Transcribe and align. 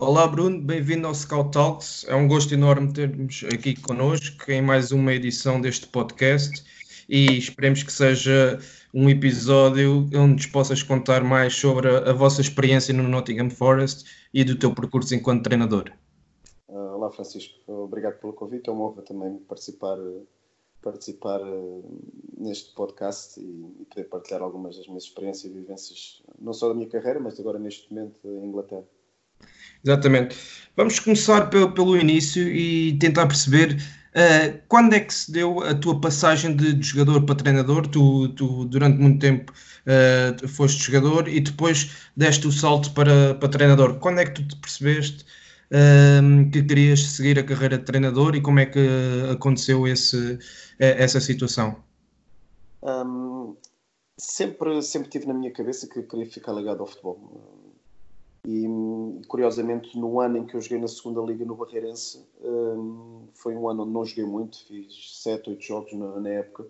Olá 0.00 0.26
Bruno, 0.26 0.58
bem-vindo 0.58 1.06
ao 1.06 1.14
Scout 1.14 1.50
Talks. 1.50 2.06
É 2.08 2.14
um 2.14 2.26
gosto 2.26 2.54
enorme 2.54 2.90
termos 2.90 3.44
aqui 3.52 3.78
connosco 3.78 4.50
em 4.50 4.62
mais 4.62 4.92
uma 4.92 5.12
edição 5.12 5.60
deste 5.60 5.86
podcast 5.86 6.64
e 7.06 7.36
esperemos 7.36 7.82
que 7.82 7.92
seja 7.92 8.58
um 8.94 9.10
episódio 9.10 10.08
onde 10.14 10.36
nos 10.36 10.46
possas 10.46 10.82
contar 10.82 11.22
mais 11.22 11.54
sobre 11.54 11.86
a, 11.90 12.10
a 12.10 12.12
vossa 12.14 12.40
experiência 12.40 12.94
no 12.94 13.02
Nottingham 13.02 13.50
Forest 13.50 14.06
e 14.32 14.42
do 14.42 14.58
teu 14.58 14.74
percurso 14.74 15.14
enquanto 15.14 15.44
treinador. 15.44 15.92
Uh, 16.66 16.94
olá 16.94 17.10
Francisco, 17.10 17.70
obrigado 17.70 18.18
pelo 18.20 18.32
convite, 18.32 18.70
é 18.70 18.72
uma 18.72 18.86
honra 18.86 19.02
também 19.02 19.36
participar, 19.40 19.98
participar 20.80 21.42
uh, 21.42 21.84
neste 22.38 22.74
podcast 22.74 23.38
e, 23.38 23.82
e, 23.82 23.84
poder 23.84 24.04
partilhar 24.04 24.40
algumas 24.40 24.78
das 24.78 24.86
minhas 24.86 25.04
experiências 25.04 25.44
e 25.44 25.54
vivências, 25.54 26.22
não 26.38 26.54
só 26.54 26.68
da 26.68 26.74
minha 26.74 26.88
carreira, 26.88 27.20
mas 27.20 27.38
agora 27.38 27.58
neste 27.58 27.92
momento 27.92 28.18
em 28.24 28.46
Inglaterra. 28.46 28.86
Exatamente. 29.84 30.36
Vamos 30.76 30.98
começar 30.98 31.50
pelo, 31.50 31.72
pelo 31.72 31.96
início 31.96 32.42
e 32.48 32.96
tentar 32.98 33.26
perceber 33.26 33.72
uh, 33.74 34.58
quando 34.68 34.94
é 34.94 35.00
que 35.00 35.12
se 35.12 35.30
deu 35.32 35.62
a 35.62 35.74
tua 35.74 36.00
passagem 36.00 36.54
de, 36.54 36.72
de 36.74 36.86
jogador 36.86 37.22
para 37.22 37.34
treinador. 37.34 37.86
Tu, 37.86 38.28
tu 38.30 38.64
durante 38.66 38.98
muito 38.98 39.20
tempo 39.20 39.52
uh, 39.52 40.48
foste 40.48 40.82
jogador 40.82 41.28
e 41.28 41.40
depois 41.40 42.08
deste 42.16 42.46
o 42.46 42.52
salto 42.52 42.92
para, 42.92 43.34
para 43.34 43.48
treinador. 43.48 43.98
Quando 43.98 44.20
é 44.20 44.26
que 44.26 44.32
tu 44.32 44.46
te 44.46 44.56
percebeste 44.56 45.24
uh, 45.70 46.50
que 46.50 46.62
querias 46.62 47.00
seguir 47.00 47.38
a 47.38 47.42
carreira 47.42 47.78
de 47.78 47.84
treinador 47.84 48.34
e 48.34 48.40
como 48.40 48.60
é 48.60 48.66
que 48.66 48.80
aconteceu 49.30 49.86
esse, 49.86 50.38
essa 50.78 51.20
situação? 51.20 51.76
Um, 52.82 53.56
sempre, 54.18 54.80
sempre 54.82 55.10
tive 55.10 55.26
na 55.26 55.34
minha 55.34 55.52
cabeça 55.52 55.86
que 55.86 56.02
queria 56.02 56.26
ficar 56.26 56.52
ligado 56.52 56.80
ao 56.80 56.86
futebol 56.86 57.59
e 58.44 58.66
curiosamente, 59.28 59.98
no 59.98 60.20
ano 60.20 60.38
em 60.38 60.46
que 60.46 60.54
eu 60.54 60.60
joguei 60.60 60.78
na 60.78 60.88
segunda 60.88 61.20
Liga 61.20 61.44
no 61.44 61.54
Barreirense, 61.54 62.26
um, 62.42 63.26
foi 63.34 63.54
um 63.54 63.68
ano 63.68 63.82
onde 63.82 63.92
não 63.92 64.04
joguei 64.04 64.24
muito, 64.24 64.64
fiz 64.66 65.20
7, 65.22 65.50
8 65.50 65.62
jogos 65.62 65.92
na, 65.92 66.20
na 66.20 66.28
época 66.30 66.66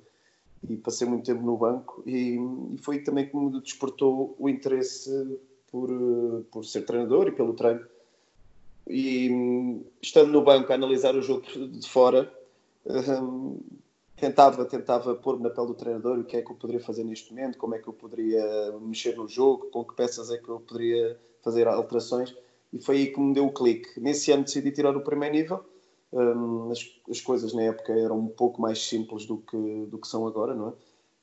e 0.68 0.76
passei 0.76 1.06
muito 1.06 1.24
tempo 1.24 1.42
no 1.42 1.56
banco. 1.56 2.02
E, 2.04 2.36
e, 2.74 2.78
foi 2.78 3.00
também 3.00 3.28
que 3.28 3.36
me 3.36 3.60
despertou 3.60 4.34
o 4.38 4.48
interesse 4.48 5.38
por, 5.70 5.88
por 6.50 6.64
ser 6.64 6.82
treinador 6.82 7.28
e 7.28 7.32
pelo 7.32 7.54
treino. 7.54 7.86
E 8.88 9.80
estando 10.02 10.32
no 10.32 10.42
banco 10.42 10.72
a 10.72 10.74
analisar 10.74 11.14
o 11.14 11.22
jogo 11.22 11.42
de 11.42 11.88
fora, 11.88 12.32
um, 12.84 13.60
tentava, 14.16 14.64
tentava 14.64 15.14
pôr-me 15.14 15.44
na 15.44 15.50
pele 15.50 15.68
do 15.68 15.74
treinador 15.74 16.18
o 16.18 16.24
que 16.24 16.36
é 16.36 16.42
que 16.42 16.50
eu 16.50 16.56
poderia 16.56 16.80
fazer 16.80 17.04
neste 17.04 17.32
momento, 17.32 17.56
como 17.56 17.76
é 17.76 17.78
que 17.78 17.86
eu 17.86 17.92
poderia 17.92 18.44
mexer 18.80 19.16
no 19.16 19.28
jogo, 19.28 19.70
com 19.70 19.84
que 19.84 19.94
peças 19.94 20.30
é 20.30 20.38
que 20.38 20.48
eu 20.48 20.58
poderia 20.58 21.16
fazer 21.42 21.66
alterações 21.68 22.34
e 22.72 22.80
foi 22.80 22.96
aí 22.96 23.06
que 23.12 23.20
me 23.20 23.34
deu 23.34 23.46
o 23.46 23.52
clique. 23.52 23.98
Nesse 24.00 24.30
ano 24.30 24.44
decidi 24.44 24.70
tirar 24.70 24.96
o 24.96 25.02
primeiro 25.02 25.34
nível. 25.34 25.64
Um, 26.12 26.70
as, 26.70 26.80
as, 27.08 27.20
coisas 27.20 27.52
na 27.52 27.62
época 27.62 27.92
eram 27.92 28.18
um 28.18 28.28
pouco 28.28 28.60
mais 28.60 28.82
simples 28.82 29.26
do 29.26 29.38
que, 29.38 29.86
do 29.86 29.98
que 29.98 30.08
são 30.08 30.26
agora, 30.26 30.54
não 30.54 30.70
é? 30.70 30.72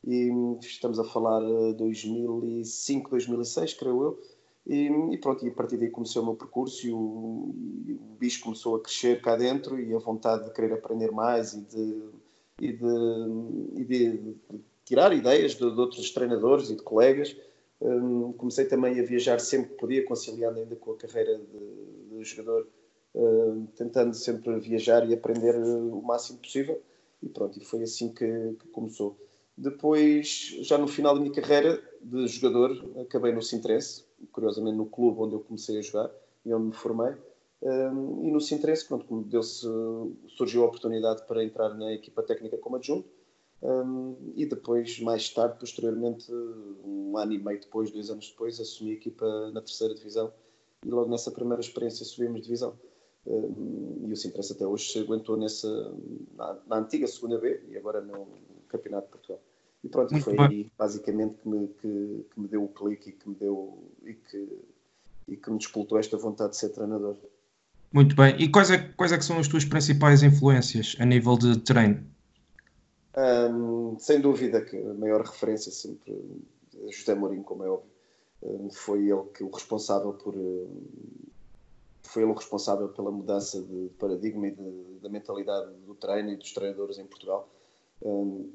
E 0.06 0.32
estamos 0.62 1.00
a 1.00 1.04
falar 1.04 1.42
de 1.42 1.74
2005, 1.78 3.10
2006, 3.10 3.74
creio 3.74 4.04
eu. 4.04 4.20
E, 4.66 4.90
e, 5.14 5.18
pronto, 5.18 5.46
e 5.46 5.50
a 5.50 5.54
partir 5.54 5.78
daí 5.78 5.90
comecei 5.90 6.22
o 6.22 6.26
meu 6.26 6.36
percurso 6.36 6.86
e 6.86 6.92
o, 6.92 7.54
e 7.86 7.94
o 7.94 8.16
bicho 8.20 8.42
começou 8.44 8.76
a 8.76 8.82
crescer 8.82 9.22
cá 9.22 9.36
dentro 9.36 9.80
e 9.80 9.94
a 9.94 9.98
vontade 9.98 10.46
de 10.46 10.54
querer 10.54 10.74
aprender 10.74 11.12
mais 11.12 11.54
e 11.54 11.62
de, 11.62 12.04
e 12.60 12.74
de, 12.74 13.86
de, 13.86 14.18
de 14.18 14.36
tirar 14.84 15.14
ideias 15.14 15.54
de, 15.54 15.60
de, 15.60 15.80
outros 15.80 16.12
treinadores 16.12 16.70
e 16.70 16.76
de 16.76 16.84
colegas 16.84 17.36
um, 17.80 18.34
comecei 18.34 18.66
também 18.66 19.00
a 19.00 19.04
viajar 19.04 19.40
sempre 19.40 19.72
que 19.72 19.78
podia, 19.78 20.06
conciliando 20.06 20.60
ainda 20.60 20.76
com 20.76 20.92
a 20.92 20.98
carreira 20.98 21.38
de, 21.38 22.18
de 22.18 22.24
jogador, 22.24 22.68
uh, 23.14 23.68
tentando 23.76 24.14
sempre 24.16 24.60
viajar 24.60 25.08
e 25.08 25.14
aprender 25.14 25.56
o 25.56 26.02
máximo 26.02 26.40
possível. 26.40 26.82
E 27.22 27.30
pronto, 27.30 27.60
e 27.60 27.66
foi 27.66 27.84
assim 27.84 28.14
que, 28.14 28.26
que, 28.60 28.68
começou. 28.70 29.18
Depois, 29.56 30.56
já 30.62 30.78
no 30.78 30.88
final 30.88 31.16
da 31.16 31.20
minha 31.20 31.34
carreira 31.34 31.82
de 32.02 32.28
jogador, 32.28 32.72
acabei 33.02 33.32
no 33.32 33.42
Sintrense, 33.42 34.06
curiosamente 34.32 34.78
no 34.78 34.86
clube 34.86 35.20
onde 35.20 35.34
eu 35.34 35.40
comecei 35.40 35.80
a 35.80 35.82
jogar 35.82 36.12
e 36.46 36.54
onde 36.54 36.68
me 36.68 36.74
formei. 36.74 37.16
Um, 37.60 38.28
e 38.28 38.32
no 38.32 38.40
Sintrense, 38.40 38.88
pronto, 38.88 39.24
deu-se, 39.24 39.66
surgiu 40.28 40.64
a 40.64 40.68
oportunidade 40.68 41.26
para 41.28 41.44
entrar 41.44 41.74
na 41.74 41.92
equipa 41.92 42.22
técnica 42.22 42.58
como 42.58 42.76
adjunto 42.76 43.10
um, 43.62 44.16
e 44.36 44.46
depois, 44.46 45.00
mais 45.00 45.30
tarde, 45.30 45.58
posteriormente, 45.60 46.32
um 46.84 47.18
ano 47.18 47.34
e 47.34 47.40
meio 47.40 47.60
depois, 47.60 47.92
dois 47.92 48.10
anos 48.10 48.30
depois, 48.30 48.60
assumi 48.60 48.92
a 48.92 48.94
equipa 48.94 49.52
na 49.52 49.62
terceira 49.62 49.96
divisão 49.96 50.32
e 50.86 50.90
logo 50.90 51.10
nessa 51.10 51.32
primeira 51.32 51.62
experiência 51.62 52.06
subimos 52.06 52.42
divisão. 52.42 52.78
Um, 53.26 54.06
e 54.08 54.14
o 54.14 54.16
Sintress 54.16 54.54
até 54.54 54.66
hoje 54.66 54.92
se 54.92 55.00
aguentou 55.00 55.36
nessa, 55.36 55.68
na, 56.36 56.58
na, 56.68 56.78
antiga 56.78 57.08
segunda 57.08 57.38
B 57.38 57.62
e 57.68 57.78
agora 57.78 58.00
no 58.00 58.28
Campeonato 58.70 59.08
de 59.08 59.12
Portugal. 59.12 59.42
E 59.84 59.90
pronto, 59.90 60.12
Muito 60.12 60.24
foi 60.24 60.40
aí 60.40 60.72
basicamente 60.78 61.36
que 61.42 61.50
me, 61.50 61.68
que, 61.68 62.26
que, 62.34 62.40
me 62.40 62.48
deu 62.48 62.64
o 62.64 62.70
clique 62.70 63.10
e 63.10 63.12
que 63.12 63.28
me 63.28 63.36
deu 63.36 63.92
e 64.06 64.14
que, 64.14 64.60
e 65.28 65.36
que 65.36 65.52
me 65.52 65.58
despoltou 65.58 65.98
esta 65.98 66.16
vontade 66.16 66.52
de 66.52 66.58
ser 66.58 66.70
treinador. 66.70 67.18
Muito 67.92 68.16
bem. 68.16 68.36
E 68.40 68.50
quais 68.50 68.72
é, 68.72 68.78
quais 68.78 69.12
é 69.12 69.18
que 69.18 69.26
são 69.26 69.40
as 69.40 69.48
tuas 69.48 69.66
principais 69.66 70.24
influências 70.24 70.96
a 71.00 71.06
nível 71.06 71.38
de 71.38 71.60
treino? 71.60 72.06
Um, 73.18 73.98
sem 73.98 74.22
dúvida 74.22 74.62
que 74.62 74.78
a 74.78 74.94
maior 74.94 75.22
referência 75.22 75.72
sempre 75.72 76.14
é 76.84 76.92
José 76.92 77.16
Mourinho, 77.16 77.44
como 77.44 77.64
é 77.64 77.70
óbvio. 77.70 77.90
Foi 78.72 79.10
ele 79.10 79.24
que 79.34 79.44
o 79.44 79.50
responsável 79.50 80.14
por 80.14 80.36
foi 82.04 82.22
ele 82.22 82.32
o 82.32 82.36
responsável 82.36 82.88
pela 82.90 83.12
mudança 83.12 83.60
de 83.62 83.90
paradigma 84.00 84.48
e 84.48 85.00
da 85.02 85.10
mentalidade 85.10 85.72
do 85.86 85.96
treino 85.96 86.30
e 86.30 86.36
dos 86.36 86.54
treinadores 86.54 86.98
em 87.00 87.06
Portugal. 87.06 87.50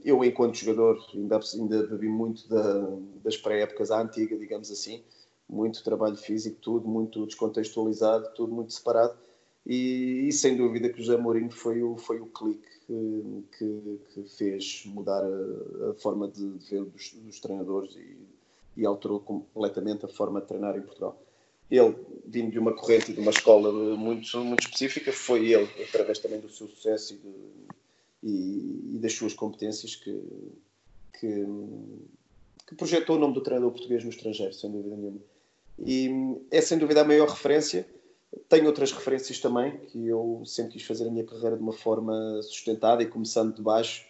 Eu, 0.04 0.24
enquanto 0.24 0.54
jogador, 0.54 0.96
ainda, 1.12 1.40
ainda 1.54 1.86
bebi 1.88 2.08
muito 2.08 2.48
da, 2.48 2.88
das 3.22 3.36
pré-épocas 3.36 3.90
à 3.90 4.00
antiga, 4.00 4.38
digamos 4.38 4.70
assim, 4.70 5.02
muito 5.48 5.82
trabalho 5.82 6.16
físico, 6.16 6.56
tudo 6.62 6.88
muito 6.88 7.26
descontextualizado, 7.26 8.32
tudo 8.34 8.54
muito 8.54 8.72
separado. 8.72 9.18
E, 9.64 10.26
e 10.28 10.32
sem 10.32 10.56
dúvida 10.56 10.88
que 10.88 11.00
o 11.00 11.04
José 11.04 11.16
Mourinho 11.16 11.50
foi 11.50 11.82
o, 11.82 11.96
foi 11.96 12.20
o 12.20 12.26
clique 12.26 12.72
que, 12.86 14.00
que, 14.12 14.24
fez 14.36 14.82
mudar 14.86 15.22
a, 15.22 15.90
a 15.90 15.94
forma 15.94 16.28
de, 16.28 16.44
ver 16.69 16.84
dos, 16.84 17.12
dos 17.12 17.40
treinadores 17.40 17.94
e, 17.94 18.16
e, 18.76 18.84
alterou 18.84 19.20
completamente 19.20 20.04
a 20.04 20.08
forma 20.08 20.40
de 20.40 20.48
treinar 20.48 20.76
em 20.76 20.82
Portugal. 20.82 21.20
Ele, 21.70 21.94
vindo 22.26 22.50
de 22.50 22.58
uma 22.58 22.75
corrente 22.75 23.12
de 23.12 23.20
uma 23.20 23.31
escola 23.31 23.72
muito, 23.96 24.44
muito 24.44 24.64
específica, 24.64 25.12
foi 25.12 25.52
ele, 25.52 25.69
através 25.88 26.19
também 26.19 26.40
do 26.40 26.48
seu 26.48 26.69
sucesso 26.69 27.14
e, 27.14 28.26
de, 28.26 28.96
e, 28.96 28.98
das 28.98 29.12
suas 29.14 29.32
competências, 29.32 29.94
que, 29.94 30.22
que, 31.19 31.46
que, 32.66 32.75
projetou 32.75 33.16
o 33.16 33.19
nome 33.19 33.34
do 33.34 33.40
treinador 33.40 33.70
português 33.70 34.02
no 34.02 34.10
estrangeiro, 34.10 34.52
sem 34.52 34.70
dúvida 34.70 34.96
nenhuma. 34.96 35.20
E 35.78 36.10
é 36.50 36.60
sem 36.60 36.78
dúvida 36.78 37.00
a 37.00 37.04
maior 37.04 37.28
referência 37.28 37.87
tenho 38.49 38.67
outras 38.67 38.93
referências 38.93 39.38
também, 39.38 39.79
que 39.87 40.06
eu 40.06 40.43
sempre 40.44 40.73
quis 40.73 40.82
fazer 40.82 41.06
a 41.06 41.11
minha 41.11 41.25
carreira 41.25 41.56
de 41.56 41.62
uma 41.62 41.73
forma 41.73 42.40
sustentada 42.43 43.02
e 43.02 43.06
começando 43.06 43.55
de 43.55 43.62
baixo, 43.62 44.06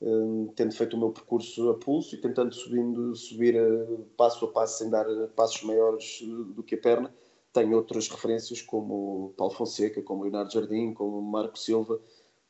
um, 0.00 0.48
tendo 0.54 0.74
feito 0.74 0.96
o 0.96 0.98
meu 0.98 1.10
percurso 1.10 1.70
a 1.70 1.74
pulso 1.74 2.14
e 2.14 2.20
tentando 2.20 2.54
subindo, 2.54 3.14
subir 3.14 3.58
a, 3.58 3.86
passo 4.16 4.44
a 4.44 4.48
passo 4.48 4.78
sem 4.78 4.90
dar 4.90 5.06
passos 5.34 5.62
maiores 5.62 6.20
do 6.54 6.62
que 6.62 6.74
a 6.74 6.78
perna. 6.78 7.14
Tenho 7.52 7.76
outras 7.76 8.08
referências 8.08 8.60
como 8.60 9.32
Paulo 9.36 9.54
Fonseca, 9.54 10.02
como 10.02 10.22
Leonardo 10.22 10.52
Jardim, 10.52 10.92
como 10.92 11.20
Marco 11.22 11.58
Silva, 11.58 12.00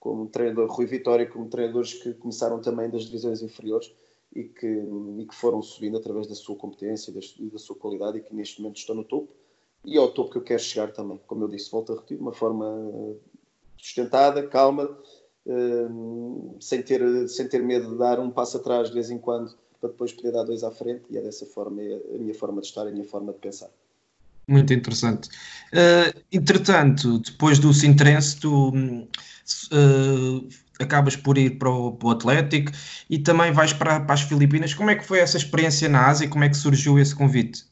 como 0.00 0.28
treinador 0.28 0.68
Rui 0.68 0.86
Vitória, 0.86 1.26
como 1.26 1.48
treinadores 1.48 1.94
que 1.94 2.12
começaram 2.14 2.60
também 2.60 2.90
das 2.90 3.04
divisões 3.04 3.42
inferiores 3.42 3.92
e 4.34 4.44
que, 4.44 4.66
e 4.66 5.26
que 5.26 5.34
foram 5.34 5.62
subindo 5.62 5.96
através 5.96 6.26
da 6.26 6.34
sua 6.34 6.56
competência 6.56 7.12
e 7.38 7.48
da, 7.50 7.58
sua 7.58 7.76
qualidade 7.76 8.18
e 8.18 8.20
que 8.20 8.34
neste 8.34 8.60
momento 8.60 8.78
estão 8.78 8.94
no 8.94 9.04
topo 9.04 9.32
e 9.86 9.96
ao 9.96 10.08
topo 10.08 10.32
que 10.32 10.38
eu 10.38 10.42
quero 10.42 10.60
chegar 10.60 10.92
também. 10.92 11.18
Como 11.26 11.44
eu 11.44 11.48
disse, 11.48 11.70
volto 11.70 11.92
a 11.92 11.94
repetir, 11.94 12.16
de 12.16 12.22
uma 12.22 12.32
forma 12.32 12.66
sustentada, 13.78 14.46
calma, 14.48 14.98
sem, 16.60 16.82
ter, 16.82 17.28
sem 17.28 17.48
ter 17.48 17.62
medo 17.62 17.90
de 17.90 17.98
dar 17.98 18.18
um 18.18 18.30
passo 18.30 18.56
atrás 18.56 18.88
de 18.88 18.94
vez 18.94 19.10
em 19.10 19.18
quando 19.18 19.54
para 19.80 19.90
depois 19.90 20.12
poder 20.12 20.32
dar 20.32 20.42
dois 20.42 20.64
à 20.64 20.70
frente 20.70 21.04
e 21.08 21.16
é 21.16 21.20
dessa 21.20 21.46
forma 21.46 21.80
é 21.82 22.00
a 22.14 22.18
minha 22.18 22.34
forma 22.34 22.60
de 22.60 22.66
estar, 22.66 22.86
a 22.86 22.90
minha 22.90 23.04
forma 23.04 23.32
de 23.32 23.38
pensar. 23.38 23.68
Muito 24.48 24.72
interessante. 24.72 25.28
Uh, 25.72 26.20
entretanto, 26.32 27.18
depois 27.18 27.58
do 27.58 27.72
Sintrense, 27.74 28.38
tu 28.38 28.70
uh, 28.70 30.48
acabas 30.80 31.16
por 31.16 31.36
ir 31.36 31.58
para 31.58 31.70
o, 31.70 31.92
para 31.92 32.08
o, 32.08 32.10
Atlético 32.10 32.72
e 33.10 33.18
também 33.18 33.52
vais 33.52 33.72
para, 33.72 34.00
para, 34.00 34.14
as 34.14 34.22
Filipinas. 34.22 34.72
Como 34.72 34.90
é 34.90 34.94
que 34.94 35.04
foi 35.04 35.18
essa 35.18 35.36
experiência 35.36 35.88
na 35.88 36.06
Ásia? 36.06 36.28
Como 36.28 36.44
é 36.44 36.48
que 36.48 36.56
surgiu 36.56 36.98
esse 36.98 37.14
convite 37.14 37.64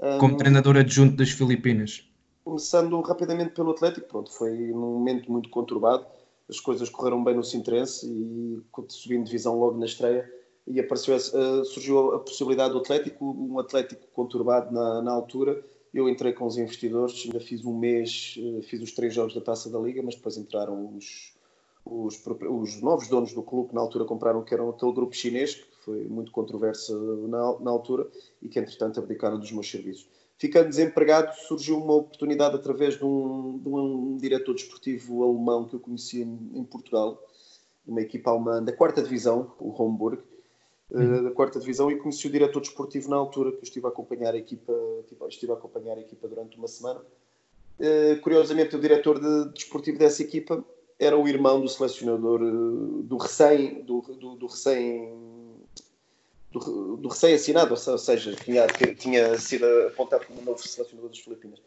um, 0.00 0.18
como 0.18 0.36
treinador 0.36 0.76
adjunto 0.76 1.16
das 1.16 1.30
Filipinas? 1.30 2.08
Começando 2.44 3.00
rapidamente 3.00 3.50
pelo 3.50 3.70
Atlético, 3.70 4.08
pronto, 4.08 4.32
foi 4.32 4.56
num 4.56 4.94
momento 4.94 5.30
muito 5.30 5.50
conturbado. 5.50 6.06
As 6.48 6.58
coisas 6.58 6.88
correram 6.88 7.22
bem 7.22 7.34
no 7.34 7.44
Sintrense 7.44 8.06
e 8.06 8.60
subindo 8.88 9.24
divisão 9.24 9.58
logo 9.58 9.78
na 9.78 9.86
estreia 9.86 10.28
e 10.66 10.80
apareceu, 10.80 11.16
uh, 11.16 11.64
surgiu 11.64 12.14
a 12.14 12.18
possibilidade 12.20 12.72
do 12.72 12.78
Atlético, 12.78 13.24
um 13.24 13.58
Atlético 13.58 14.06
conturbado 14.12 14.72
na, 14.72 15.02
na 15.02 15.12
altura. 15.12 15.62
Eu 15.92 16.08
entrei 16.08 16.32
com 16.32 16.46
os 16.46 16.56
investidores, 16.56 17.22
ainda 17.24 17.40
fiz 17.40 17.64
um 17.64 17.76
mês, 17.76 18.36
uh, 18.38 18.62
fiz 18.62 18.80
os 18.80 18.92
três 18.92 19.12
jogos 19.12 19.34
da 19.34 19.40
Taça 19.40 19.70
da 19.70 19.78
Liga, 19.78 20.02
mas 20.02 20.14
depois 20.14 20.36
entraram 20.36 20.96
os, 20.96 21.34
os, 21.84 22.20
os, 22.48 22.80
novos 22.80 23.08
donos 23.08 23.32
do 23.32 23.42
clube 23.42 23.70
que 23.70 23.74
na 23.74 23.80
altura 23.80 24.04
compraram, 24.04 24.42
que 24.42 24.54
eram 24.54 24.70
aquele 24.70 24.92
grupo 24.92 25.14
chinês, 25.14 25.62
foi 25.84 26.04
muito 26.04 26.30
controverso 26.32 27.26
na, 27.28 27.58
na 27.60 27.70
altura, 27.70 28.06
e 28.42 28.48
que 28.48 28.58
entretanto 28.58 29.00
abdicaram 29.00 29.38
dos 29.38 29.52
meus 29.52 29.70
serviços. 29.70 30.06
Ficando 30.38 30.68
desempregado, 30.68 31.34
surgiu 31.46 31.76
uma 31.76 31.94
oportunidade 31.94 32.54
através 32.54 32.96
de 32.96 33.04
um, 33.04 33.58
de 33.58 33.68
um 33.68 34.16
diretor 34.16 34.54
desportivo 34.54 35.22
alemão 35.22 35.66
que 35.66 35.74
eu 35.74 35.80
conheci 35.80 36.22
em, 36.22 36.64
Portugal, 36.64 37.22
uma 37.86 38.00
equipa 38.00 38.30
alemã 38.30 38.62
da 38.62 38.72
quarta 38.72 39.02
divisão, 39.02 39.52
o 39.58 39.70
Homburg, 39.70 40.22
uhum. 40.90 41.24
da 41.24 41.30
quarta 41.30 41.60
divisão 41.60 41.90
e 41.90 41.96
conheci 41.96 42.26
o 42.26 42.30
diretor 42.30 42.60
desportivo 42.60 43.08
na 43.08 43.16
altura 43.16 43.52
que 43.52 43.58
eu 43.58 43.62
estive 43.62 43.86
a 43.86 43.88
acompanhar 43.88 44.34
a 44.34 44.38
equipa 44.38 44.72
tipo, 45.06 45.26
estive 45.28 45.52
a 45.52 45.54
acompanhar 45.54 45.96
a 45.96 46.00
equipa 46.00 46.26
durante 46.28 46.56
uma 46.56 46.68
semana 46.68 47.00
uh, 47.00 48.20
curiosamente 48.22 48.74
o 48.74 48.80
diretor 48.80 49.20
de, 49.20 49.52
desportivo 49.52 49.98
dessa 49.98 50.22
equipa 50.22 50.64
era 50.98 51.16
o 51.16 51.26
irmão 51.28 51.60
do 51.60 51.68
selecionador 51.68 52.42
uh, 52.42 53.02
do 53.02 53.16
recém 53.16 53.82
do, 53.82 54.00
do, 54.00 54.34
do 54.36 54.46
recém 54.46 55.12
do, 56.50 56.96
do 56.96 57.08
recém-assinado, 57.08 57.70
ou 57.72 57.98
seja, 57.98 58.34
tinha, 58.34 58.66
tinha 58.94 59.38
sido 59.38 59.64
apontado 59.86 60.26
como 60.26 60.42
novo 60.42 60.58
selecionador 60.58 61.10
das 61.10 61.18
Filipinas, 61.18 61.60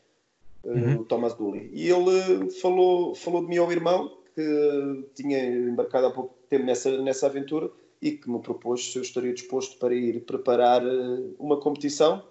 uhum. 0.63 0.97
o 0.97 1.05
Thomas 1.05 1.33
Dooley. 1.33 1.69
E 1.73 1.89
ele 1.89 2.49
falou, 2.51 3.15
falou 3.15 3.41
de 3.41 3.47
mim 3.47 3.57
ao 3.57 3.71
irmão, 3.71 4.17
que 4.35 5.05
tinha 5.15 5.45
embarcado 5.45 6.07
há 6.07 6.11
pouco 6.11 6.35
tempo 6.49 6.65
nessa, 6.65 7.01
nessa 7.01 7.27
aventura, 7.27 7.69
e 8.01 8.11
que 8.11 8.29
me 8.29 8.39
propôs 8.39 8.91
se 8.91 8.97
eu 8.97 9.01
estaria 9.01 9.33
disposto 9.33 9.77
para 9.77 9.95
ir 9.95 10.25
preparar 10.25 10.85
eh, 10.85 11.23
uma 11.39 11.57
competição 11.57 12.21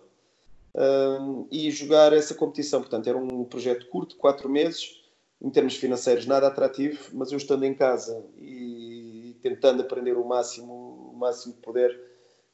um, 0.75 1.47
e 1.51 1.71
jogar 1.71 2.13
essa 2.13 2.35
competição. 2.35 2.81
Portanto, 2.81 3.07
era 3.07 3.17
um 3.17 3.45
projeto 3.45 3.87
curto, 3.87 4.17
quatro 4.17 4.51
meses, 4.51 5.03
em 5.41 5.49
termos 5.49 5.77
financeiros 5.77 6.27
nada 6.27 6.47
atrativo, 6.47 7.09
mas 7.15 7.33
eu 7.33 7.39
estando 7.39 7.65
em 7.65 7.73
casa 7.73 8.23
e 8.39 9.35
tentando 9.41 9.81
aprender 9.81 10.13
o 10.13 10.25
máximo, 10.25 11.11
o 11.15 11.17
máximo 11.17 11.55
que 11.55 11.63
puder 11.63 12.12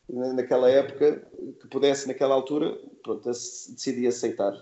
naquela 0.08 0.70
época, 0.70 1.26
que 1.60 1.69
pudesse 1.69 2.08
naquela 2.08 2.34
altura, 2.34 2.78
pronto, 3.02 3.25
decidi 3.25 4.06
aceitar. 4.06 4.55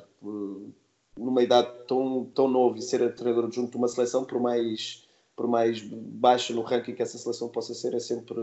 Numa 1.17 1.43
idade 1.43 1.71
tão, 1.87 2.25
tão 2.35 2.49
nova 2.49 2.79
e 2.79 2.83
ser 2.83 3.15
treinador 3.15 3.51
junto 3.51 3.71
de 3.71 3.77
uma 3.77 3.89
seleção, 3.89 4.25
por 4.25 4.41
mais 4.41 5.07
por 5.37 5.47
mais 5.47 5.83
baixa 5.83 6.55
no 6.55 6.63
ranking 6.63 6.95
que 6.95 7.03
essa 7.03 7.19
seleção 7.19 7.49
possa 7.51 7.75
ser, 7.75 7.93
é 7.93 8.01
sempre, 8.01 8.41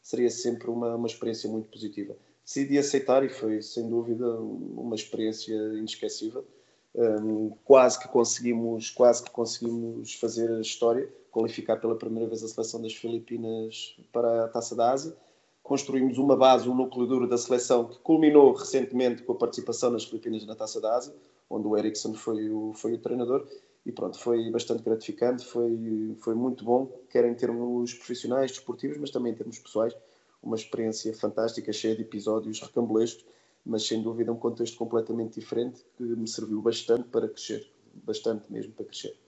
seria 0.00 0.30
sempre 0.30 0.70
uma, 0.70 0.94
uma 0.94 1.08
experiência 1.08 1.50
muito 1.50 1.68
positiva. 1.68 2.16
Decidi 2.44 2.78
aceitar 2.78 3.24
e 3.24 3.28
foi, 3.28 3.60
sem 3.60 3.88
dúvida, 3.88 4.24
uma 4.38 4.94
experiência 4.94 5.52
inesquecível. 5.52 6.46
Um, 6.94 7.50
quase 7.64 7.98
que 7.98 8.06
conseguimos 8.06 8.90
quase 8.90 9.22
que 9.24 9.30
conseguimos 9.30 10.14
fazer 10.14 10.50
a 10.50 10.60
história 10.60 11.08
qualificar 11.30 11.78
pela 11.78 11.96
primeira 11.96 12.28
vez 12.28 12.44
a 12.44 12.48
seleção 12.48 12.82
das 12.82 12.92
Filipinas 12.92 13.96
para 14.12 14.44
a 14.44 14.48
Taça 14.48 14.76
da 14.76 14.92
Ásia 14.92 15.16
construímos 15.62 16.18
uma 16.18 16.36
base, 16.36 16.68
um 16.68 16.74
núcleo 16.74 17.06
duro 17.06 17.28
da 17.28 17.38
seleção 17.38 17.86
que 17.88 17.98
culminou 18.00 18.52
recentemente 18.52 19.22
com 19.22 19.32
a 19.32 19.36
participação 19.36 19.90
nas 19.90 20.04
Filipinas 20.04 20.44
na 20.46 20.54
Taça 20.56 20.80
da 20.80 20.96
Ásia, 20.96 21.14
onde 21.48 21.66
o 21.66 21.76
Ericsson 21.76 22.14
foi 22.14 22.50
o, 22.50 22.72
foi 22.74 22.94
o 22.94 22.98
treinador 22.98 23.46
e 23.84 23.92
pronto, 23.92 24.18
foi 24.18 24.50
bastante 24.50 24.82
gratificante, 24.82 25.44
foi, 25.44 26.16
foi 26.20 26.34
muito 26.34 26.64
bom, 26.64 26.86
quer 27.10 27.24
em 27.24 27.34
termos 27.34 27.94
profissionais, 27.94 28.52
desportivos, 28.52 28.96
mas 28.98 29.10
também 29.10 29.32
em 29.32 29.34
termos 29.34 29.58
pessoais, 29.58 29.96
uma 30.42 30.56
experiência 30.56 31.12
fantástica, 31.14 31.72
cheia 31.72 31.94
de 31.94 32.02
episódios 32.02 32.60
recambulescos, 32.60 33.24
mas 33.64 33.86
sem 33.86 34.02
dúvida 34.02 34.32
um 34.32 34.36
contexto 34.36 34.76
completamente 34.76 35.38
diferente 35.38 35.84
que 35.96 36.02
me 36.02 36.28
serviu 36.28 36.60
bastante 36.60 37.08
para 37.08 37.28
crescer, 37.28 37.64
bastante 37.94 38.50
mesmo 38.52 38.72
para 38.72 38.86
crescer. 38.86 39.21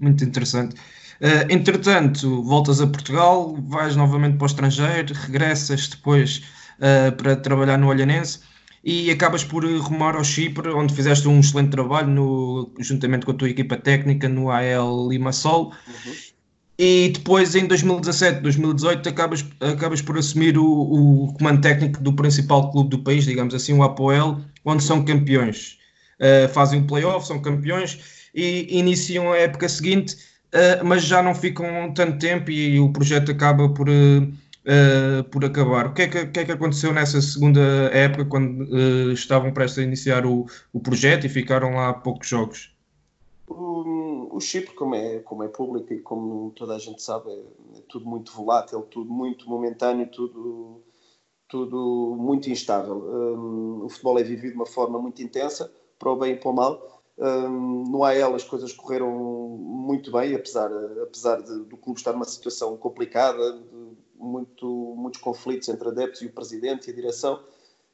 Muito 0.00 0.24
interessante. 0.24 0.74
Uh, 1.20 1.44
entretanto, 1.50 2.42
voltas 2.42 2.80
a 2.80 2.86
Portugal, 2.86 3.54
vais 3.68 3.94
novamente 3.94 4.38
para 4.38 4.44
o 4.44 4.46
estrangeiro, 4.46 5.12
regressas 5.14 5.86
depois 5.88 6.42
uh, 6.78 7.12
para 7.16 7.36
trabalhar 7.36 7.76
no 7.76 7.88
Olhanense 7.88 8.40
e 8.82 9.10
acabas 9.10 9.44
por 9.44 9.62
rumar 9.64 10.16
ao 10.16 10.24
Chipre, 10.24 10.70
onde 10.70 10.94
fizeste 10.94 11.28
um 11.28 11.40
excelente 11.40 11.70
trabalho 11.70 12.08
no, 12.08 12.72
juntamente 12.78 13.26
com 13.26 13.32
a 13.32 13.34
tua 13.34 13.50
equipa 13.50 13.76
técnica 13.76 14.26
no 14.26 14.50
AL 14.50 15.08
Limassol. 15.10 15.74
Uhum. 15.86 16.12
E 16.78 17.10
depois, 17.12 17.54
em 17.54 17.66
2017, 17.66 18.40
2018, 18.40 19.06
acabas, 19.10 19.44
acabas 19.60 20.00
por 20.00 20.16
assumir 20.16 20.56
o, 20.56 20.64
o 20.64 21.34
comando 21.34 21.60
técnico 21.60 22.02
do 22.02 22.14
principal 22.14 22.70
clube 22.72 22.88
do 22.88 23.00
país, 23.00 23.26
digamos 23.26 23.54
assim, 23.54 23.74
o 23.74 23.82
Apoel, 23.82 24.40
onde 24.64 24.82
são 24.82 25.04
campeões. 25.04 25.78
Uh, 26.18 26.48
fazem 26.48 26.80
o 26.80 26.86
playoff, 26.86 27.26
são 27.26 27.38
campeões 27.38 28.19
e 28.34 28.78
iniciam 28.78 29.32
a 29.32 29.38
época 29.38 29.68
seguinte, 29.68 30.16
uh, 30.54 30.84
mas 30.84 31.04
já 31.04 31.22
não 31.22 31.34
ficam 31.34 31.92
tanto 31.94 32.18
tempo 32.18 32.50
e 32.50 32.78
o 32.78 32.92
projeto 32.92 33.30
acaba 33.30 33.68
por. 33.68 33.88
Uh, 33.88 35.24
por 35.30 35.42
acabar. 35.42 35.86
O 35.86 35.94
que, 35.94 36.02
é 36.02 36.06
que, 36.06 36.26
que, 36.26 36.40
é 36.40 36.44
que, 36.44 36.52
aconteceu 36.52 36.92
nessa 36.92 37.20
segunda 37.20 37.60
época, 37.94 38.26
quando 38.26 39.10
estavam 39.10 39.54
prestes 39.54 39.78
a 39.78 39.82
iniciar 39.82 40.26
o, 40.26 40.44
o 40.70 40.78
projeto 40.78 41.24
e 41.24 41.30
ficaram 41.30 41.76
lá 41.76 41.94
poucos 41.94 42.28
jogos? 42.28 42.70
O, 43.48 44.36
o 44.36 44.40
Chipre, 44.40 44.74
como 44.74 44.94
é, 44.94 45.18
como 45.18 45.42
é 45.42 45.48
público 45.48 45.92
e 45.92 46.00
como 46.00 46.52
toda 46.52 46.76
a 46.76 46.78
gente 46.78 47.02
sabe, 47.02 47.30
é, 47.30 47.78
é 47.78 47.82
tudo 47.88 48.06
muito 48.06 48.32
volátil, 48.32 48.82
tudo 48.82 49.10
muito 49.10 49.48
momentâneo, 49.48 50.06
tudo, 50.06 50.80
tudo 51.48 52.16
muito 52.18 52.48
instável. 52.48 52.96
Um, 52.96 53.84
o 53.84 53.88
futebol 53.88 54.18
é 54.18 54.22
vivido 54.22 54.52
de 54.52 54.56
uma 54.56 54.66
forma 54.66 55.00
muito 55.00 55.20
intensa, 55.22 55.72
para 55.98 56.10
o 56.10 56.16
bem 56.16 56.34
e 56.34 56.36
para 56.36 56.50
o 56.50 56.54
mal. 56.54 56.99
No 57.20 58.02
AL 58.02 58.34
as 58.34 58.44
coisas 58.44 58.72
correram 58.72 59.10
muito 59.10 60.10
bem, 60.10 60.34
apesar, 60.34 60.70
apesar 61.02 61.42
de, 61.42 61.64
do 61.64 61.76
clube 61.76 61.98
estar 61.98 62.12
numa 62.12 62.24
situação 62.24 62.74
complicada, 62.78 63.60
muito, 64.16 64.66
muitos 64.96 65.20
conflitos 65.20 65.68
entre 65.68 65.88
adeptos 65.88 66.22
e 66.22 66.26
o 66.26 66.32
presidente 66.32 66.88
e 66.88 66.92
a 66.92 66.94
direção. 66.94 67.38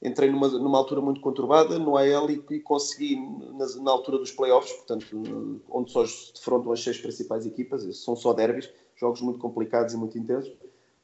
Entrei 0.01 0.31
numa, 0.31 0.47
numa 0.49 0.79
altura 0.79 1.01
muito 1.01 1.21
conturbada 1.21 1.79
no 1.79 1.97
AL 1.97 2.31
e, 2.31 2.45
e 2.51 2.61
consegui, 2.61 3.17
na, 3.17 3.67
na, 3.83 3.91
altura 3.91 4.19
dos 4.19 4.31
playoffs, 4.31 4.73
portanto, 4.73 5.63
onde 5.71 5.91
só 5.91 6.07
se 6.07 6.35
defrontam 6.35 6.71
as 6.71 6.83
seis 6.83 6.99
principais 6.99 7.47
equipas, 7.47 7.83
são 8.05 8.15
só 8.15 8.33
derbys, 8.33 8.71
jogos 8.95 9.23
muito 9.23 9.41
complicados 9.41 9.95
e 9.95 9.97
muito 9.97 10.19
intensos, 10.19 10.53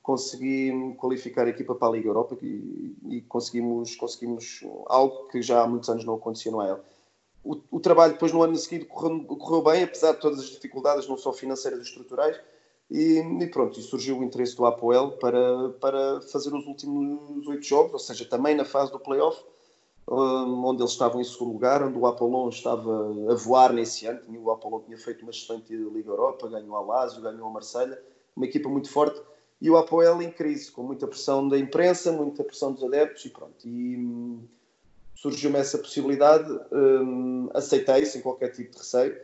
consegui 0.02 0.94
qualificar 0.98 1.46
a 1.46 1.50
equipa 1.50 1.74
para 1.74 1.88
a 1.88 1.92
Liga 1.92 2.08
Europa 2.08 2.36
e, 2.42 2.94
e 3.08 3.22
conseguimos, 3.22 3.96
conseguimos 3.96 4.60
algo 4.86 5.28
que 5.28 5.40
já 5.40 5.62
há 5.62 5.66
muitos 5.66 5.88
anos 5.88 6.04
não 6.04 6.14
acontecia 6.14 6.52
no 6.52 6.60
AL. 6.60 6.84
O, 7.44 7.60
o, 7.70 7.80
trabalho 7.80 8.12
depois 8.12 8.32
no 8.32 8.42
ano 8.42 8.56
seguinte 8.56 8.86
correu, 8.86 9.24
correu, 9.24 9.62
bem, 9.62 9.82
apesar 9.82 10.12
de 10.12 10.20
todas 10.20 10.38
as 10.38 10.50
dificuldades, 10.50 11.08
não 11.08 11.16
só 11.16 11.32
financeiras 11.32 11.80
e 11.80 11.82
estruturais, 11.82 12.40
e, 12.88 13.18
e, 13.18 13.46
pronto, 13.48 13.80
e 13.80 13.82
surgiu 13.82 14.18
o 14.18 14.24
interesse 14.24 14.54
do 14.54 14.64
Apoel 14.64 15.12
para, 15.12 15.70
para 15.80 16.20
fazer 16.20 16.54
os 16.54 16.66
últimos 16.66 17.46
oito 17.48 17.64
jogos, 17.64 17.92
ou 17.94 17.98
seja, 17.98 18.24
também 18.24 18.54
na 18.54 18.64
fase 18.64 18.92
do 18.92 19.00
playoff, 19.00 19.42
onde 20.06 20.82
eles 20.82 20.92
estavam 20.92 21.20
em 21.20 21.24
segundo 21.24 21.52
lugar, 21.52 21.82
onde 21.82 21.96
o 21.96 22.06
Apollon 22.06 22.48
estava 22.48 23.10
a 23.30 23.34
voar 23.34 23.72
nesse 23.72 24.06
ano. 24.06 24.20
O 24.40 24.50
Apollon 24.50 24.80
tinha 24.80 24.98
feito 24.98 25.22
uma 25.22 25.30
excelente 25.30 25.74
Liga 25.74 26.10
Europa, 26.10 26.48
ganhou 26.48 26.76
a 26.76 26.80
Lazio, 26.80 27.22
ganhou 27.22 27.46
a 27.46 27.50
Marselha, 27.50 28.00
uma 28.36 28.46
equipa 28.46 28.68
muito 28.68 28.90
forte. 28.90 29.20
E 29.60 29.70
o 29.70 29.76
Apoel 29.76 30.20
em 30.20 30.30
crise, 30.30 30.70
com 30.72 30.82
muita 30.82 31.06
pressão 31.06 31.48
da 31.48 31.56
imprensa, 31.56 32.10
muita 32.10 32.42
pressão 32.42 32.72
dos 32.72 32.82
adeptos 32.82 33.24
e 33.24 33.30
pronto. 33.30 33.66
E 33.66 33.96
surgiu-me 35.22 35.58
essa 35.58 35.78
possibilidade, 35.78 36.50
hum, 36.72 37.48
aceitei 37.54 38.04
sem 38.04 38.20
qualquer 38.20 38.48
tipo 38.48 38.72
de 38.72 38.78
receio 38.78 39.16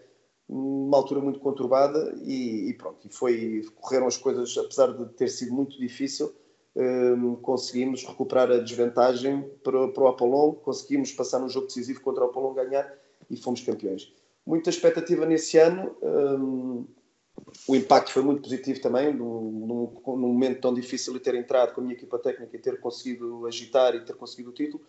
uma 0.49 0.97
altura 0.97 1.21
muito 1.21 1.41
conturbada 1.41 2.15
e, 2.23 2.71
e 2.71 2.75
pronto, 2.75 3.07
e 3.07 3.13
foi, 3.13 3.67
correram 3.75 4.07
as 4.07 4.17
coisas, 4.17 4.57
apesar 4.57 4.97
de 4.97 5.05
ter 5.11 5.29
sido 5.29 5.53
muito 5.53 5.79
difícil, 5.79 6.35
um, 6.75 7.37
conseguimos 7.37 8.05
recuperar 8.05 8.51
a 8.51 8.59
desvantagem 8.59 9.43
para, 9.63 9.89
para 9.89 10.03
o 10.05 10.09
Apollon, 10.09 10.53
conseguimos 10.55 11.13
passar 11.13 11.43
um 11.43 11.49
jogo 11.49 11.67
decisivo 11.67 12.01
contra 12.01 12.25
o 12.25 12.29
Apollon, 12.29 12.55
ganhar 12.55 12.91
e 13.29 13.37
fomos 13.37 13.61
campeões. 13.61 14.11
Muita 14.47 14.71
expectativa 14.71 15.27
nesse 15.27 15.59
ano, 15.59 15.95
um, 16.03 16.87
o 17.67 17.77
impacto 17.77 18.13
foi 18.13 18.23
muito 18.23 18.43
positivo 18.43 18.81
também, 18.81 19.13
num, 19.13 19.51
num, 19.67 20.17
num, 20.17 20.29
momento 20.29 20.63
tão 20.63 20.73
difícil 20.73 21.13
de 21.13 21.21
ter 21.21 21.35
entrado 21.35 21.75
com 21.75 21.83
a 21.83 21.85
minha 21.85 21.95
equipa 21.95 22.19
técnica 22.19 22.57
e 22.57 22.61
ter 22.61 22.81
conseguido 22.81 23.47
agitar 23.47 23.95
e 23.95 24.01
ter 24.01 24.15
conseguido 24.17 24.51
o 24.51 24.55
título. 24.55 24.83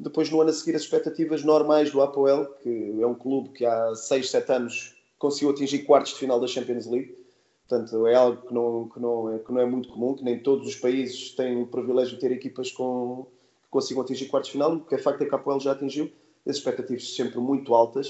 Depois, 0.00 0.30
no 0.30 0.40
ano 0.40 0.50
a 0.50 0.52
seguir, 0.52 0.76
as 0.76 0.82
expectativas 0.82 1.42
normais 1.42 1.90
do 1.90 2.00
Apoel, 2.00 2.46
que 2.62 3.02
é 3.02 3.06
um 3.06 3.16
clube 3.16 3.48
que 3.48 3.66
há 3.66 3.92
6, 3.96 4.30
7 4.30 4.52
anos 4.52 4.96
conseguiu 5.18 5.50
atingir 5.50 5.80
quartos 5.80 6.12
de 6.12 6.20
final 6.20 6.38
da 6.38 6.46
Champions 6.46 6.86
League. 6.86 7.18
Portanto, 7.68 8.06
é 8.06 8.14
algo 8.14 8.46
que 8.46 8.54
não, 8.54 8.88
que 8.88 9.00
não, 9.00 9.34
é, 9.34 9.38
que 9.40 9.52
não 9.52 9.60
é 9.60 9.66
muito 9.66 9.88
comum, 9.88 10.14
que 10.14 10.22
nem 10.22 10.38
todos 10.40 10.68
os 10.68 10.76
países 10.76 11.34
têm 11.34 11.60
o 11.60 11.66
privilégio 11.66 12.14
de 12.14 12.20
ter 12.20 12.30
equipas 12.30 12.70
com, 12.70 13.26
que 13.64 13.68
consigam 13.70 14.02
atingir 14.02 14.26
quartos 14.26 14.48
de 14.48 14.52
final. 14.52 14.76
O 14.76 14.84
que 14.84 14.94
é 14.94 14.98
facto 14.98 15.22
é 15.22 15.26
que 15.26 15.34
a 15.34 15.38
Apoel 15.38 15.58
já 15.58 15.72
atingiu. 15.72 16.10
As 16.46 16.56
expectativas 16.56 17.16
sempre 17.16 17.40
muito 17.40 17.74
altas, 17.74 18.08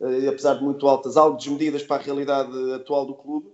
eh, 0.00 0.28
apesar 0.28 0.54
de 0.54 0.62
muito 0.62 0.86
altas, 0.86 1.16
algo 1.16 1.38
desmedidas 1.38 1.82
para 1.82 2.02
a 2.02 2.04
realidade 2.04 2.72
atual 2.74 3.06
do 3.06 3.14
clube. 3.14 3.48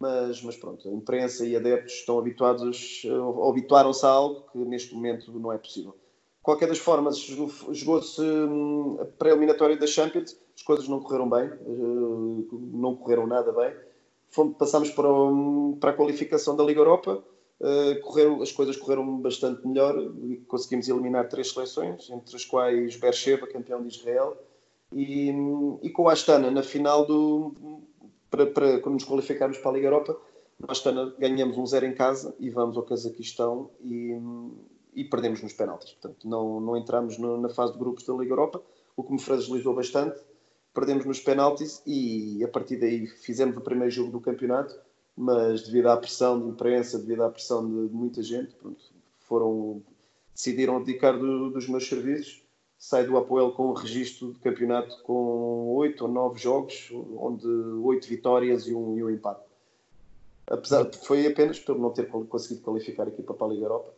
Mas, 0.00 0.40
mas 0.42 0.56
pronto, 0.56 0.88
a 0.88 0.92
imprensa 0.92 1.44
e 1.44 1.56
adeptos 1.56 1.92
estão 1.94 2.18
habituados, 2.18 3.02
habituaram-se 3.48 4.06
a 4.06 4.08
algo 4.08 4.46
que 4.50 4.58
neste 4.58 4.94
momento 4.94 5.30
não 5.38 5.52
é 5.52 5.58
possível 5.58 5.94
qualquer 6.42 6.68
das 6.68 6.78
formas, 6.78 7.18
jogou-se 7.18 8.20
hum, 8.20 8.98
a 9.00 9.04
pré-eliminatória 9.04 9.76
da 9.76 9.86
Champions, 9.86 10.36
as 10.54 10.62
coisas 10.62 10.88
não 10.88 11.00
correram 11.00 11.30
bem, 11.30 11.44
eh, 11.44 12.56
não 12.72 12.96
correram 12.96 13.26
nada 13.26 13.52
bem. 13.52 13.72
Passámos 14.58 14.90
para, 14.90 15.08
para 15.78 15.90
a 15.90 15.92
qualificação 15.92 16.56
da 16.56 16.64
Liga 16.64 16.80
Europa, 16.80 17.22
eh, 17.60 17.94
correram, 18.02 18.42
as 18.42 18.50
coisas 18.50 18.76
correram 18.76 19.18
bastante 19.18 19.66
melhor 19.66 19.96
e 20.24 20.36
conseguimos 20.48 20.88
eliminar 20.88 21.28
três 21.28 21.52
seleções, 21.52 22.10
entre 22.10 22.34
as 22.34 22.44
quais 22.44 22.96
Beersheba, 22.96 23.46
campeão 23.46 23.82
de 23.86 23.96
Israel, 23.96 24.36
e, 24.92 25.32
e 25.82 25.90
com 25.90 26.08
a 26.08 26.12
Astana 26.12 26.50
na 26.50 26.62
final 26.62 27.06
do. 27.06 27.54
Para, 28.30 28.46
para, 28.46 28.80
quando 28.80 28.94
nos 28.94 29.04
qualificarmos 29.04 29.58
para 29.58 29.70
a 29.70 29.74
Liga 29.74 29.86
Europa, 29.86 30.18
Astana 30.66 31.14
ganhamos 31.18 31.56
um 31.58 31.66
zero 31.66 31.86
em 31.86 31.94
casa 31.94 32.34
e 32.40 32.48
vamos 32.50 32.76
ao 32.76 32.82
Cazaquistão 32.82 33.70
e, 33.84 34.16
e 34.92 35.04
perdemos 35.04 35.42
nos 35.42 35.52
penaltis. 35.52 35.92
Portanto, 35.92 36.28
não, 36.28 36.60
não 36.60 36.76
entramos 36.76 37.18
no, 37.18 37.40
na 37.40 37.48
fase 37.48 37.72
de 37.72 37.78
grupos 37.78 38.04
da 38.04 38.14
Liga 38.14 38.32
Europa, 38.32 38.62
o 38.96 39.02
que 39.02 39.12
me 39.12 39.20
fragilizou 39.20 39.74
bastante. 39.74 40.20
Perdemos 40.74 41.04
nos 41.04 41.20
penaltis 41.20 41.82
e 41.86 42.42
a 42.44 42.48
partir 42.48 42.76
daí 42.76 43.06
fizemos 43.06 43.56
o 43.56 43.60
primeiro 43.60 43.90
jogo 43.90 44.10
do 44.10 44.20
campeonato, 44.20 44.78
mas 45.16 45.62
devido 45.62 45.88
à 45.88 45.96
pressão 45.96 46.40
de 46.40 46.48
imprensa, 46.48 46.98
devido 46.98 47.22
à 47.22 47.30
pressão 47.30 47.68
de, 47.68 47.88
de 47.88 47.94
muita 47.94 48.22
gente, 48.22 48.54
pronto, 48.54 48.82
foram, 49.20 49.82
decidiram 50.34 50.76
abdicar 50.76 51.18
do, 51.18 51.50
dos 51.50 51.68
meus 51.68 51.86
serviços. 51.86 52.42
Saio 52.78 53.06
do 53.06 53.16
Apoel 53.16 53.52
com 53.52 53.68
um 53.68 53.72
registro 53.74 54.32
de 54.32 54.40
campeonato 54.40 55.00
com 55.04 55.72
oito 55.76 56.04
ou 56.04 56.10
nove 56.10 56.40
jogos, 56.40 56.90
onde 57.16 57.46
oito 57.46 58.08
vitórias 58.08 58.66
e 58.66 58.74
um, 58.74 58.98
e 58.98 59.04
um 59.04 59.10
empate. 59.10 59.44
Apesar, 60.48 60.90
foi 60.92 61.24
apenas 61.26 61.60
por 61.60 61.78
não 61.78 61.90
ter 61.90 62.08
conseguido 62.08 62.62
qualificar 62.62 63.04
a 63.04 63.08
equipa 63.08 63.34
para 63.34 63.46
a 63.46 63.50
Liga 63.50 63.66
Europa 63.66 63.94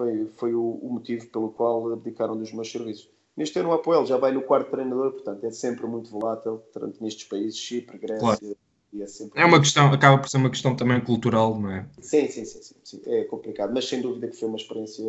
foi, 0.00 0.26
foi 0.36 0.54
o, 0.54 0.78
o, 0.80 0.94
motivo 0.94 1.26
pelo 1.26 1.50
qual 1.50 1.92
abdicaram 1.92 2.34
dos 2.34 2.50
meus 2.54 2.72
serviços. 2.72 3.10
Neste 3.36 3.58
ano 3.58 3.68
o 3.68 3.72
Apoel 3.72 4.06
já 4.06 4.16
vai 4.16 4.32
no 4.32 4.40
quarto 4.40 4.70
treinador, 4.70 5.12
portanto 5.12 5.44
é 5.44 5.50
sempre 5.50 5.86
muito 5.86 6.10
volátil, 6.10 6.62
tanto 6.72 7.02
nestes 7.04 7.24
países, 7.24 7.58
Chipre, 7.58 7.98
Grécia. 7.98 8.18
Claro. 8.18 8.56
É, 8.98 9.06
sempre... 9.06 9.40
é 9.40 9.44
uma 9.44 9.60
questão, 9.60 9.92
acaba 9.92 10.18
por 10.18 10.28
ser 10.30 10.38
uma 10.38 10.48
questão 10.48 10.74
também 10.74 11.00
cultural, 11.02 11.60
não 11.60 11.70
é? 11.70 11.86
Sim, 12.00 12.26
sim, 12.28 12.46
sim, 12.46 12.62
sim, 12.62 12.74
sim, 12.82 13.02
é 13.04 13.24
complicado, 13.24 13.72
mas 13.74 13.86
sem 13.86 14.00
dúvida 14.00 14.26
que 14.26 14.36
foi 14.36 14.48
uma 14.48 14.56
experiência 14.56 15.04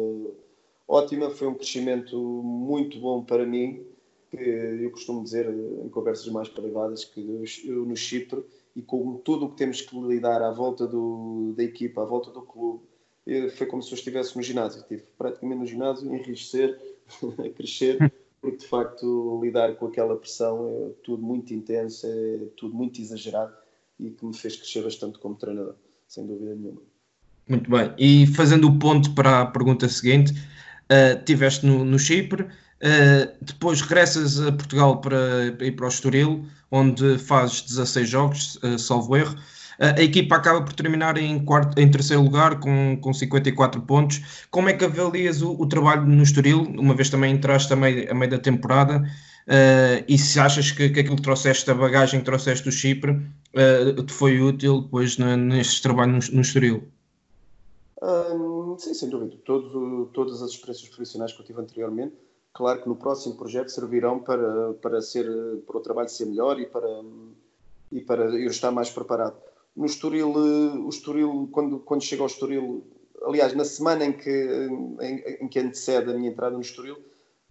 ótima, 0.87 1.29
foi 1.29 1.47
um 1.47 1.55
crescimento 1.55 2.17
muito 2.19 2.99
bom 2.99 3.23
para 3.23 3.45
mim, 3.45 3.81
que 4.29 4.37
eu 4.37 4.91
costumo 4.91 5.23
dizer 5.23 5.49
em 5.49 5.89
conversas 5.89 6.27
mais 6.27 6.49
privadas 6.49 7.05
que 7.05 7.21
eu 7.65 7.85
no 7.85 7.95
Chipre 7.95 8.43
e 8.75 8.81
com 8.81 9.15
tudo 9.15 9.45
o 9.45 9.49
que 9.49 9.55
temos 9.55 9.81
que 9.81 9.97
lidar 9.99 10.41
à 10.41 10.51
volta 10.51 10.85
do, 10.85 11.53
da 11.55 11.63
equipa, 11.63 12.01
à 12.01 12.05
volta 12.05 12.29
do 12.29 12.41
clube, 12.41 12.83
foi 13.57 13.67
como 13.67 13.81
se 13.81 13.91
eu 13.91 13.97
estivesse 13.97 14.35
no 14.35 14.43
ginásio. 14.43 14.81
Estive 14.81 15.03
praticamente 15.17 15.59
no 15.59 15.65
ginásio, 15.65 16.13
enriquecer, 16.13 16.79
a 17.39 17.49
crescer, 17.49 18.11
porque 18.41 18.57
de 18.57 18.65
facto 18.65 19.39
lidar 19.43 19.75
com 19.75 19.87
aquela 19.87 20.15
pressão 20.15 20.67
é 20.67 20.89
tudo 21.03 21.23
muito 21.23 21.53
intenso, 21.53 22.07
é 22.07 22.39
tudo 22.57 22.75
muito 22.75 22.99
exagerado 22.99 23.53
e 23.99 24.09
que 24.09 24.25
me 24.25 24.35
fez 24.35 24.55
crescer 24.55 24.83
bastante 24.83 25.19
como 25.19 25.35
treinador, 25.35 25.75
sem 26.07 26.25
dúvida 26.25 26.55
nenhuma. 26.55 26.81
Muito 27.47 27.69
bem. 27.69 27.93
E 27.97 28.27
fazendo 28.27 28.67
o 28.67 28.79
ponto 28.79 29.13
para 29.13 29.41
a 29.41 29.45
pergunta 29.45 29.87
seguinte, 29.87 30.33
uh, 30.33 31.23
tiveste 31.25 31.65
no, 31.65 31.85
no 31.85 31.99
Chipre, 31.99 32.43
uh, 32.43 33.35
depois 33.41 33.81
regressas 33.81 34.39
a 34.39 34.51
Portugal 34.51 35.01
para 35.01 35.47
ir 35.59 35.75
para 35.75 35.85
o 35.85 35.89
Estoril, 35.89 36.45
onde 36.71 37.17
fazes 37.17 37.61
16 37.63 38.09
jogos, 38.09 38.55
uh, 38.57 38.79
salvo 38.79 39.15
erro 39.15 39.35
a 39.81 40.01
equipa 40.01 40.35
acaba 40.35 40.61
por 40.61 40.73
terminar 40.73 41.17
em, 41.17 41.43
quarto, 41.43 41.79
em 41.79 41.89
terceiro 41.89 42.21
lugar 42.21 42.59
com, 42.59 42.99
com 43.01 43.11
54 43.11 43.81
pontos. 43.81 44.45
Como 44.51 44.69
é 44.69 44.73
que 44.73 44.85
avalias 44.85 45.41
o, 45.41 45.53
o 45.59 45.67
trabalho 45.67 46.05
no 46.05 46.21
Estoril, 46.21 46.61
uma 46.77 46.93
vez 46.93 47.09
também 47.09 47.33
entraste 47.33 47.73
a 47.73 47.75
meio, 47.75 48.09
a 48.11 48.13
meio 48.13 48.29
da 48.29 48.37
temporada, 48.37 48.97
uh, 48.99 50.05
e 50.07 50.19
se 50.19 50.39
achas 50.39 50.69
que, 50.71 50.87
que 50.89 50.99
aquilo 50.99 51.15
que 51.15 51.23
trouxeste, 51.23 51.69
a 51.71 51.73
bagagem 51.73 52.19
que 52.19 52.25
trouxeste 52.27 52.63
do 52.63 52.71
Chipre, 52.71 53.11
uh, 53.11 54.03
te 54.03 54.13
foi 54.13 54.39
útil 54.39 54.81
depois 54.81 55.17
neste 55.17 55.81
trabalho 55.81 56.11
no, 56.11 56.19
no 56.31 56.41
Estoril? 56.41 56.83
Um, 58.03 58.77
sim, 58.77 58.93
sem 58.93 59.09
dúvida. 59.09 59.35
Todo, 59.43 60.11
todas 60.13 60.43
as 60.43 60.51
experiências 60.51 60.89
profissionais 60.89 61.33
que 61.33 61.41
eu 61.41 61.45
tive 61.45 61.59
anteriormente, 61.59 62.13
claro 62.53 62.83
que 62.83 62.87
no 62.87 62.95
próximo 62.95 63.35
projeto 63.35 63.69
servirão 63.69 64.19
para, 64.19 64.73
para, 64.73 65.01
ser, 65.01 65.25
para 65.65 65.77
o 65.77 65.79
trabalho 65.79 66.09
ser 66.09 66.25
melhor 66.25 66.59
e 66.59 66.67
para, 66.67 66.87
e 67.91 67.99
para 67.99 68.25
eu 68.25 68.51
estar 68.51 68.69
mais 68.69 68.91
preparado 68.91 69.35
no 69.75 69.85
Estoril, 69.85 70.33
eh, 70.35 70.77
o 70.79 70.89
Estoril 70.89 71.49
quando, 71.51 71.79
quando 71.79 72.03
chega 72.03 72.21
ao 72.21 72.27
Estoril, 72.27 72.83
aliás, 73.23 73.53
na 73.53 73.65
semana 73.65 74.05
em 74.05 74.13
que, 74.13 74.29
em, 75.01 75.43
em 75.43 75.47
que 75.47 75.59
antecede 75.59 76.09
a 76.09 76.13
minha 76.13 76.29
entrada 76.29 76.55
no 76.55 76.61
Estoril, 76.61 76.97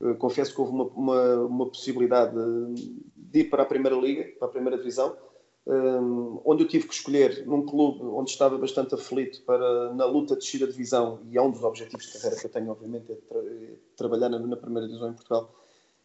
uh, 0.00 0.14
confesso 0.16 0.54
que 0.54 0.60
houve 0.60 0.72
uma, 0.72 0.84
uma, 0.84 1.34
uma, 1.46 1.66
possibilidade 1.66 2.34
de 3.16 3.40
ir 3.40 3.44
para 3.44 3.62
a 3.62 3.66
Primeira 3.66 3.96
Liga, 3.96 4.24
para 4.38 4.48
a 4.48 4.50
Primeira 4.50 4.76
Divisão, 4.76 5.16
eh, 5.66 6.00
onde 6.44 6.64
eu 6.64 6.68
tive 6.68 6.88
que 6.88 6.94
escolher 6.94 7.46
num 7.46 7.64
clube 7.64 8.02
onde 8.04 8.30
estava 8.30 8.58
bastante 8.58 8.94
aflito 8.94 9.42
para, 9.42 9.92
na 9.94 10.04
luta 10.04 10.34
de 10.34 10.40
descida 10.40 10.66
de 10.66 10.72
divisão, 10.72 11.20
e 11.30 11.36
é 11.36 11.42
um 11.42 11.50
dos 11.50 11.62
objetivos 11.62 12.06
de 12.06 12.12
carreira 12.14 12.36
que 12.36 12.46
eu 12.46 12.50
tenho, 12.50 12.70
obviamente, 12.70 13.12
é 13.12 13.14
tra 13.14 13.40
trabalhar 13.96 14.28
na, 14.28 14.38
na 14.38 14.56
Primeira 14.56 14.88
Divisão 14.88 15.10
em 15.10 15.14
Portugal, 15.14 15.54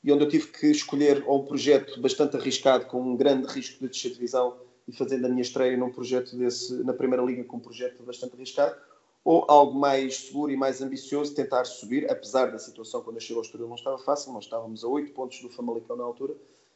e 0.03 0.11
onde 0.11 0.23
eu 0.23 0.29
tive 0.29 0.47
que 0.47 0.67
escolher 0.67 1.25
um 1.27 1.43
projeto 1.43 1.99
bastante 1.99 2.37
arriscado, 2.37 2.85
com 2.85 3.01
um 3.01 3.15
grande 3.15 3.47
risco 3.47 3.79
de 3.79 3.89
descer 3.89 4.09
de 4.09 4.15
divisão, 4.15 4.55
e 4.87 4.91
fazendo 4.91 5.25
a 5.25 5.29
minha 5.29 5.41
estreia 5.41 5.75
num 5.77 5.91
projeto 5.91 6.35
desse, 6.35 6.83
na 6.83 6.93
Primeira 6.93 7.23
Liga 7.23 7.43
com 7.43 7.57
um 7.57 7.59
projeto 7.59 8.03
bastante 8.03 8.35
arriscado, 8.35 8.75
ou 9.23 9.43
algo 9.47 9.77
mais 9.77 10.27
seguro 10.27 10.51
e 10.51 10.57
mais 10.57 10.81
ambicioso, 10.81 11.33
tentar 11.33 11.65
subir, 11.65 12.09
apesar 12.11 12.51
da 12.51 12.59
situação 12.59 13.01
quando 13.01 13.17
eu 13.17 13.21
cheguei 13.21 13.37
ao 13.37 13.41
Estoril 13.41 13.67
não 13.67 13.75
estava 13.75 13.97
fácil, 13.97 14.31
nós 14.31 14.43
estávamos 14.43 14.83
a 14.83 14.87
8 14.87 15.11
pontos 15.13 15.41
do 15.41 15.49
Famalicão 15.49 15.95
na 15.95 16.03
altura, 16.03 16.35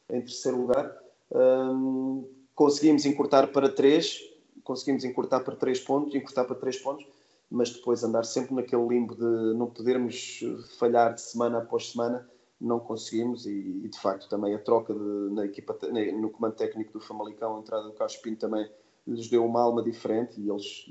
em 0.10 0.22
terceiro 0.22 0.60
lugar, 0.62 0.98
um, 1.32 2.28
conseguimos 2.56 3.06
encurtar 3.06 3.48
para 3.48 3.70
3, 3.70 4.20
conseguimos 4.64 5.04
encurtar 5.04 5.42
para 5.42 5.56
3 5.56 5.80
pontos, 5.82 6.16
encurtar 6.16 6.46
para 6.46 6.56
3 6.56 6.80
pontos, 6.80 7.06
mas 7.52 7.70
depois 7.70 8.04
andar 8.04 8.26
sempre 8.26 8.56
naquele 8.56 8.88
limbo 8.88 9.16
de 9.16 9.58
não 9.58 9.68
podermos 9.68 10.40
falhar 10.80 11.14
de 11.14 11.22
semana 11.22 11.60
após 11.60 11.92
semana, 11.92 12.28
não 12.60 12.80
conseguimos 12.80 13.46
e, 13.46 13.52
e, 13.84 13.88
de 13.88 14.00
facto 14.00 14.28
também 14.28 14.54
a 14.54 14.60
troca 14.60 14.94
de, 14.94 15.34
na 15.34 15.46
equipa 15.46 15.78
no 16.20 16.30
comando 16.30 16.56
técnico 16.56 16.94
do 16.94 17.00
Famalicão, 17.00 17.56
a 17.56 17.60
entrada 17.60 17.84
do 17.86 17.94
Carlos 17.94 18.18
Pinto 18.18 18.40
também 18.40 18.70
lhes 19.08 19.30
deu 19.30 19.46
uma 19.46 19.62
alma 19.62 19.82
diferente 19.82 20.40
e 20.40 20.50
eles 20.50 20.86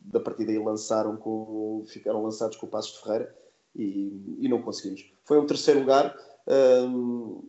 da 0.00 0.18
partida 0.18 0.50
aí 0.50 0.58
lançaram 0.58 1.16
com, 1.16 1.84
ficaram 1.86 2.22
lançados 2.22 2.56
com 2.56 2.66
o 2.66 2.68
Passos 2.68 2.94
de 2.94 3.02
Ferreira 3.02 3.36
e, 3.74 4.36
e 4.40 4.48
não 4.48 4.60
conseguimos. 4.60 5.10
Foi 5.24 5.38
um 5.38 5.46
terceiro 5.46 5.80
lugar 5.80 6.16
hum, 6.88 7.42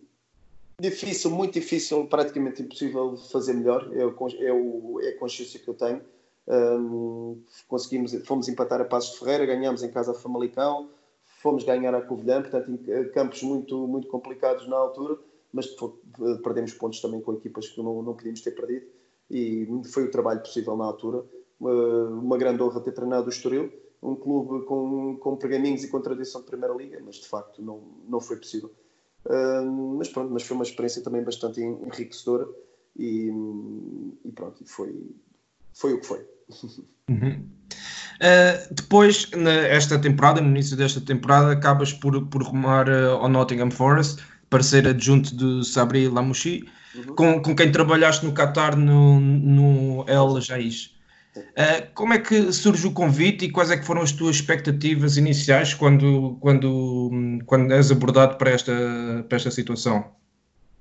difícil, 0.80 1.32
muito 1.32 1.54
difícil, 1.54 2.06
praticamente 2.08 2.62
impossível 2.62 3.18
fazer 3.18 3.54
melhor, 3.54 3.90
é, 3.94 4.02
é, 4.02 4.54
o, 4.54 5.00
é 5.02 5.10
a 5.10 5.18
consciência 5.18 5.60
que 5.60 5.68
eu 5.68 5.74
tenho. 5.74 6.02
Hum, 6.48 7.42
conseguimos, 7.68 8.14
fomos 8.26 8.48
empatar 8.48 8.82
a 8.82 8.86
Passos 8.86 9.14
de 9.14 9.20
Ferreira, 9.20 9.46
ganhámos 9.46 9.82
em 9.82 9.90
casa 9.90 10.12
a 10.12 10.16
Famalicão, 10.16 10.90
fomos 11.44 11.66
ganhar 11.66 11.94
a 11.94 12.02
Covilhã, 12.02 12.42
portanto, 12.42 12.72
em 12.72 12.92
eh, 12.92 13.04
campos 13.10 13.44
muito, 13.44 13.86
muito 13.86 14.08
complicados 14.08 14.66
na 14.66 14.78
altura, 14.78 15.20
mas 15.52 15.68
eh, 15.68 16.38
perdemos 16.42 16.74
pontos 16.74 17.02
também 17.02 17.20
com 17.20 17.34
equipas 17.34 17.68
que 17.68 17.84
não, 17.84 18.02
não 18.02 18.16
podíamos 18.16 18.40
ter 18.40 18.52
perdido 18.52 18.86
e 19.30 19.68
foi 19.92 20.06
o 20.06 20.12
trabalho 20.12 20.40
possível 20.40 20.78
na 20.78 20.86
altura. 20.86 21.24
Uma 21.60 22.38
grande 22.38 22.62
honra 22.62 22.82
ter 22.82 22.92
treinado 22.92 23.28
o 23.28 23.30
Estoril, 23.30 23.72
um 24.02 24.16
clube 24.16 24.66
com, 24.66 25.18
com 25.18 25.38
pergaminhos 25.38 25.84
e 25.84 25.90
com 25.90 26.02
tradição 26.02 26.42
de 26.42 26.48
Primeira 26.48 26.74
Liga, 26.74 27.02
mas 27.06 27.16
de 27.16 27.28
facto 27.28 27.62
não, 27.62 27.82
não 28.08 28.20
foi 28.20 28.38
possível. 28.38 28.70
Mas 29.98 30.10
pronto, 30.10 30.34
mas 30.34 30.44
foi 30.44 30.56
uma 30.56 30.64
experiência 30.64 31.02
também 31.02 31.24
bastante 31.24 31.62
enriquecedora 31.62 32.50
e, 32.98 33.32
e 34.26 34.32
pronto, 34.34 34.62
foi, 34.66 35.16
foi 35.74 35.94
o 35.94 36.02
que 36.02 36.06
foi. 36.06 36.28
Uhum. 37.10 37.48
Uh, 38.16 38.74
depois, 38.74 39.30
nesta 39.32 40.00
temporada, 40.00 40.40
no 40.40 40.48
início 40.50 40.78
desta 40.78 41.02
temporada, 41.02 41.52
acabas 41.52 41.92
por, 41.92 42.26
por 42.28 42.44
rumar 42.44 42.88
uh, 42.88 43.18
ao 43.22 43.30
Nottingham 43.30 43.72
Forest, 43.72 44.22
para 44.50 44.62
ser 44.62 44.88
adjunto 44.88 45.36
de 45.36 45.66
Sabri 45.66 46.08
Lamouchi, 46.08 46.64
uhum. 46.96 47.16
com, 47.16 47.42
com 47.42 47.56
quem 47.56 47.72
trabalhaste 47.72 48.26
no 48.26 48.34
Qatar 48.34 48.78
no, 48.78 49.20
no 49.20 50.06
El 50.08 50.40
Jais. 50.42 50.94
Uh, 51.36 51.90
como 51.96 52.14
é 52.14 52.20
que 52.20 52.52
surge 52.52 52.86
o 52.86 52.92
convite 52.92 53.46
e 53.46 53.52
quais 53.52 53.72
é 53.72 53.78
que 53.78 53.86
foram 53.86 54.04
as 54.04 54.12
tuas 54.12 54.36
expectativas 54.36 55.18
iniciais 55.18 55.74
quando, 55.74 56.38
quando, 56.40 57.10
quando 57.48 57.74
és 57.74 57.92
abordado 57.92 58.38
para 58.38 58.52
esta, 58.52 58.72
para 59.28 59.36
esta 59.36 59.50
situação? 59.50 60.12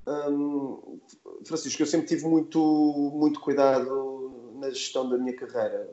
Um, 0.06 0.98
Francisco, 1.46 1.82
eu 1.82 1.86
sempre 1.86 2.08
tive 2.08 2.26
muito, 2.26 3.12
muito 3.14 3.40
cuidado 3.40 4.52
na 4.60 4.68
gestão 4.68 5.08
da 5.08 5.16
minha 5.16 5.34
carreira. 5.34 5.88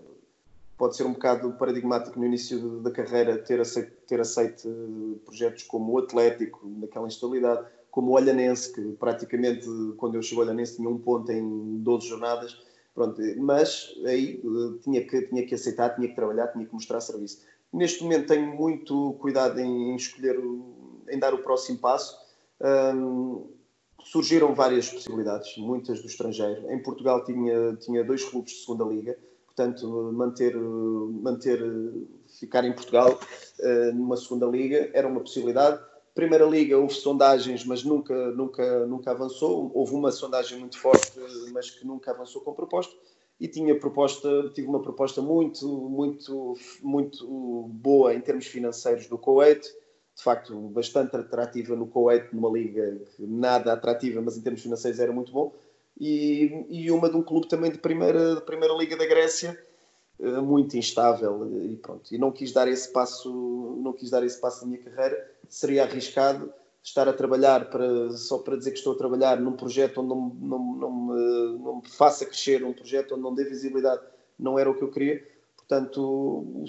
Pode 0.79 0.95
ser 0.95 1.03
um 1.03 1.13
bocado 1.13 1.51
paradigmático 1.53 2.17
no 2.17 2.25
início 2.25 2.79
da 2.79 2.89
carreira 2.89 3.37
ter 3.37 3.59
aceito, 3.59 3.91
ter 4.07 4.19
aceito 4.19 5.21
projetos 5.25 5.63
como 5.63 5.93
o 5.93 5.99
Atlético, 5.99 6.67
naquela 6.67 7.05
instabilidade, 7.05 7.67
como 7.91 8.11
o 8.11 8.15
Olhanense, 8.15 8.73
que 8.73 8.81
praticamente, 8.93 9.67
quando 9.97 10.15
eu 10.15 10.23
chego 10.23 10.41
ao 10.41 10.47
Olhanense, 10.47 10.77
tinha 10.77 10.89
um 10.89 10.97
ponto 10.97 11.31
em 11.31 11.77
12 11.83 12.07
jornadas 12.07 12.57
Pronto, 12.99 13.21
mas 13.37 13.93
aí 14.05 14.41
uh, 14.43 14.77
tinha, 14.79 15.05
que, 15.05 15.21
tinha 15.21 15.45
que 15.45 15.55
aceitar, 15.55 15.95
tinha 15.95 16.09
que 16.09 16.15
trabalhar, 16.15 16.47
tinha 16.47 16.65
que 16.65 16.73
mostrar 16.73 16.99
serviço. 16.99 17.41
Neste 17.71 18.03
momento 18.03 18.27
tenho 18.27 18.47
muito 18.47 19.13
cuidado 19.21 19.57
em, 19.57 19.95
escolher, 19.95 20.37
em 21.07 21.17
dar 21.17 21.33
o 21.33 21.37
próximo 21.37 21.77
passo. 21.77 22.17
Surgiram 24.03 24.53
várias 24.53 24.89
possibilidades, 24.89 25.55
muitas 25.57 26.01
do 26.01 26.07
estrangeiro. 26.07 26.69
Em 26.69 26.83
Portugal 26.83 27.23
tinha, 27.23 27.73
tinha 27.77 28.03
dois 28.03 28.25
clubes 28.25 28.51
de 28.51 28.59
segunda 28.59 28.83
liga, 28.83 29.17
portanto, 29.59 30.11
manter, 30.13 30.55
manter 30.57 31.59
ficar 32.39 32.63
em 32.63 32.71
Portugal 32.71 33.19
uh, 33.59 33.93
numa 33.93 34.15
segunda 34.15 34.45
liga 34.45 34.89
era 34.93 35.07
uma 35.07 35.19
possibilidade. 35.19 35.81
Primeira 36.15 36.45
Liga 36.45 36.77
houve 36.77 36.93
sondagens, 36.93 37.65
mas 37.65 37.83
nunca, 37.83 38.31
nunca, 38.31 38.85
nunca 38.85 39.11
avançou. 39.11 39.71
Houve 39.73 39.93
uma 39.93 40.11
sondagem 40.11 40.59
muito 40.59 40.77
forte, 40.77 41.11
mas 41.53 41.69
que 41.69 41.85
nunca 41.85 42.11
avançou 42.11 42.41
com 42.41 42.53
proposta. 42.53 42.93
E 43.39 43.47
tinha 43.47 43.77
proposta, 43.79 44.49
tive 44.53 44.67
uma 44.67 44.81
proposta 44.81 45.21
muito, 45.21 45.65
muito, 45.67 46.57
muito 46.81 47.25
boa 47.69 48.13
em 48.13 48.19
termos 48.19 48.47
financeiros 48.47 49.07
do 49.07 49.17
Kuwait. 49.17 49.61
De 49.61 50.23
facto, 50.23 50.53
bastante 50.69 51.15
atrativa 51.15 51.75
no 51.75 51.87
Kuwait, 51.87 52.33
numa 52.33 52.49
liga 52.49 52.99
nada 53.19 53.71
atrativa, 53.71 54.21
mas 54.21 54.37
em 54.37 54.41
termos 54.41 54.61
financeiros 54.61 54.99
era 54.99 55.13
muito 55.13 55.31
bom. 55.31 55.53
E, 55.99 56.65
e 56.69 56.91
uma 56.91 57.09
de 57.09 57.17
um 57.17 57.21
clube 57.21 57.47
também 57.47 57.71
de 57.71 57.77
primeira, 57.77 58.35
de 58.35 58.41
primeira 58.41 58.73
liga 58.73 58.95
da 58.95 59.05
Grécia, 59.05 59.61
eh, 60.19 60.41
muito 60.41 60.77
instável 60.77 61.49
e 61.65 61.75
pronto. 61.77 62.13
E 62.13 62.17
não 62.17 62.31
quis 62.31 62.51
dar 62.51 62.67
esse 62.67 62.91
passo, 62.91 63.29
não 63.81 63.93
quis 63.93 64.09
dar 64.09 64.23
esse 64.23 64.39
passo 64.39 64.61
na 64.61 64.71
minha 64.71 64.83
carreira. 64.83 65.31
Seria 65.49 65.83
arriscado 65.83 66.53
estar 66.83 67.07
a 67.07 67.13
trabalhar 67.13 67.69
para, 67.69 68.11
só 68.11 68.37
para 68.37 68.57
dizer 68.57 68.71
que 68.71 68.77
estou 68.77 68.93
a 68.93 68.97
trabalhar 68.97 69.39
num 69.39 69.53
projeto 69.53 70.01
onde 70.01 70.09
não, 70.09 70.29
não, 70.39 70.75
não, 70.75 70.91
me, 70.91 71.59
não 71.59 71.75
me 71.77 71.89
faça 71.89 72.25
crescer, 72.25 72.63
um 72.63 72.73
projeto 72.73 73.13
onde 73.13 73.21
não 73.21 73.33
dê 73.33 73.43
visibilidade, 73.43 74.01
não 74.37 74.57
era 74.57 74.69
o 74.69 74.75
que 74.75 74.83
eu 74.83 74.91
queria. 74.91 75.25
Portanto, 75.55 76.65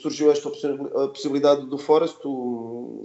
surgiu 0.00 0.30
esta 0.32 0.48
a 0.48 1.08
possibilidade 1.08 1.66
do 1.66 1.78
Forest, 1.78 2.18
o, 2.24 3.02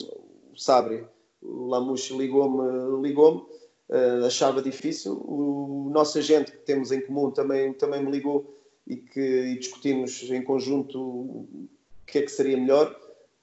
o 0.52 0.58
Sabre, 0.58 1.06
o 1.42 1.68
Lamouche 1.68 2.18
ligou-me, 2.18 3.08
ligou-me, 3.08 3.46
uh, 3.90 4.26
achava 4.26 4.62
difícil. 4.62 5.14
O 5.14 5.90
nosso 5.92 6.18
agente 6.18 6.52
que 6.52 6.58
temos 6.60 6.92
em 6.92 7.02
comum 7.02 7.32
também, 7.32 7.74
também 7.74 8.04
me 8.04 8.12
ligou 8.12 8.54
e 8.88 8.98
que 8.98 9.20
e 9.20 9.58
discutimos 9.58 10.24
em 10.30 10.44
conjunto 10.44 11.00
o 11.00 11.68
que 12.06 12.20
é 12.20 12.22
que 12.22 12.32
seria 12.32 12.58
melhor. 12.58 12.96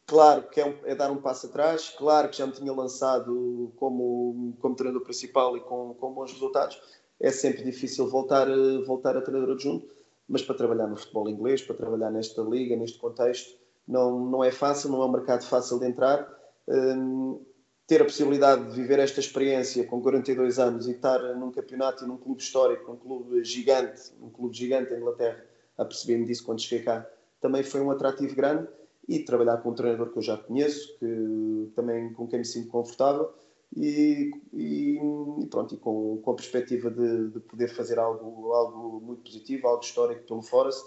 Claro 0.07 0.43
que 0.49 0.61
é, 0.61 0.67
um, 0.67 0.75
é, 0.85 0.95
dar 0.95 1.11
um 1.11 1.23
passo 1.23 1.47
atrás, 1.47 1.89
claro 1.97 2.29
que 2.29 2.37
já 2.37 2.47
me 2.47 2.53
tinha 2.53 2.73
lançado 2.73 3.73
como, 3.77 4.55
como 4.61 4.75
treinador 4.75 5.03
principal 5.03 5.57
e 5.57 5.61
com, 5.61 5.95
com 5.95 6.13
bons 6.13 6.33
resultados. 6.33 6.81
É 7.21 7.31
sempre 7.31 7.63
difícil 7.63 8.09
voltar, 8.09 8.49
voltar 8.85 9.17
a 9.17 9.23
treinador 9.23 9.55
adjunto, 9.55 9.87
mas 10.29 10.43
para 10.43 10.57
trabalhar 10.57 10.89
no 10.89 10.97
futebol 10.97 11.29
inglês, 11.29 11.63
para 11.63 11.77
trabalhar 11.77 12.11
nesta 12.11 12.43
liga, 12.43 12.77
neste 12.77 12.99
contexto, 12.99 13.57
não, 13.87 14.27
não 14.27 14.45
é 14.45 14.51
fácil, 14.51 14.91
não 14.91 15.03
é 15.03 15.07
um 15.07 15.13
mercado 15.13 15.45
fácil 15.45 15.79
de 15.79 15.87
entrar. 15.87 16.29
Hum, 16.69 17.41
ter 17.87 18.01
a 18.01 18.05
possibilidade 18.05 18.71
de 18.71 18.81
viver 18.81 18.99
esta 18.99 19.21
experiência 19.21 19.85
com 19.85 20.01
42 20.01 20.59
anos 20.59 20.87
e 20.87 20.93
estar 20.93 21.19
num 21.35 21.51
campeonato 21.51 22.05
e 22.05 22.07
num 22.07 22.17
clube 22.17 22.41
histórico, 22.41 22.91
num 22.91 22.97
clube 22.97 23.45
gigante, 23.45 24.13
um 24.21 24.31
clube 24.31 24.57
gigante 24.57 24.93
em 24.93 24.97
Inglaterra, 24.97 25.45
a 25.77 25.85
perceber-me 25.85 26.25
disso 26.25 26.45
quando 26.45 26.61
cheguei 26.61 26.85
cá, 26.85 27.07
também 27.41 27.63
foi 27.63 27.81
um 27.81 27.91
atrativo 27.91 28.35
grande. 28.35 28.69
E 29.09 29.19
trabalhar 29.19 29.57
com 29.57 29.71
um 29.71 29.75
treinador 29.75 30.13
que 30.13 30.19
eu 30.19 30.23
já 30.23 30.37
conheço, 30.37 30.97
que 30.97 31.73
também 31.75 32.13
com 32.13 32.29
quem 32.29 32.39
me 32.39 32.45
sinto 32.45 32.69
confortável 32.69 33.33
e, 33.77 34.31
e, 34.53 34.99
e 35.41 35.47
pronto, 35.47 35.75
e 35.75 35.79
com, 35.79 36.21
com 36.23 36.31
a 36.31 36.35
perspectiva 36.35 36.91
de, 36.91 37.31
de, 37.31 37.41
poder 37.41 37.69
fazer 37.69 37.99
algo, 37.99 38.53
algo 38.53 39.01
muito 39.01 39.23
positivo, 39.23 39.67
algo 39.67 39.83
histórico 39.83 40.27
pelo 40.27 40.43
Forest, 40.43 40.85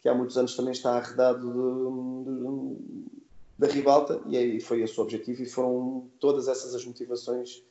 que 0.00 0.08
há 0.08 0.14
muitos 0.14 0.36
anos 0.36 0.54
também 0.54 0.72
está 0.72 0.96
arredado 0.96 1.40
de, 1.50 2.30
de, 2.30 3.25
da 3.58 3.66
ribalta 3.66 4.20
e 4.26 4.36
aí 4.36 4.60
foi 4.60 4.82
esse 4.82 4.98
o 4.98 5.02
objetivo 5.02 5.42
e 5.42 5.46
foram 5.46 6.10
todas 6.20 6.48
essas 6.48 6.74
as 6.74 6.84
motivações 6.84 7.62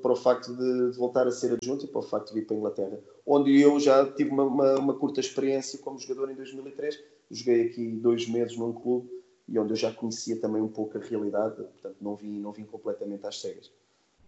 para 0.00 0.12
o 0.12 0.16
facto 0.16 0.56
de, 0.56 0.90
de, 0.90 0.96
voltar 0.96 1.26
a 1.26 1.30
ser 1.30 1.52
adjunto 1.52 1.84
e 1.84 1.88
para 1.88 1.98
o 1.98 2.02
facto 2.02 2.28
de 2.28 2.40
vir 2.40 2.46
para 2.46 2.56
a 2.56 2.58
Inglaterra, 2.58 3.00
onde 3.26 3.60
eu 3.60 3.78
já 3.78 4.06
tive 4.12 4.30
uma, 4.30 4.44
uma, 4.44 4.78
uma, 4.78 4.94
curta 4.94 5.20
experiência 5.20 5.78
como 5.80 5.98
jogador 5.98 6.30
em 6.30 6.34
2003. 6.34 6.98
Joguei 7.30 7.66
aqui 7.66 7.86
dois 7.96 8.26
meses 8.26 8.56
num 8.56 8.72
clube 8.72 9.10
e 9.46 9.58
onde 9.58 9.72
eu 9.72 9.76
já 9.76 9.92
conhecia 9.92 10.40
também 10.40 10.62
um 10.62 10.68
pouco 10.68 10.96
a 10.96 11.00
realidade, 11.00 11.56
portanto 11.56 11.96
não 12.00 12.16
vim, 12.16 12.40
não 12.40 12.52
vim 12.52 12.64
completamente 12.64 13.26
às 13.26 13.40
cegas. 13.40 13.70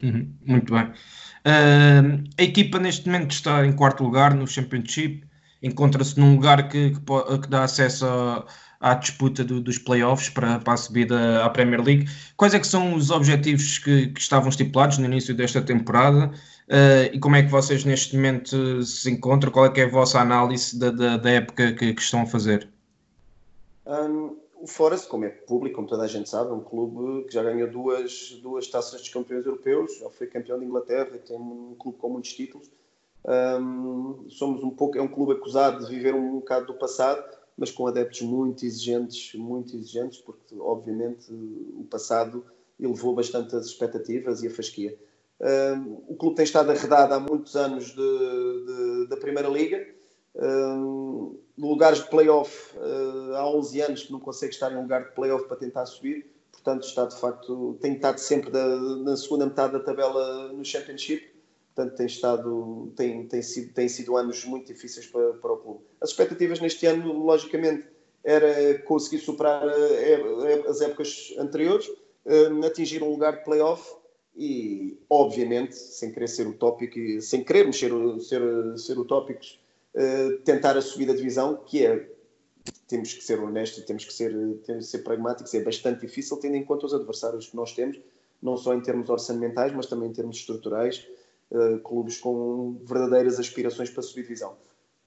Uhum, 0.02 0.30
muito 0.44 0.72
bem. 0.72 0.84
Uh, 0.84 2.24
a 2.38 2.42
equipa 2.42 2.78
neste 2.78 3.06
momento 3.06 3.32
está 3.32 3.64
em 3.66 3.72
quarto 3.74 4.02
lugar 4.02 4.34
no 4.34 4.46
Championship, 4.46 5.26
encontra-se 5.62 6.18
num 6.18 6.34
lugar 6.34 6.68
que, 6.68 6.90
que, 6.90 7.38
que 7.38 7.48
dá 7.48 7.64
acesso 7.64 8.06
a 8.06 8.46
à 8.80 8.94
disputa 8.94 9.44
do, 9.44 9.60
dos 9.60 9.78
playoffs 9.78 10.30
para, 10.30 10.58
para 10.58 10.72
a 10.72 10.76
subida 10.76 11.44
à 11.44 11.50
Premier 11.50 11.82
League. 11.82 12.08
Quais 12.36 12.54
é 12.54 12.58
que 12.58 12.66
são 12.66 12.94
os 12.94 13.10
objetivos 13.10 13.78
que, 13.78 14.08
que 14.08 14.20
estavam 14.20 14.48
estipulados 14.48 14.96
no 14.96 15.04
início 15.04 15.34
desta 15.34 15.60
temporada 15.60 16.28
uh, 16.28 17.12
e 17.14 17.20
como 17.20 17.36
é 17.36 17.42
que 17.42 17.50
vocês 17.50 17.84
neste 17.84 18.16
momento 18.16 18.82
se 18.82 19.10
encontram? 19.10 19.52
Qual 19.52 19.66
é 19.66 19.70
que 19.70 19.82
é 19.82 19.84
a 19.84 19.88
vossa 19.88 20.18
análise 20.18 20.78
da, 20.78 20.90
da, 20.90 21.16
da 21.18 21.30
época 21.30 21.74
que, 21.74 21.92
que, 21.92 22.00
estão 22.00 22.22
a 22.22 22.26
fazer? 22.26 22.66
Um, 23.86 24.38
o 24.62 24.66
Forest, 24.66 25.08
como 25.08 25.26
é 25.26 25.28
público, 25.28 25.76
como 25.76 25.88
toda 25.88 26.04
a 26.04 26.06
gente 26.06 26.28
sabe, 26.28 26.50
é 26.50 26.54
um 26.54 26.60
clube 26.60 27.24
que 27.26 27.34
já 27.34 27.42
ganhou 27.42 27.70
duas, 27.70 28.38
duas 28.42 28.66
taças 28.66 29.02
de 29.02 29.10
campeões 29.10 29.44
europeus, 29.44 29.98
já 29.98 30.08
foi 30.10 30.26
campeão 30.26 30.58
de 30.58 30.64
Inglaterra, 30.64 31.18
tem 31.26 31.36
um 31.36 31.74
clube 31.78 31.98
com 31.98 32.08
muitos 32.08 32.32
títulos. 32.32 32.70
Um, 33.24 34.26
somos 34.28 34.62
um 34.62 34.70
pouco, 34.70 34.96
é 34.96 35.02
um 35.02 35.08
clube 35.08 35.32
acusado 35.32 35.84
de 35.84 35.90
viver 35.90 36.14
um 36.14 36.36
bocado 36.36 36.66
do 36.66 36.74
passado, 36.74 37.22
mas 37.56 37.70
com 37.70 37.86
adeptos 37.86 38.22
muito 38.22 38.64
exigentes, 38.64 39.34
muito 39.38 39.76
exigentes, 39.76 40.18
porque 40.20 40.54
obviamente 40.58 41.30
o 41.30 41.84
passado 41.90 42.44
elevou 42.78 43.14
bastante 43.14 43.54
as 43.54 43.66
expectativas 43.66 44.42
e 44.42 44.48
a 44.48 44.50
fasquia. 44.50 44.98
Um, 45.40 46.02
o 46.08 46.16
clube 46.16 46.36
tem 46.36 46.44
estado 46.44 46.70
arredado 46.70 47.14
há 47.14 47.20
muitos 47.20 47.56
anos 47.56 47.86
de, 47.86 47.94
de, 47.96 49.06
da 49.08 49.16
Primeira 49.16 49.48
Liga, 49.48 49.86
um, 50.34 51.38
lugares 51.58 51.98
de 51.98 52.08
playoff 52.08 52.76
uh, 52.76 53.34
há 53.34 53.50
11 53.50 53.80
anos 53.82 54.02
que 54.04 54.12
não 54.12 54.20
consegue 54.20 54.54
estar 54.54 54.72
em 54.72 54.76
um 54.76 54.82
lugar 54.82 55.04
de 55.04 55.14
playoff 55.14 55.46
para 55.46 55.56
tentar 55.56 55.84
subir, 55.86 56.30
portanto 56.52 56.84
está 56.84 57.04
de 57.04 57.18
facto, 57.18 57.76
tem 57.80 57.94
estado 57.94 58.18
sempre 58.18 58.50
da, 58.50 58.66
na 58.76 59.16
segunda 59.16 59.46
metade 59.46 59.72
da 59.72 59.80
tabela 59.80 60.52
no 60.52 60.64
Championship 60.64 61.39
Portanto, 61.74 61.96
tem, 61.96 62.06
estado, 62.06 62.92
tem, 62.96 63.26
tem, 63.26 63.42
sido, 63.42 63.72
tem 63.72 63.88
sido 63.88 64.16
anos 64.16 64.44
muito 64.44 64.66
difíceis 64.66 65.06
para, 65.06 65.34
para 65.34 65.52
o 65.52 65.56
clube. 65.56 65.80
As 66.00 66.10
expectativas 66.10 66.60
neste 66.60 66.86
ano, 66.86 67.12
logicamente, 67.12 67.84
era 68.24 68.78
conseguir 68.82 69.18
superar 69.18 69.66
eh, 69.66 70.64
as 70.68 70.80
épocas 70.80 71.34
anteriores, 71.38 71.90
eh, 72.26 72.66
atingir 72.66 73.02
um 73.02 73.10
lugar 73.10 73.38
de 73.38 73.44
playoff 73.44 73.94
e, 74.36 74.98
obviamente, 75.08 75.74
sem 75.74 76.12
querer 76.12 76.28
ser 76.28 76.46
utópico 76.46 76.98
sem 77.20 77.42
querermos 77.42 77.78
ser, 77.78 77.92
ser, 78.20 78.78
ser 78.78 78.98
utópicos, 78.98 79.58
eh, 79.94 80.38
tentar 80.44 80.76
a 80.76 80.82
subida 80.82 81.12
da 81.12 81.18
divisão, 81.18 81.56
que 81.64 81.84
é, 81.84 82.08
temos 82.86 83.14
que 83.14 83.24
ser 83.24 83.40
honestos, 83.40 83.84
temos 83.84 84.04
que 84.04 84.12
ser, 84.12 84.32
temos 84.64 84.84
que 84.86 84.90
ser 84.90 84.98
pragmáticos, 84.98 85.54
é 85.54 85.62
bastante 85.62 86.00
difícil, 86.00 86.36
tendo 86.36 86.56
em 86.56 86.64
conta 86.64 86.86
os 86.86 86.94
adversários 86.94 87.48
que 87.48 87.56
nós 87.56 87.72
temos, 87.72 87.98
não 88.42 88.56
só 88.56 88.74
em 88.74 88.80
termos 88.80 89.08
orçamentais, 89.08 89.72
mas 89.72 89.86
também 89.86 90.10
em 90.10 90.12
termos 90.12 90.36
estruturais 90.36 91.06
uh, 91.50 91.78
clubes 91.80 92.18
com 92.18 92.80
verdadeiras 92.84 93.38
aspirações 93.38 93.90
para 93.90 94.02
subir 94.02 94.22
divisão. 94.22 94.56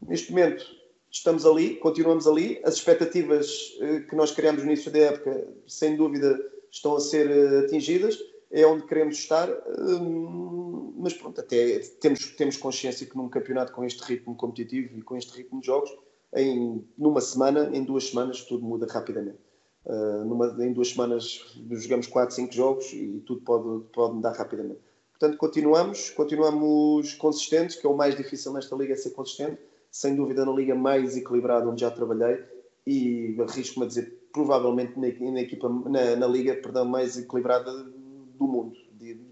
Neste 0.02 0.32
momento 0.32 0.66
estamos 1.10 1.46
ali, 1.46 1.76
continuamos 1.76 2.28
ali, 2.28 2.60
as 2.64 2.76
expectativas 2.76 3.78
uh, 3.80 4.08
que 4.08 4.16
nós 4.16 4.32
criamos 4.32 4.64
no 4.64 4.72
início 4.72 4.92
da 4.92 5.00
época, 5.00 5.48
sem 5.68 5.96
dúvida, 5.96 6.40
estão 6.72 6.96
a 6.96 7.00
ser 7.00 7.30
uh, 7.30 7.66
atingidas. 7.66 8.18
é 8.52 8.66
onde 8.66 8.86
queremos 8.86 9.16
estar, 9.16 9.50
hum, 9.80 10.94
mas 10.98 11.14
pronto, 11.14 11.40
até 11.42 11.80
temos, 12.00 12.26
temos 12.36 12.58
consciência 12.58 13.06
que 13.08 13.18
num 13.18 13.28
campeonato 13.28 13.72
com 13.72 13.84
este 13.84 14.02
ritmo 14.04 14.36
competitivo 14.36 14.98
e 14.98 15.02
com 15.02 15.18
este 15.18 15.36
ritmo 15.36 15.60
de 15.60 15.66
jogos, 15.66 15.90
em, 16.36 16.84
numa 16.98 17.22
semana, 17.22 17.70
em 17.74 17.84
duas 17.84 18.10
semanas, 18.10 18.42
tudo 18.44 18.64
muda 18.64 18.88
rapidamente. 18.90 19.38
Uh, 19.86 20.24
numa, 20.24 20.56
em 20.64 20.72
duas 20.72 20.90
semanas 20.90 21.58
jogamos 21.72 22.08
4, 22.08 22.34
5 22.34 22.54
jogos 22.54 22.94
e 22.94 23.22
tudo 23.26 23.42
pode, 23.42 23.84
pode 23.92 24.16
mudar 24.16 24.32
rapidamente. 24.32 24.80
Portanto, 25.24 25.40
continuamos, 25.40 26.10
continuamos 26.10 27.14
consistentes, 27.14 27.78
que 27.78 27.88
é 27.88 27.90
o 27.90 27.96
mais 27.96 28.14
difícil 28.14 28.52
nesta 28.52 28.76
liga, 28.76 28.92
é 28.92 28.98
ser 28.98 29.12
consistente. 29.12 29.58
Sem 29.90 30.18
dúvida, 30.18 30.46
na 30.46 30.52
liga 30.52 30.76
mais 30.76 31.16
equilibrada 31.16 31.66
onde 31.66 31.80
já 31.80 31.90
trabalhei, 31.90 32.44
e 32.86 33.34
arrisco-me 33.40 33.86
a 33.86 33.88
dizer, 33.88 34.28
provavelmente 34.34 35.00
na, 35.00 35.08
na 35.32 35.40
equipa, 35.40 35.70
na, 35.70 36.18
na, 36.18 36.28
liga 36.28 36.54
perdão, 36.56 36.84
mais 36.84 37.18
equilibrada 37.18 37.72
do 37.72 38.46
mundo, 38.46 38.76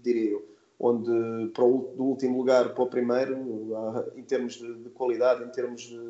diria 0.02 0.30
eu. 0.30 0.48
Onde 0.80 1.50
para 1.52 1.62
o, 1.62 1.92
do 1.94 2.04
último 2.04 2.38
lugar 2.38 2.72
para 2.72 2.84
o 2.84 2.86
primeiro, 2.86 3.36
em 4.16 4.22
termos 4.22 4.54
de, 4.54 4.74
de 4.74 4.88
qualidade, 4.88 5.44
em 5.44 5.50
termos 5.50 5.82
de, 5.82 6.00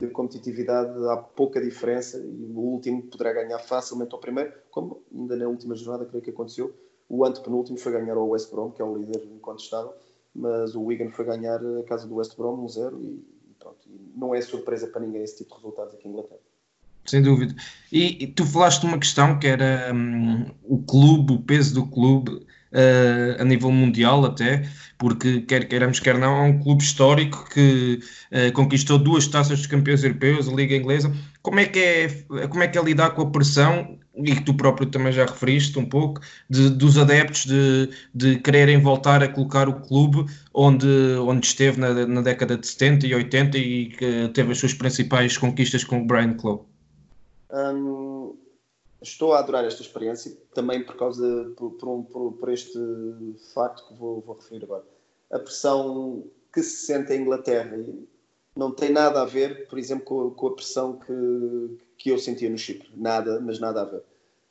de, 0.00 0.08
competitividade, 0.08 0.92
há 1.08 1.16
pouca 1.16 1.62
diferença 1.62 2.18
e 2.18 2.52
o 2.54 2.58
último 2.58 3.00
poderá 3.04 3.32
ganhar 3.32 3.58
facilmente 3.58 4.12
ao 4.12 4.20
primeiro, 4.20 4.52
como 4.70 5.00
ainda 5.10 5.34
na 5.34 5.48
última 5.48 5.74
jornada 5.74 6.04
creio 6.04 6.22
que 6.22 6.28
aconteceu. 6.28 6.74
O 7.12 7.26
antepenúltimo 7.26 7.78
foi 7.78 7.92
ganhar 7.92 8.16
ao 8.16 8.26
West 8.26 8.50
Brom, 8.50 8.70
que 8.70 8.80
é 8.80 8.84
o 8.86 8.96
líder 8.96 9.22
incontestável, 9.26 9.92
mas 10.34 10.74
o 10.74 10.82
Wigan 10.82 11.10
foi 11.10 11.26
ganhar 11.26 11.60
a 11.60 11.82
casa 11.82 12.06
do 12.08 12.14
West 12.14 12.34
Brom 12.38 12.64
1-0 12.64 12.98
e, 13.02 13.22
pronto. 13.58 13.86
E 13.86 14.18
não 14.18 14.34
é 14.34 14.40
surpresa 14.40 14.86
para 14.86 15.02
ninguém 15.02 15.22
esse 15.22 15.36
tipo 15.36 15.50
de 15.50 15.56
resultados 15.56 15.94
aqui 15.94 16.08
em 16.08 16.10
Inglaterra. 16.10 16.40
Sem 17.04 17.20
dúvida. 17.20 17.54
E, 17.92 18.24
e 18.24 18.26
tu 18.28 18.46
falaste 18.46 18.80
de 18.80 18.86
uma 18.86 18.98
questão 18.98 19.38
que 19.38 19.46
era 19.46 19.92
um, 19.92 20.46
o 20.64 20.82
clube, 20.82 21.34
o 21.34 21.42
peso 21.42 21.74
do 21.74 21.86
clube 21.86 22.30
uh, 22.30 23.42
a 23.42 23.44
nível 23.44 23.70
mundial 23.70 24.24
até, 24.24 24.66
porque 24.96 25.42
quer 25.42 25.68
queiramos 25.68 26.00
quer 26.00 26.18
não, 26.18 26.34
é 26.34 26.42
um 26.44 26.60
clube 26.60 26.82
histórico 26.82 27.46
que 27.50 28.00
uh, 28.32 28.50
conquistou 28.54 28.98
duas 28.98 29.26
taças 29.26 29.58
de 29.58 29.68
campeões 29.68 30.02
europeus, 30.02 30.48
a 30.48 30.52
Liga 30.52 30.74
Inglesa. 30.74 31.14
Como 31.42 31.60
é 31.60 31.66
que 31.66 31.78
é, 31.78 32.08
como 32.48 32.62
é, 32.62 32.68
que 32.68 32.78
é 32.78 32.82
lidar 32.82 33.10
com 33.10 33.20
a 33.20 33.30
pressão 33.30 33.98
e 34.14 34.34
que 34.34 34.44
tu 34.44 34.54
próprio 34.54 34.90
também 34.90 35.12
já 35.12 35.24
referiste 35.24 35.78
um 35.78 35.86
pouco, 35.88 36.20
de, 36.48 36.68
dos 36.70 36.98
adeptos 36.98 37.46
de, 37.46 37.90
de 38.14 38.38
quererem 38.40 38.80
voltar 38.80 39.22
a 39.22 39.28
colocar 39.28 39.68
o 39.68 39.80
clube 39.80 40.26
onde, 40.52 40.86
onde 41.20 41.46
esteve 41.46 41.80
na, 41.80 42.06
na 42.06 42.20
década 42.20 42.56
de 42.56 42.66
70 42.66 43.06
e 43.06 43.14
80 43.14 43.58
e 43.58 43.86
que 43.86 44.28
teve 44.34 44.52
as 44.52 44.58
suas 44.58 44.74
principais 44.74 45.36
conquistas 45.38 45.82
com 45.84 46.02
o 46.02 46.06
Brian 46.06 46.34
Clough? 46.34 46.66
Hum, 47.52 48.36
estou 49.00 49.32
a 49.32 49.38
adorar 49.38 49.64
esta 49.64 49.82
experiência, 49.82 50.36
também 50.54 50.84
por 50.84 50.96
causa 50.96 51.52
por, 51.56 51.72
por, 51.72 52.04
por, 52.04 52.32
por 52.32 52.52
este 52.52 52.78
facto 53.54 53.88
que 53.88 53.94
vou, 53.94 54.20
vou, 54.20 54.36
referir 54.36 54.64
agora. 54.64 54.84
A 55.30 55.38
pressão 55.38 56.24
que 56.52 56.62
se 56.62 56.86
sente 56.86 57.12
em 57.12 57.22
Inglaterra 57.22 57.76
não 58.54 58.70
tem 58.70 58.90
nada 58.90 59.22
a 59.22 59.24
ver, 59.24 59.66
por 59.68 59.78
exemplo, 59.78 60.04
com, 60.04 60.30
com 60.30 60.46
a 60.48 60.54
pressão 60.54 60.98
que, 60.98 61.78
que 61.96 62.10
eu 62.10 62.18
sentia 62.18 62.50
no 62.50 62.58
Chipre. 62.58 62.90
Nada, 62.94 63.40
mas 63.40 63.58
nada 63.58 63.82
a 63.82 63.84
ver. 63.84 64.02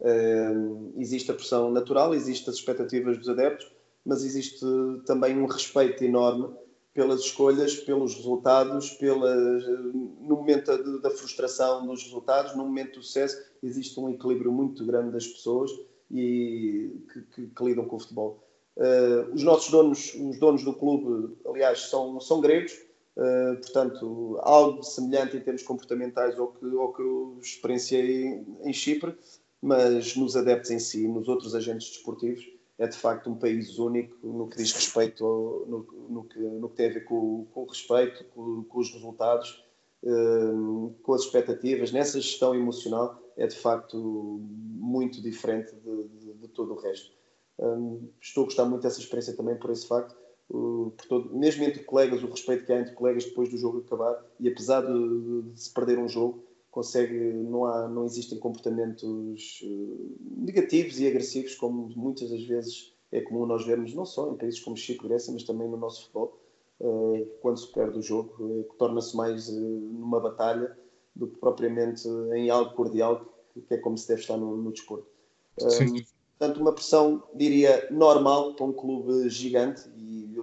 Hum, 0.02 0.94
existe 0.98 1.30
a 1.30 1.36
pressão 1.36 1.70
natural, 1.70 2.14
existem 2.14 2.50
as 2.52 2.58
expectativas 2.58 3.18
dos 3.18 3.30
adeptos, 3.30 3.72
mas 4.04 4.24
existe 4.24 4.66
também 5.06 5.38
um 5.38 5.46
respeito 5.46 6.04
enorme 6.04 6.50
pelas 6.94 7.22
escolhas, 7.22 7.76
pelos 7.76 8.16
resultados, 8.16 8.98
no 9.02 10.36
momento 10.36 11.00
da, 11.00 11.10
frustração 11.10 11.86
dos 11.86 12.04
resultados, 12.04 12.56
no 12.56 12.66
momento 12.66 13.00
do 13.00 13.04
sucesso, 13.04 13.42
existe 13.64 13.98
um 14.00 14.10
equilíbrio 14.10 14.52
muito 14.52 14.86
grande 14.86 15.12
das 15.12 15.26
pessoas 15.26 15.72
e 16.10 16.92
que, 17.14 17.22
que, 17.22 17.48
que 17.48 17.64
lidam 17.64 17.86
com 17.86 17.96
o 17.96 18.00
futebol. 18.00 18.44
Uh, 18.76 19.34
os 19.34 19.44
nossos 19.44 19.72
donos, 19.72 20.14
os 20.16 20.38
donos 20.40 20.64
do 20.64 20.74
clube, 20.74 21.38
aliás, 21.46 21.90
são, 21.90 22.20
são 22.20 22.42
gregos, 22.42 22.74
uh, 23.18 23.56
portanto, 23.62 24.40
algo 24.42 24.84
semelhante 24.84 25.38
em 25.38 25.42
termos 25.42 25.64
comportamentais 25.64 26.38
ao 26.38 26.48
que, 26.54 26.66
ao 26.66 26.94
que 26.94 27.02
eu 27.02 27.40
experienciei 27.42 28.46
em, 28.64 28.74
Chipre, 28.74 29.16
mas 29.62 30.16
nos 30.16 30.36
adeptos 30.36 30.72
em 30.72 30.80
si, 30.80 31.08
nos 31.08 31.28
outros 31.28 31.56
agentes 31.56 31.90
desportivos, 31.90 32.44
é 32.78 32.88
de 32.88 32.98
facto 32.98 33.30
um 33.30 33.36
país 33.36 33.78
único 33.78 34.16
no 34.26 34.48
que 34.48 34.58
diz 34.58 34.72
respeito 34.72 35.24
ao, 35.24 35.66
no, 35.68 36.08
no, 36.10 36.24
que, 36.24 36.40
no 36.40 36.70
que 36.70 36.76
tem 36.76 36.90
a 36.90 36.94
ver 36.94 37.06
com, 37.06 37.46
com 37.54 37.62
o 37.62 37.66
respeito, 37.66 38.26
com, 38.34 38.64
com 38.64 38.80
os 38.80 38.92
resultados, 38.92 39.64
um, 40.04 40.96
com 41.04 41.14
as 41.14 41.22
expectativas. 41.22 41.92
Nessa 41.92 42.20
gestão 42.20 42.56
emocional 42.56 43.22
é 43.38 43.46
de 43.46 43.56
facto 43.56 44.42
muito 44.82 45.22
diferente 45.22 45.76
de, 45.76 46.08
de, 46.08 46.34
de 46.34 46.48
todo 46.48 46.74
o 46.74 46.78
resto. 46.78 47.12
Um, 47.60 48.10
estou 48.20 48.44
a 48.44 48.46
gostar 48.46 48.66
muito 48.66 48.82
dessa 48.82 49.00
experiência 49.00 49.36
também 49.36 49.56
por 49.58 49.70
esse 49.72 49.88
facto. 49.88 50.16
Uh, 50.54 50.92
mesmo 51.32 51.64
entre 51.64 51.82
colegas, 51.84 52.22
o 52.22 52.28
respeito 52.28 52.66
que 52.66 52.74
há 52.74 52.82
entre 52.82 52.94
colegas 52.94 53.24
depois 53.24 53.50
do 53.50 53.58
jogo 53.58 53.80
acabar, 53.80 54.22
e 54.38 54.50
apesar 54.50 54.82
de, 54.82 55.44
de 55.44 55.62
se 55.62 55.74
perder 55.74 55.98
um 55.98 56.10
jogo, 56.10 56.44
consegue, 56.70 57.16
não, 57.16 57.66
há, 57.66 57.88
não 57.88 58.04
existem 58.04 58.38
comportamentos 58.38 59.62
uh, 59.64 60.18
negativos 60.38 61.00
e 61.00 61.08
agressivos, 61.08 61.56
como 61.56 61.90
muitas 61.96 62.30
das 62.30 62.44
vezes 62.44 62.94
é 63.14 63.22
comum 63.22 63.46
nós 63.46 63.66
vermos, 63.66 63.94
não 63.94 64.06
só 64.06 64.30
em 64.30 64.36
países 64.36 64.60
como 64.60 64.76
e 64.78 64.98
Grécia, 64.98 65.32
mas 65.32 65.44
também 65.44 65.70
no 65.70 65.78
nosso 65.78 66.02
futebol, 66.02 66.38
uh, 66.82 67.26
quando 67.42 67.58
se 67.58 67.72
perde 67.72 68.00
o 68.00 68.02
jogo, 68.02 68.66
torna-se 68.78 69.16
mais 69.16 69.50
numa 69.50 70.20
batalha 70.20 70.78
do 71.16 71.28
que 71.28 71.38
propriamente 71.40 72.08
em 72.36 72.50
algo 72.50 72.74
cordial, 72.76 73.26
que, 73.54 73.62
que 73.62 73.74
é 73.74 73.78
como 73.78 73.98
se 73.98 74.08
deve 74.10 74.20
estar 74.20 74.36
no, 74.36 74.58
no 74.58 74.72
desporto. 74.72 75.08
Sim. 75.70 76.04
Portanto, 76.38 76.60
uma 76.60 76.74
pressão, 76.74 77.24
diria, 77.36 77.88
normal 77.92 78.56
para 78.56 78.66
um 78.66 78.74
clube 78.74 79.30
gigante, 79.30 79.88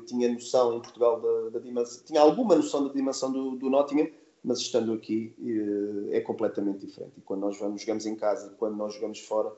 tinha 0.09 0.33
noção 0.33 0.77
em 0.77 0.81
Portugal 0.81 1.21
da, 1.21 1.51
da 1.51 1.59
dimensão, 1.59 2.03
tinha 2.05 2.21
alguma 2.21 2.57
noção 2.57 2.87
da 2.87 2.93
dimensão 2.93 3.31
do, 3.31 3.57
do 3.57 3.71
Nottingham, 3.71 4.09
mas 4.43 4.59
estando 4.59 4.93
aqui 4.93 5.35
eh, 5.41 6.17
é 6.17 6.21
completamente 6.21 6.87
diferente. 6.87 7.13
E 7.19 7.21
quando 7.21 7.41
nós 7.41 7.59
vamos, 7.59 7.83
jogamos 7.83 8.07
em 8.07 8.15
casa, 8.15 8.55
quando 8.59 8.77
nós 8.77 8.95
jogamos 8.95 9.21
fora, 9.21 9.53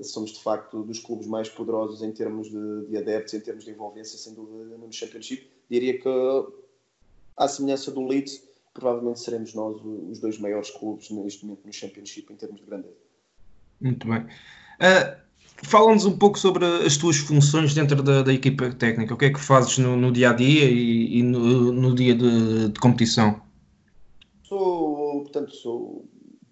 somos 0.00 0.32
de 0.32 0.42
facto 0.42 0.82
dos 0.82 0.98
clubes 0.98 1.26
mais 1.26 1.48
poderosos 1.48 2.02
em 2.02 2.12
termos 2.12 2.50
de, 2.50 2.86
de 2.86 2.96
adeptos, 2.96 3.34
em 3.34 3.40
termos 3.40 3.64
de 3.64 3.70
envolvência, 3.70 4.18
sem 4.18 4.34
dúvida, 4.34 4.76
no 4.76 4.92
Championship. 4.92 5.48
Diria 5.68 5.98
que, 5.98 6.08
à 7.36 7.48
semelhança 7.48 7.90
do 7.90 8.06
Leeds, 8.06 8.42
provavelmente 8.74 9.20
seremos 9.20 9.54
nós 9.54 9.80
os 9.84 10.18
dois 10.18 10.38
maiores 10.38 10.70
clubes 10.70 11.10
neste 11.10 11.44
momento 11.44 11.66
no 11.66 11.72
Championship 11.72 12.32
em 12.32 12.36
termos 12.36 12.60
de 12.60 12.66
grandeza. 12.66 12.96
Muito 13.80 14.06
bem. 14.06 14.20
Uh, 14.20 15.20
Fala-nos 15.64 16.04
um 16.04 16.16
pouco 16.16 16.38
sobre 16.38 16.64
as 16.64 16.96
tuas 16.96 17.16
funções 17.16 17.72
dentro 17.72 18.02
da, 18.02 18.22
da, 18.22 18.32
equipa 18.32 18.70
técnica. 18.70 19.14
O 19.14 19.16
que 19.16 19.26
é 19.26 19.32
que 19.32 19.40
fazes 19.40 19.78
no, 19.78 19.96
no 19.96 20.10
dia 20.10 20.30
a 20.30 20.32
dia 20.32 20.64
e, 20.64 21.18
e 21.18 21.22
no, 21.22 21.72
no, 21.72 21.94
dia 21.94 22.14
de, 22.14 22.68
de 22.68 22.80
competição? 22.80 23.40
Sou, 24.42 25.22
portanto, 25.22 25.54
sou 25.54 26.04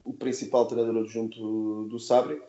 o 0.05 0.13
principal 0.13 0.67
treinador 0.67 1.03
adjunto 1.03 1.87
do, 1.89 1.99
Sabre. 1.99 2.41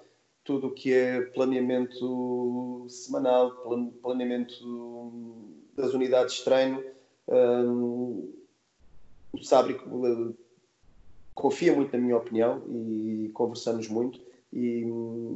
Tudo 0.43 0.67
o 0.67 0.71
que 0.71 0.93
é 0.93 1.21
planeamento 1.21 2.85
semanal, 2.89 3.51
planeamento 4.01 4.53
das 5.75 5.93
unidades 5.93 6.35
de 6.35 6.43
treino. 6.43 6.83
Um, 7.27 8.33
o 9.33 9.43
Sabre 9.43 9.73
uh, 9.73 10.35
confia 11.33 11.73
muito 11.73 11.91
na 11.93 11.99
minha 12.03 12.17
opinião 12.17 12.63
e 12.69 13.29
conversamos 13.33 13.87
muito. 13.87 14.19
E, 14.51 14.85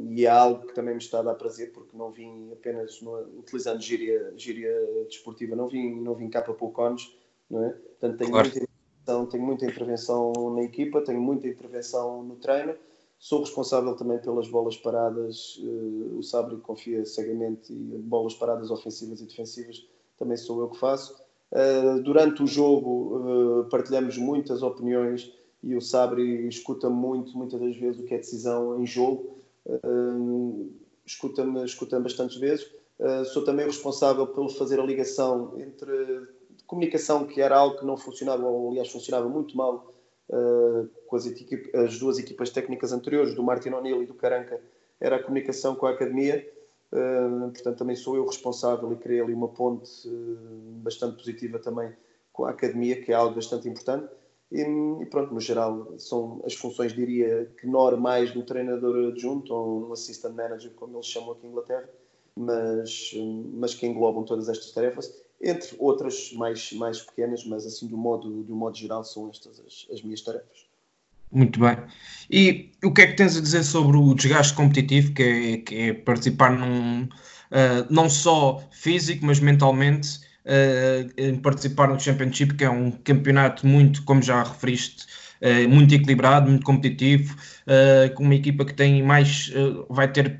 e, 0.09 0.25
é 0.25 0.29
algo 0.29 0.67
que 0.67 0.73
também 0.73 0.93
me 0.93 1.01
está 1.01 1.19
a 1.19 1.23
dar 1.23 1.35
prazer 1.35 1.71
porque 1.71 1.95
não 1.95 2.11
vim 2.11 2.51
apenas 2.51 3.01
no, 3.01 3.17
utilizando 3.39 3.81
gíria, 3.81 4.33
gíria 4.35 4.73
desportiva, 5.07 5.55
não 5.55 5.69
vim, 5.69 6.01
não 6.01 6.15
vim 6.15 6.29
cá 6.29 6.41
para 6.41 6.53
poucones, 6.53 7.17
não 7.49 7.63
é? 7.63 7.69
Portanto, 7.69 8.17
tenho 8.17 8.31
claro. 8.31 8.49
muita 8.49 8.75
então, 9.05 9.27
tenho 9.27 9.43
muita 9.43 9.67
intervenção 9.67 10.33
na 10.55 10.63
equipa, 10.63 10.99
tenho 10.99 11.21
muita 11.21 11.47
intervenção 11.47 12.23
no 12.23 12.37
treino. 12.37 12.75
Sou 13.19 13.41
responsável 13.41 13.95
também 13.95 14.17
pelas 14.17 14.47
bolas 14.47 14.75
paradas. 14.77 15.57
Uh, 15.57 16.17
o 16.17 16.23
Sabre 16.23 16.57
confia 16.57 17.05
cegamente 17.05 17.71
e 17.71 17.99
bolas 17.99 18.33
paradas 18.33 18.71
ofensivas 18.71 19.21
e 19.21 19.27
defensivas 19.27 19.87
também 20.17 20.35
sou 20.37 20.59
eu 20.59 20.69
que 20.69 20.79
faço. 20.79 21.15
Uh, 21.51 22.01
durante 22.01 22.41
o 22.41 22.47
jogo 22.47 23.19
uh, 23.19 23.69
partilhamos 23.69 24.17
muitas 24.17 24.63
opiniões 24.63 25.31
e 25.65 25.75
o 25.75 25.81
Sabre 25.81 26.47
escuta 26.47 26.89
muito, 26.89 27.37
muitas 27.37 27.59
das 27.59 27.75
vezes, 27.75 27.99
o 27.99 28.03
que 28.03 28.13
é 28.13 28.17
decisão 28.17 28.79
em 28.79 28.85
jogo. 28.85 29.37
escuta-me 31.05 31.65
escuta 31.65 31.99
bastantes 31.99 32.37
vezes. 32.37 32.71
sou 33.33 33.43
também 33.43 33.65
responsável 33.65 34.27
pelo 34.27 34.49
fazer 34.49 34.79
a 34.79 34.83
ligação 34.83 35.59
entre 35.59 36.35
comunicação 36.65 37.25
que 37.25 37.41
era 37.41 37.57
algo 37.57 37.77
que 37.77 37.85
não 37.85 37.97
funcionava, 37.97 38.45
ou 38.45 38.71
aliás 38.71 38.91
funcionava 38.91 39.27
muito 39.29 39.55
mal 39.55 39.93
uh, 40.29 40.89
com 41.07 41.15
as, 41.15 41.25
as, 41.25 41.99
duas 41.99 42.17
equipas 42.17 42.49
técnicas 42.49 42.91
anteriores, 42.91 43.33
do 43.33 43.43
Martin 43.43 43.69
O'Neill 43.69 44.03
e 44.03 44.05
do 44.05 44.13
Caranca, 44.13 44.59
era 44.99 45.17
a 45.17 45.23
comunicação 45.23 45.75
com 45.75 45.85
a 45.85 45.91
academia. 45.91 46.51
Uh, 46.91 47.51
portanto, 47.51 47.77
também 47.77 47.95
sou 47.95 48.15
eu 48.15 48.25
responsável 48.25 48.91
e 48.93 48.95
criei 48.95 49.21
ali 49.21 49.33
uma 49.33 49.49
ponte 49.49 50.07
uh, 50.07 50.37
bastante 50.81 51.17
positiva 51.17 51.59
também 51.59 51.93
com 52.31 52.45
a 52.45 52.51
academia, 52.51 53.01
que 53.01 53.11
é 53.11 53.15
algo 53.15 53.35
bastante 53.35 53.67
importante. 53.67 54.07
E, 54.55 55.05
pronto, 55.07 55.33
no 55.33 55.41
geral, 55.41 55.93
são 55.97 56.41
as 56.45 56.53
funções, 56.53 56.93
diria 56.93 57.51
que 57.59 57.67
normais 57.67 58.31
do 58.31 58.41
treinador 58.43 59.09
adjunto 59.09 59.53
ou 59.53 59.89
um 59.89 59.91
assistant 59.91 60.33
manager, 60.33 60.71
como 60.75 60.95
eles 60.95 61.07
chamam 61.07 61.31
aqui 61.31 61.45
em 61.45 61.49
Inglaterra. 61.49 61.89
mas, 62.37 63.11
mas 63.53 63.73
que 63.73 63.85
englobam 63.85 64.23
todas 64.23 64.47
estas 64.49 64.71
tarefas, 64.71 65.13
entre 65.41 65.75
outras 65.79 66.31
mais, 66.33 66.71
mais 66.73 67.01
pequenas, 67.01 67.45
mas 67.45 67.65
assim, 67.65 67.87
do 67.87 67.97
modo, 67.97 68.43
do 68.43 68.55
modo 68.55 68.77
geral, 68.77 69.03
são 69.03 69.29
estas 69.29 69.59
as, 69.59 69.87
as 69.91 70.01
minhas 70.01 70.21
tarefas. 70.21 70.65
Muito 71.31 71.59
bem. 71.59 71.77
E 72.31 72.71
o 72.83 72.93
que 72.93 73.01
é 73.01 73.07
que 73.07 73.15
tens 73.15 73.35
a 73.35 73.41
dizer 73.41 73.63
sobre 73.63 73.97
o 73.97 74.13
desgaste 74.13 74.53
competitivo, 74.53 75.13
que 75.13 75.23
é, 75.23 75.57
que 75.57 75.75
é 75.75 75.93
participar 75.93 76.57
num, 76.57 77.03
uh, 77.03 77.85
não 77.89 78.09
só 78.09 78.63
físico, 78.71 79.25
mas 79.25 79.39
mentalmente, 79.39 80.19
em 81.17 81.35
participar 81.35 81.87
no 81.87 81.99
Championship, 81.99 82.53
que 82.53 82.63
é 82.63 82.69
um 82.69 82.91
campeonato 82.91 83.65
muito, 83.65 84.03
como 84.03 84.21
já 84.21 84.43
referiste, 84.43 85.05
uh, 85.41 85.69
muito 85.69 85.93
equilibrado, 85.93 86.49
muito 86.49 86.65
competitivo, 86.65 87.35
com 88.15 88.23
uma 88.23 88.35
equipa 88.35 88.63
que 88.63 88.73
tem 88.73 89.01
mais, 89.01 89.51
vai 89.89 90.07
ter 90.07 90.39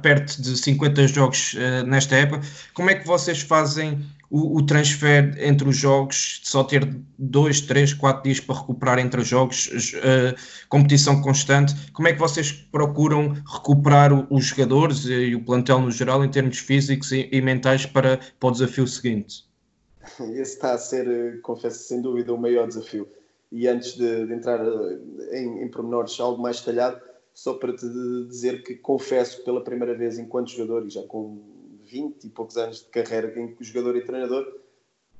perto 0.00 0.40
de 0.40 0.56
50 0.56 1.08
jogos 1.08 1.56
nesta 1.86 2.14
época. 2.14 2.40
Como 2.72 2.88
é 2.88 2.94
que 2.94 3.06
vocês 3.06 3.42
fazem 3.42 3.98
o, 4.32 4.56
o, 4.56 4.66
transfer 4.66 5.36
entre 5.38 5.68
os 5.68 5.76
jogos, 5.76 6.40
só 6.42 6.64
ter 6.64 6.88
dois, 7.18 7.60
três, 7.60 7.92
quatro 7.92 8.22
dias 8.22 8.40
para 8.40 8.58
recuperar 8.58 8.98
entre 8.98 9.20
os 9.20 9.28
jogos, 9.28 9.66
uh, 9.68 10.34
competição 10.70 11.20
constante, 11.20 11.74
como 11.92 12.08
é 12.08 12.14
que 12.14 12.18
vocês 12.18 12.50
procuram 12.50 13.34
recuperar 13.46 14.10
o, 14.10 14.26
os 14.30 14.46
jogadores 14.46 15.04
e 15.04 15.34
o 15.34 15.44
plantel 15.44 15.80
no 15.80 15.90
geral 15.90 16.24
em 16.24 16.30
termos 16.30 16.56
físicos 16.56 17.12
e, 17.12 17.28
e 17.30 17.42
mentais 17.42 17.84
para, 17.84 18.18
para 18.40 18.48
o 18.48 18.52
desafio 18.52 18.86
seguinte? 18.86 19.44
Esse 20.18 20.54
está 20.54 20.72
a 20.72 20.78
ser, 20.78 21.06
eh, 21.06 21.36
confesso, 21.42 21.84
sem 21.84 22.00
dúvida, 22.00 22.32
o 22.32 22.38
maior 22.38 22.66
desafio. 22.66 23.06
E 23.50 23.68
antes 23.68 23.98
de, 23.98 24.26
de 24.26 24.32
entrar 24.32 24.64
eh, 24.64 25.40
em, 25.40 25.62
em 25.62 25.68
pormenores 25.68 26.18
algo 26.18 26.40
mais 26.40 26.58
detalhado, 26.58 26.98
só 27.34 27.52
para 27.52 27.76
te 27.76 27.86
dizer 28.28 28.62
que 28.62 28.76
confesso 28.76 29.44
pela 29.44 29.62
primeira 29.62 29.94
vez 29.94 30.18
enquanto 30.18 30.50
jogador 30.50 30.86
e 30.86 30.90
já 30.90 31.02
com 31.02 31.51
20 31.92 32.24
e 32.24 32.30
poucos 32.30 32.56
anos 32.56 32.78
de 32.78 32.86
carreira 32.86 33.38
em 33.38 33.54
jogador 33.60 33.96
e 33.96 34.04
treinador, 34.04 34.50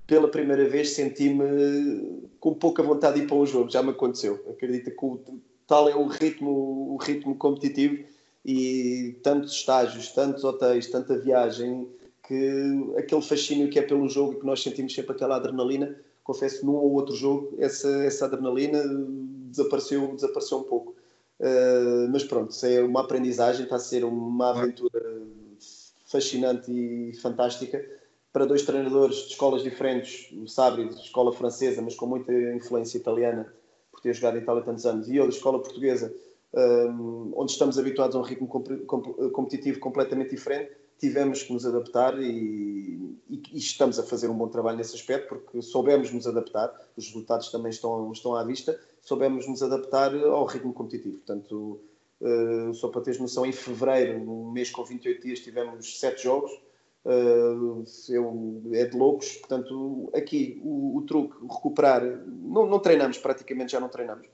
pela 0.06 0.28
primeira 0.28 0.66
vez 0.68 0.90
senti-me 0.90 2.28
com 2.40 2.54
pouca 2.54 2.82
vontade 2.82 3.16
de 3.16 3.24
ir 3.24 3.26
para 3.26 3.36
um 3.36 3.46
jogo. 3.46 3.70
Já 3.70 3.82
me 3.82 3.90
aconteceu. 3.90 4.42
Acredita 4.50 4.90
que 4.90 5.04
o, 5.04 5.20
tal 5.66 5.88
é 5.88 5.94
o 5.94 6.06
ritmo, 6.06 6.50
o 6.94 6.96
ritmo 6.96 7.36
competitivo 7.36 8.04
e 8.44 9.20
tantos 9.22 9.52
estágios, 9.52 10.08
tantos 10.08 10.42
hotéis, 10.42 10.88
tanta 10.88 11.18
viagem, 11.18 11.88
que 12.26 12.94
aquele 12.96 13.22
fascínio 13.22 13.70
que 13.70 13.78
é 13.78 13.82
pelo 13.82 14.08
jogo 14.08 14.32
e 14.32 14.40
que 14.40 14.46
nós 14.46 14.62
sentimos 14.62 14.94
sempre 14.94 15.12
aquela 15.12 15.36
adrenalina, 15.36 15.94
confesso, 16.24 16.64
num 16.64 16.74
ou 16.74 16.92
outro 16.92 17.14
jogo, 17.14 17.54
essa, 17.58 17.88
essa 18.04 18.24
adrenalina 18.24 18.82
desapareceu, 19.50 20.14
desapareceu 20.14 20.58
um 20.58 20.64
pouco. 20.64 20.94
Uh, 21.38 22.08
mas 22.10 22.22
pronto, 22.24 22.54
é 22.64 22.82
uma 22.82 23.00
aprendizagem, 23.00 23.64
está 23.64 23.76
a 23.76 23.80
ser 23.80 24.04
uma 24.04 24.50
aventura 24.50 25.22
fascinante 26.12 26.70
e 26.70 27.14
fantástica 27.16 27.82
para 28.32 28.46
dois 28.46 28.62
treinadores 28.62 29.16
de 29.16 29.30
escolas 29.30 29.62
diferentes, 29.62 30.30
o 30.32 30.46
Sabri 30.46 30.88
de 30.88 30.94
escola 30.94 31.32
francesa, 31.32 31.82
mas 31.82 31.94
com 31.94 32.06
muita 32.06 32.32
influência 32.54 32.96
italiana, 32.98 33.52
por 33.90 34.00
ter 34.00 34.14
jogado 34.14 34.38
em 34.38 34.42
Itália 34.42 34.62
tantos 34.62 34.86
anos, 34.86 35.08
e 35.08 35.16
eu 35.16 35.28
de 35.28 35.34
escola 35.34 35.60
portuguesa, 35.60 36.14
um, 36.54 37.32
onde 37.36 37.52
estamos 37.52 37.78
habituados 37.78 38.14
a 38.14 38.18
um 38.18 38.22
ritmo 38.22 38.46
competitivo 38.46 39.80
completamente 39.80 40.30
diferente, 40.30 40.72
tivemos 40.98 41.42
que 41.42 41.52
nos 41.52 41.66
adaptar 41.66 42.18
e, 42.22 43.18
e, 43.28 43.42
e, 43.52 43.58
estamos 43.58 43.98
a 43.98 44.02
fazer 44.02 44.28
um 44.28 44.34
bom 44.34 44.48
trabalho 44.48 44.78
nesse 44.78 44.94
aspecto, 44.94 45.28
porque 45.28 45.60
soubemos 45.60 46.12
nos 46.12 46.26
adaptar, 46.26 46.72
os 46.96 47.06
resultados 47.06 47.50
também 47.50 47.70
estão, 47.70 48.10
estão 48.12 48.34
à 48.34 48.44
vista, 48.44 48.78
soubemos 49.00 49.48
nos 49.48 49.62
adaptar 49.62 50.14
ao 50.14 50.44
ritmo 50.46 50.72
competitivo. 50.72 51.16
Portanto, 51.16 51.80
Uh, 52.22 52.72
só 52.72 52.86
para 52.86 53.00
teres 53.00 53.18
noção, 53.18 53.44
em 53.44 53.50
fevereiro, 53.50 54.20
no 54.20 54.52
mês 54.52 54.70
com 54.70 54.84
28 54.84 55.20
dias, 55.20 55.40
tivemos 55.40 55.98
7 55.98 56.22
jogos. 56.22 56.52
Uh, 57.04 57.82
eu, 58.08 58.62
é 58.72 58.84
de 58.84 58.96
loucos. 58.96 59.38
Portanto, 59.38 60.08
aqui 60.14 60.60
o, 60.62 60.98
o 60.98 61.02
truque, 61.02 61.34
recuperar, 61.42 62.00
não, 62.04 62.64
não, 62.64 62.78
treinamos, 62.78 63.18
praticamente 63.18 63.72
já 63.72 63.80
não 63.80 63.88
treinamos. 63.88 64.28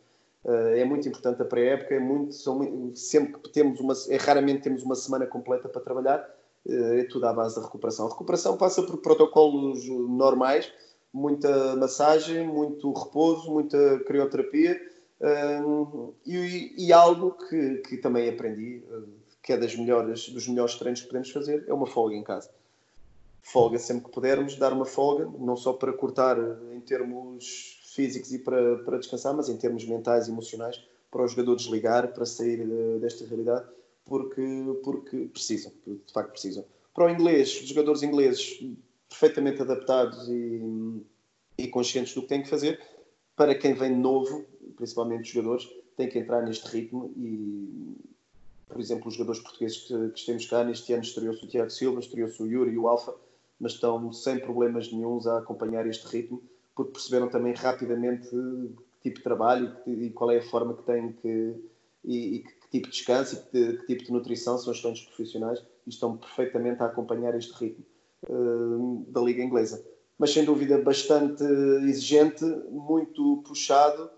Uh, 0.45 0.77
é 0.77 0.85
muito 0.85 1.09
importante 1.09 1.41
a 1.41 1.47
pré-época, 1.47 1.95
é 1.95 1.99
muito, 1.99 2.35
são, 2.35 2.93
sempre 2.95 3.41
que 3.41 3.49
temos 3.49 3.81
uma, 3.81 3.95
é 4.11 4.17
raramente 4.19 4.65
temos 4.65 4.83
uma 4.83 4.95
semana 4.95 5.27
completa 5.27 5.67
para 5.67 5.81
trabalhar, 5.81 6.29
é 6.69 7.05
tudo 7.05 7.27
à 7.27 7.33
base 7.33 7.57
da 7.57 7.63
recuperação. 7.63 8.07
A 8.07 8.11
recuperação 8.11 8.59
passa 8.59 8.83
por 8.83 8.99
protocolos 8.99 9.89
normais, 9.89 10.71
muita 11.11 11.75
massagem, 11.77 12.47
muito 12.47 12.93
repouso, 12.93 13.51
muita 13.51 14.01
crioterapia 14.01 14.79
e, 16.25 16.75
e, 16.87 16.93
algo 16.93 17.33
que, 17.33 17.79
que 17.79 17.97
também 17.97 18.29
aprendi, 18.29 18.85
uh, 18.91 19.09
que 19.43 19.53
é 19.53 19.57
das 19.57 19.75
melhores, 19.75 20.29
dos 20.29 20.47
melhores 20.47 20.77
treinos 20.77 21.01
que 21.01 21.07
podemos 21.07 21.31
fazer, 21.31 21.65
é 21.67 21.73
uma 21.73 21.87
folga 21.87 22.15
em 22.15 22.23
casa. 22.23 22.51
Folga 23.43 23.79
sempre 23.79 24.05
que 24.05 24.11
pudermos, 24.11 24.57
dar 24.57 24.73
uma 24.73 24.85
folga, 24.85 25.25
não 25.39 25.57
só 25.57 25.73
para 25.73 25.93
cortar 25.93 26.37
em 26.73 26.81
termos 26.81 27.81
físicos 27.95 28.33
e 28.33 28.39
para, 28.39 28.79
para 28.79 28.99
descansar, 28.99 29.35
mas 29.35 29.49
em 29.49 29.57
termos 29.57 29.85
mentais 29.85 30.29
e 30.29 30.31
emocionais, 30.31 30.81
para 31.11 31.25
os 31.25 31.33
jogadores 31.33 31.65
ligar, 31.65 32.13
para 32.13 32.27
sair 32.27 32.61
uh, 32.61 32.99
desta 33.01 33.25
realidade, 33.27 33.67
porque, 34.05 34.43
porque 34.85 35.29
precisam, 35.33 35.73
de 35.87 36.13
facto 36.13 36.31
precisam. 36.31 36.65
Para 36.95 37.07
o 37.07 37.11
inglês, 37.11 37.61
os 37.61 37.69
jogadores 37.69 38.03
ingleses 38.03 38.61
perfeitamente 39.09 39.63
adaptados 39.63 40.29
e, 40.29 41.03
e 41.57 41.69
conscientes 41.69 42.15
do 42.15 42.23
que 42.23 42.29
têm 42.29 42.43
que 42.43 42.49
fazer. 42.49 42.81
Para 43.35 43.55
quem 43.55 43.73
vem 43.73 43.97
novo, 43.97 44.45
principalmente 44.77 45.23
os 45.23 45.29
jogadores, 45.29 45.69
têm 45.97 46.09
que 46.09 46.19
entrar 46.19 46.43
neste 46.43 46.67
ritmo 46.69 47.13
e, 47.17 47.97
por 48.69 48.81
exemplo, 48.81 49.09
os 49.09 49.15
jogadores 49.15 49.41
portugueses 49.41 49.79
que, 49.79 50.09
que 50.11 50.27
temos 50.27 50.47
cá, 50.47 50.65
neste 50.65 50.93
ano 50.93 51.03
estreou-se 51.03 51.45
o 51.45 51.49
Tiago 51.49 51.71
Silva, 51.71 52.01
estreou-se 52.01 52.43
o 52.43 52.47
Yuri 52.47 52.73
e 52.73 52.79
o 52.79 52.89
Alfa, 52.89 53.15
mas 53.59 53.73
estão 53.73 54.13
sem 54.13 54.39
problemas 54.39 54.93
nenhums 54.93 55.27
a 55.27 55.39
acompanhar 55.39 55.87
este 55.87 56.07
ritmo, 56.07 56.43
porque 56.75 56.93
perceberam 56.93 57.29
também 57.29 57.53
rapidamente 57.55 58.29
que 58.29 59.11
tipo 59.11 59.17
de 59.17 59.23
trabalho 59.23 59.77
e, 59.87 60.11
qual 60.11 60.31
é 60.31 60.39
a 60.39 60.43
forma 60.43 60.75
que 60.75 60.83
têm 60.83 61.13
que, 61.13 61.55
e, 62.05 62.37
e 62.37 62.39
que, 62.41 62.53
tipo 62.71 62.87
de 62.87 62.93
descanso 62.93 63.35
e 63.35 63.39
que, 63.51 63.73
que, 63.79 63.87
tipo 63.87 64.05
de 64.05 64.13
nutrição 64.13 64.59
são 64.59 64.73
os 64.73 64.81
treinos 64.81 65.03
profissionais 65.03 65.61
e 65.87 65.91
estão 65.91 66.17
perfeitamente 66.17 66.83
a 66.83 66.87
acompanhar 66.87 67.37
este 67.37 67.53
ritmo 67.53 67.85
uh, 68.29 69.05
da 69.09 69.21
Liga 69.21 69.43
Inglesa. 69.43 69.85
Mas 70.19 70.33
sem 70.33 70.45
dúvida 70.45 70.79
bastante 70.79 71.45
exigente, 71.85 72.45
muito 72.71 73.43
puxado 73.47 74.11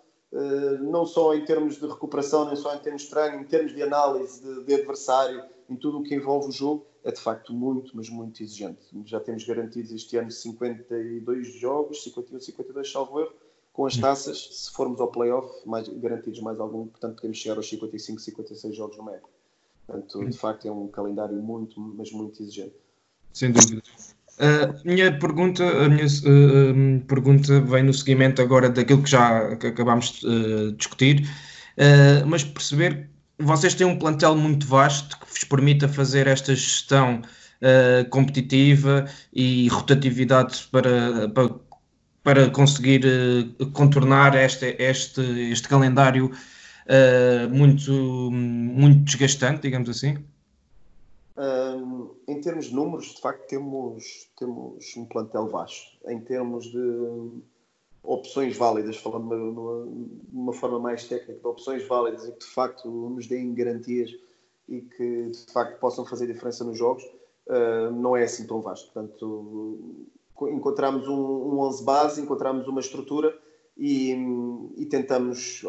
não 0.81 1.05
só 1.05 1.35
em 1.35 1.45
termos 1.45 1.79
de 1.79 1.87
recuperação, 1.87 2.47
nem 2.47 2.57
só 2.57 2.75
em 2.75 2.79
termos 2.79 3.03
de 3.03 3.11
treino, 3.11 3.41
em 3.41 3.45
termos 3.45 3.75
de 3.75 3.83
análise 3.83 4.43
de, 4.43 4.65
de, 4.65 4.75
adversário, 4.75 5.43
em 5.69 5.77
tudo 5.77 5.99
o 5.99 6.03
que 6.03 6.15
envolve 6.15 6.49
o 6.49 6.53
jogo, 6.53 6.87
é 7.03 7.11
de 7.11 7.21
facto 7.21 7.53
muito, 7.53 7.97
mas 7.97 8.09
muito 8.09 8.43
exigente. 8.43 8.81
Já 9.05 9.19
temos 9.19 9.45
garantidos 9.45 9.91
este 9.91 10.17
ano 10.17 10.31
52 10.31 11.55
jogos, 11.55 12.03
51, 12.05 12.41
52, 12.41 12.93
salvo 12.93 13.21
erro, 13.21 13.33
com 13.73 13.87
as 13.87 13.97
taças, 13.97 14.49
se 14.53 14.71
formos 14.73 15.01
ao 15.01 15.09
playoff, 15.09 15.67
mais, 15.67 15.89
garantidos 15.89 16.41
mais 16.41 16.61
algum, 16.61 16.87
portanto 16.87 17.17
podemos 17.17 17.39
chegar 17.39 17.57
aos 17.57 17.69
55, 17.69 18.21
56 18.21 18.77
jogos 18.77 18.99
no 18.99 19.09
época. 19.11 19.33
Portanto, 19.87 20.29
de 20.29 20.39
facto 20.39 20.69
é 20.69 20.71
um 20.71 20.87
calendário 20.87 21.37
muito, 21.37 21.81
mas 21.81 22.13
muito 22.13 22.43
exigente. 22.43 22.75
Sem 23.33 23.51
dúvida. 23.51 23.83
A 24.41 24.89
minha 24.89 25.13
pergunta, 25.19 25.63
a 25.63 25.87
minha 25.87 26.07
uh, 26.07 27.01
pergunta 27.07 27.61
vem 27.61 27.83
no 27.83 27.93
seguimento 27.93 28.41
agora 28.41 28.71
daquilo 28.71 29.03
que 29.03 29.11
já 29.11 29.55
que 29.57 29.67
acabámos 29.67 30.21
de 30.21 30.27
uh, 30.27 30.73
discutir, 30.73 31.29
uh, 31.77 32.27
mas 32.27 32.43
perceber 32.43 33.11
vocês 33.39 33.75
têm 33.75 33.87
um 33.87 33.99
plantel 33.99 34.35
muito 34.35 34.67
vasto 34.67 35.19
que 35.19 35.27
vos 35.27 35.45
permita 35.45 35.87
fazer 35.89 36.27
esta 36.27 36.55
gestão 36.55 37.23
competitiva 38.09 39.05
e 39.35 39.69
rotatividade 39.69 40.67
para, 40.73 41.29
para, 41.29 41.51
para 42.23 42.51
conseguir 42.51 43.03
contornar 43.75 44.35
este, 44.35 44.77
este, 44.79 45.21
este 45.51 45.69
calendário 45.69 46.31
muito, 47.51 48.31
muito 48.33 49.05
desgastante, 49.05 49.63
digamos 49.63 49.91
assim? 49.91 50.17
Um, 51.37 52.10
em 52.31 52.41
termos 52.41 52.67
de 52.67 52.75
números, 52.75 53.15
de 53.15 53.21
facto, 53.21 53.47
temos, 53.49 54.31
temos 54.39 54.97
um 54.97 55.05
plantel 55.05 55.49
vasto. 55.49 55.99
Em 56.07 56.21
termos 56.21 56.67
de 56.67 57.43
opções 58.03 58.57
válidas, 58.57 58.97
falando 58.97 59.29
de 59.29 60.37
uma, 60.37 60.53
forma 60.53 60.79
mais 60.79 61.05
técnica, 61.05 61.41
de 61.41 61.47
opções 61.47 61.87
válidas 61.87 62.27
e 62.27 62.33
que 62.33 62.39
de 62.39 62.53
facto 62.53 62.89
nos 62.89 63.27
deem 63.27 63.53
garantias 63.53 64.11
e 64.69 64.81
que 64.81 65.31
de 65.31 65.53
facto 65.53 65.79
possam 65.81 66.07
fazer 66.07 66.27
diferença 66.27 66.65
nos 66.65 66.79
jogos, 66.79 67.03
uh, 67.49 67.91
não 67.93 68.17
é 68.17 68.23
assim 68.23 68.47
tão 68.47 68.61
vasto. 68.61 68.93
Portanto, 68.93 70.07
encontramos 70.43 71.09
um, 71.09 71.15
um 71.15 71.59
11 71.59 71.85
base, 71.85 72.23
encontramos 72.23 72.67
uma 72.69 72.81
estrutura 72.81 73.37
e, 73.77 74.15
e 74.77 74.87
tentamos 74.87 75.63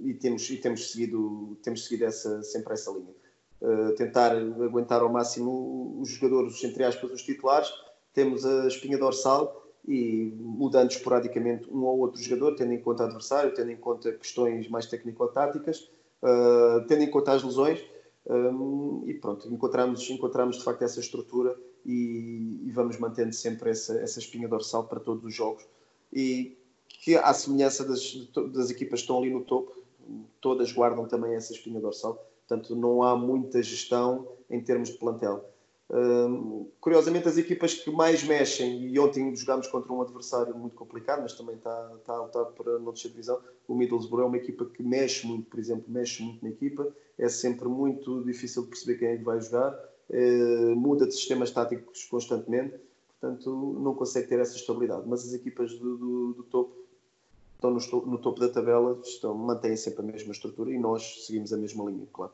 e 0.00 0.14
temos, 0.14 0.48
e 0.48 0.56
temos 0.56 0.92
seguido, 0.92 1.58
temos 1.62 1.84
seguido 1.84 2.04
essa, 2.04 2.42
sempre 2.42 2.74
essa 2.74 2.90
linha. 2.92 3.14
Eh, 3.60 3.92
tentar 3.92 4.32
aguentar 4.32 5.00
ao 5.00 5.10
máximo 5.10 5.98
os 6.00 6.10
jogadores, 6.10 6.62
entre 6.62 6.84
aspas, 6.84 7.10
os 7.10 7.22
titulares. 7.22 7.72
Temos 8.12 8.44
a 8.44 8.66
espinha 8.66 8.98
dorsal 8.98 9.64
e 9.86 10.32
mudando 10.38 10.90
esporadicamente 10.90 11.68
um 11.72 11.82
ou 11.84 12.00
outro 12.00 12.20
jogador, 12.20 12.54
tendo 12.54 12.72
em 12.72 12.80
conta 12.80 13.04
adversário, 13.04 13.54
tendo 13.54 13.70
em 13.70 13.76
conta 13.76 14.12
questões 14.12 14.68
mais 14.68 14.86
técnico-táticas, 14.86 15.88
uh, 16.22 16.86
tendo 16.86 17.02
em 17.02 17.10
conta 17.10 17.32
as 17.32 17.42
lesões. 17.42 17.82
Um, 18.28 19.04
e 19.06 19.14
pronto, 19.14 19.48
encontramos, 19.52 20.10
encontramos 20.10 20.56
de 20.56 20.64
facto 20.64 20.82
essa 20.82 20.98
estrutura 20.98 21.56
e, 21.84 22.60
e, 22.64 22.72
vamos 22.72 22.98
mantendo 22.98 23.32
sempre 23.32 23.70
essa, 23.70 23.96
essa 24.00 24.18
espinha 24.18 24.48
dorsal 24.48 24.84
para 24.84 24.98
todos 24.98 25.24
os 25.24 25.32
jogos. 25.32 25.64
E 26.12 26.58
que, 26.88 27.14
à 27.14 27.32
semelhança 27.32 27.84
das, 27.84 28.28
das 28.52 28.68
equipas 28.70 29.00
que 29.00 29.04
estão 29.04 29.18
ali 29.18 29.30
no 29.30 29.42
topo, 29.42 29.76
todas 30.40 30.72
guardam 30.72 31.06
também 31.06 31.34
essa 31.34 31.52
espinha 31.52 31.80
dorsal. 31.80 32.20
Portanto, 32.46 32.76
não 32.76 33.02
há 33.02 33.16
muita 33.16 33.62
gestão 33.62 34.28
em 34.48 34.60
termos 34.60 34.90
de 34.90 34.98
plantel. 34.98 35.44
Um, 35.88 36.68
curiosamente, 36.80 37.28
as 37.28 37.38
equipas 37.38 37.74
que 37.74 37.90
mais 37.90 38.24
mexem, 38.24 38.88
e 38.88 38.98
ontem 38.98 39.34
jogámos 39.36 39.68
contra 39.68 39.92
um 39.92 40.02
adversário 40.02 40.56
muito 40.56 40.74
complicado, 40.74 41.22
mas 41.22 41.34
também 41.34 41.56
está, 41.56 41.92
está 41.96 42.12
a 42.14 42.22
lutar 42.22 42.44
para 42.46 42.78
não 42.78 42.92
descer 42.92 43.10
divisão. 43.10 43.40
O 43.68 43.74
Middlesbrough 43.74 44.22
é 44.22 44.26
uma 44.26 44.36
equipa 44.36 44.64
que 44.64 44.82
mexe 44.82 45.26
muito, 45.26 45.48
por 45.48 45.58
exemplo, 45.58 45.84
mexe 45.88 46.22
muito 46.22 46.42
na 46.42 46.50
equipa. 46.50 46.92
É 47.18 47.28
sempre 47.28 47.68
muito 47.68 48.24
difícil 48.24 48.66
perceber 48.66 48.98
quem 48.98 49.08
é 49.08 49.16
que 49.16 49.24
vai 49.24 49.40
jogar, 49.40 49.72
uh, 50.10 50.76
muda 50.76 51.06
de 51.06 51.14
sistemas 51.14 51.50
táticos 51.50 52.04
constantemente, 52.04 52.76
portanto, 53.08 53.78
não 53.80 53.94
consegue 53.94 54.28
ter 54.28 54.38
essa 54.40 54.56
estabilidade. 54.56 55.04
Mas 55.06 55.24
as 55.24 55.34
equipas 55.34 55.72
do, 55.78 55.96
do, 55.96 56.32
do 56.34 56.42
topo 56.44 56.85
estão 57.56 57.70
no, 57.70 58.06
no, 58.06 58.18
topo 58.18 58.38
da 58.38 58.48
tabela, 58.48 58.98
estão, 59.02 59.34
mantêm 59.34 59.76
sempre 59.76 60.02
a 60.02 60.12
mesma 60.12 60.32
estrutura 60.32 60.70
e 60.70 60.78
nós 60.78 61.26
seguimos 61.26 61.52
a 61.52 61.56
mesma 61.56 61.84
linha, 61.90 62.06
claro 62.12 62.32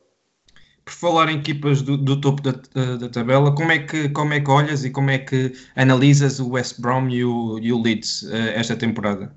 por 0.85 0.93
falar 0.93 1.31
em 1.31 1.39
equipas 1.39 1.83
do, 1.83 1.97
do 1.97 2.21
topo 2.21 2.43
da, 2.43 2.53
da, 2.97 3.09
tabela, 3.09 3.55
como 3.55 3.71
é, 3.71 3.79
que, 3.79 4.09
como 4.09 4.33
é 4.33 4.41
que 4.41 4.51
olhas 4.51 4.85
e 4.85 4.91
como 4.91 5.11
é 5.11 5.19
que 5.19 5.53
analisas 5.77 6.41
o 6.41 6.51
West 6.51 6.81
Brom 6.81 7.09
e 7.09 7.25
o, 7.25 7.59
e 7.59 7.73
o 7.73 7.81
Leeds 7.81 8.23
uh, 8.23 8.35
esta 8.55 8.77
temporada? 8.77 9.35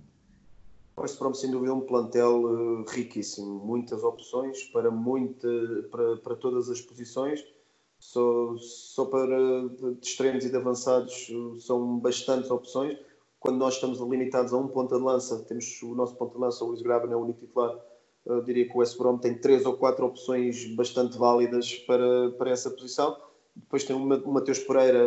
O 0.98 1.02
West 1.02 1.20
Brom, 1.20 1.34
sem 1.34 1.52
dúvida, 1.52 1.72
é 1.72 1.76
um 1.76 1.82
plantel 1.82 2.44
uh, 2.44 2.86
riquíssimo, 2.90 3.64
muitas 3.64 4.04
opções 4.04 4.64
para, 4.66 4.90
muita, 4.90 5.48
para, 5.92 6.18
para 6.18 6.36
todas 6.36 6.70
as 6.70 6.82
posições. 6.82 7.44
Só, 8.00 8.56
só 8.58 9.06
para 9.06 9.38
de 10.00 10.06
extremos 10.06 10.46
e 10.46 10.50
de 10.50 10.58
avançados 10.58 11.32
são 11.60 11.98
bastantes 11.98 12.52
opções. 12.52 12.98
Quando 13.46 13.58
nós 13.58 13.76
estamos 13.76 14.00
limitados 14.00 14.52
a 14.54 14.58
um 14.58 14.68
ponta 14.68 14.98
de 14.98 15.04
lança, 15.04 15.38
temos 15.48 15.82
o 15.84 15.94
nosso 15.94 16.16
ponta 16.16 16.34
de 16.34 16.40
lança, 16.40 16.64
o 16.64 16.68
Luís 16.68 16.82
Graben, 16.82 17.12
é 17.12 17.16
o 17.16 17.20
único 17.20 17.40
titular 17.40 17.80
eu 18.26 18.42
diria 18.42 18.68
que 18.68 18.76
o 18.76 18.80
West 18.80 18.98
Brom 18.98 19.18
tem 19.18 19.36
três 19.36 19.66
ou 19.66 19.78
quatro 19.78 20.06
opções 20.06 20.66
bastante 20.74 21.18
válidas 21.18 21.76
para, 21.76 22.32
para 22.32 22.50
essa 22.50 22.72
posição. 22.72 23.16
Depois 23.56 23.84
tem 23.84 23.96
o 23.96 24.32
Mateus 24.32 24.60
Pereira 24.60 25.00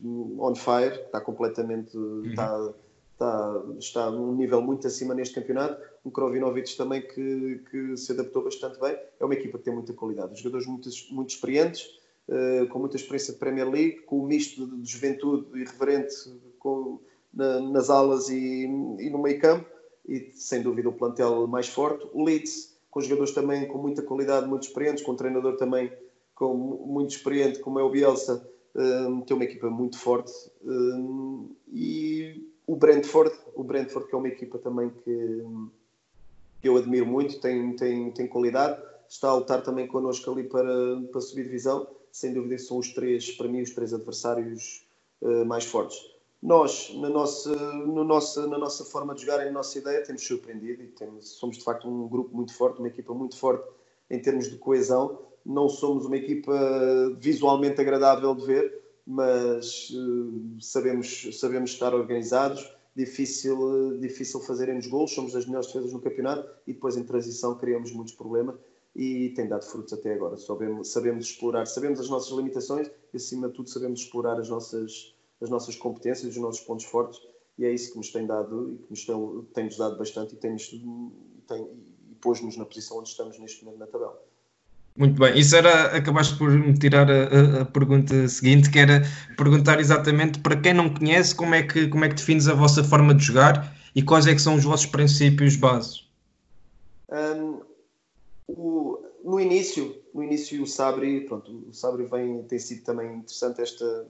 hum, 0.00 0.36
on 0.38 0.54
fire, 0.54 1.00
está 1.06 1.20
completamente. 1.20 1.96
Uhum. 1.96 2.26
Está, 2.26 2.74
está, 3.12 3.62
está 3.78 4.10
num 4.10 4.34
nível 4.36 4.60
muito 4.60 4.86
acima 4.86 5.14
neste 5.14 5.34
campeonato. 5.34 5.82
O 6.04 6.10
Krovinovic 6.10 6.76
também, 6.76 7.00
que, 7.00 7.62
que 7.70 7.96
se 7.96 8.12
adaptou 8.12 8.44
bastante 8.44 8.78
bem. 8.78 8.96
É 9.18 9.24
uma 9.24 9.34
equipa 9.34 9.56
que 9.58 9.64
tem 9.64 9.74
muita 9.74 9.94
qualidade. 9.94 10.34
Os 10.34 10.40
jogadores 10.40 10.66
muito, 10.66 10.88
muito 11.10 11.30
experientes, 11.30 11.86
uh, 12.28 12.68
com 12.68 12.78
muita 12.78 12.96
experiência 12.96 13.32
de 13.32 13.40
Premier 13.40 13.68
League, 13.68 14.02
com 14.02 14.18
o 14.18 14.26
misto 14.26 14.66
de, 14.66 14.82
de 14.82 14.92
juventude 14.92 15.58
irreverente 15.58 16.14
com, 16.58 17.00
na, 17.36 17.60
nas 17.60 17.90
alas 17.90 18.30
e, 18.30 18.64
e 18.64 19.10
no 19.10 19.18
meio 19.18 19.38
campo 19.38 19.68
e 20.08 20.30
sem 20.32 20.62
dúvida 20.62 20.88
o 20.88 20.92
plantel 20.92 21.46
mais 21.46 21.68
forte. 21.68 22.08
O 22.12 22.24
Leeds, 22.24 22.76
com 22.90 23.00
jogadores 23.00 23.32
também 23.32 23.68
com 23.68 23.78
muita 23.78 24.02
qualidade, 24.02 24.48
muito 24.48 24.62
experientes, 24.62 25.04
com 25.04 25.12
um 25.12 25.16
treinador 25.16 25.56
também 25.56 25.92
com, 26.34 26.54
muito 26.54 27.10
experiente, 27.10 27.58
como 27.58 27.78
é 27.78 27.82
o 27.82 27.90
Bielsa, 27.90 28.48
um, 28.74 29.20
tem 29.20 29.36
uma 29.36 29.44
equipa 29.44 29.68
muito 29.68 29.98
forte. 29.98 30.32
Um, 30.64 31.54
e 31.72 32.50
o 32.66 32.74
Brentford, 32.76 33.34
o 33.54 33.62
Brentford 33.62 34.08
que 34.08 34.14
é 34.14 34.18
uma 34.18 34.28
equipa 34.28 34.58
também 34.58 34.90
que, 34.90 35.44
que 36.60 36.68
eu 36.68 36.76
admiro 36.76 37.06
muito, 37.06 37.40
tem, 37.40 37.74
tem, 37.76 38.10
tem 38.12 38.26
qualidade, 38.26 38.80
está 39.08 39.28
a 39.28 39.34
lutar 39.34 39.62
também 39.62 39.86
connosco 39.86 40.30
ali 40.30 40.44
para, 40.44 41.02
para 41.10 41.20
subir 41.20 41.44
divisão. 41.44 41.86
Sem 42.12 42.32
dúvida 42.32 42.56
são 42.58 42.78
os 42.78 42.92
três, 42.94 43.30
para 43.32 43.48
mim, 43.48 43.60
os 43.60 43.70
três 43.70 43.92
adversários 43.92 44.86
uh, 45.20 45.44
mais 45.44 45.66
fortes 45.66 46.15
nós, 46.42 46.92
na 46.94 47.08
nossa, 47.08 47.54
no 47.54 48.04
nossa, 48.04 48.46
na 48.46 48.58
nossa 48.58 48.84
forma 48.84 49.14
de 49.14 49.22
jogar 49.22 49.42
e 49.42 49.46
na 49.46 49.52
nossa 49.52 49.78
ideia, 49.78 50.02
temos 50.04 50.26
surpreendido 50.26 50.82
e 50.82 50.88
temos, 50.88 51.30
somos 51.30 51.56
de 51.58 51.64
facto 51.64 51.88
um 51.88 52.08
grupo 52.08 52.34
muito 52.36 52.54
forte, 52.54 52.78
uma 52.78 52.88
equipa 52.88 53.14
muito 53.14 53.36
forte 53.36 53.66
em 54.10 54.20
termos 54.20 54.50
de 54.50 54.56
coesão. 54.56 55.18
Não 55.44 55.68
somos 55.68 56.06
uma 56.06 56.16
equipa 56.16 56.52
visualmente 57.18 57.80
agradável 57.80 58.34
de 58.34 58.44
ver, 58.44 58.82
mas 59.06 59.90
uh, 59.90 60.60
sabemos, 60.60 61.38
sabemos 61.38 61.70
estar 61.70 61.94
organizados. 61.94 62.70
Difícil, 62.94 63.98
difícil 63.98 64.40
fazerem-nos 64.40 64.86
gols, 64.86 65.12
somos 65.12 65.36
as 65.36 65.46
melhores 65.46 65.66
defesas 65.66 65.92
no 65.92 66.00
campeonato 66.00 66.48
e 66.66 66.72
depois 66.72 66.96
em 66.96 67.04
transição 67.04 67.54
criamos 67.56 67.92
muitos 67.92 68.14
problemas 68.14 68.56
e 68.94 69.30
tem 69.36 69.46
dado 69.46 69.64
frutos 69.64 69.92
até 69.92 70.14
agora. 70.14 70.36
Sabemos, 70.38 70.90
sabemos 70.90 71.26
explorar, 71.26 71.66
sabemos 71.66 72.00
as 72.00 72.08
nossas 72.08 72.34
limitações 72.34 72.90
e 73.12 73.16
acima 73.16 73.48
de 73.48 73.54
tudo 73.54 73.68
sabemos 73.68 74.00
explorar 74.00 74.40
as 74.40 74.48
nossas 74.48 75.14
as 75.40 75.50
nossas 75.50 75.76
competências, 75.76 76.36
os 76.36 76.42
nossos 76.42 76.60
pontos 76.60 76.84
fortes, 76.84 77.20
e 77.58 77.64
é 77.64 77.72
isso 77.72 77.92
que 77.92 77.98
nos 77.98 78.10
tem 78.10 78.26
dado 78.26 78.72
e 78.72 78.76
que 78.78 78.90
nos 78.90 79.04
tem, 79.04 79.46
tem-nos 79.54 79.76
dado 79.76 79.98
bastante 79.98 80.34
e, 80.34 80.36
tem, 80.36 80.56
tem, 81.46 81.62
e 82.10 82.14
pôs-nos 82.20 82.56
na 82.56 82.64
posição 82.64 82.98
onde 82.98 83.08
estamos 83.08 83.38
neste 83.38 83.64
momento 83.64 83.80
na 83.80 83.86
tabela. 83.86 84.20
Muito 84.96 85.20
bem, 85.20 85.38
isso 85.38 85.54
era, 85.54 85.94
acabaste 85.94 86.36
por 86.38 86.50
me 86.50 86.72
tirar 86.72 87.06
a, 87.10 87.62
a, 87.62 87.64
pergunta 87.66 88.26
seguinte, 88.28 88.70
que 88.70 88.78
era 88.78 89.02
perguntar 89.36 89.78
exatamente 89.78 90.40
para 90.40 90.56
quem 90.56 90.72
não 90.72 90.92
conhece 90.92 91.34
como 91.34 91.54
é 91.54 91.62
que, 91.62 91.86
como 91.88 92.04
é 92.04 92.08
que 92.08 92.14
defines 92.14 92.48
a 92.48 92.54
vossa 92.54 92.82
forma 92.82 93.14
de 93.14 93.22
jogar 93.22 93.76
e 93.94 94.02
quais 94.02 94.26
é 94.26 94.34
que 94.34 94.40
são 94.40 94.54
os 94.54 94.64
vossos 94.64 94.86
princípios 94.86 95.54
bases. 95.54 96.08
Um, 97.10 97.60
o, 98.48 98.98
no 99.22 99.38
início, 99.38 99.94
no 100.14 100.22
início 100.22 100.62
o 100.62 100.66
Sabri, 100.66 101.20
pronto, 101.26 101.50
o 101.68 101.74
Sabri 101.74 102.06
vem, 102.06 102.42
tem 102.44 102.58
sido 102.58 102.82
também 102.82 103.16
interessante 103.16 103.60
esta, 103.60 104.06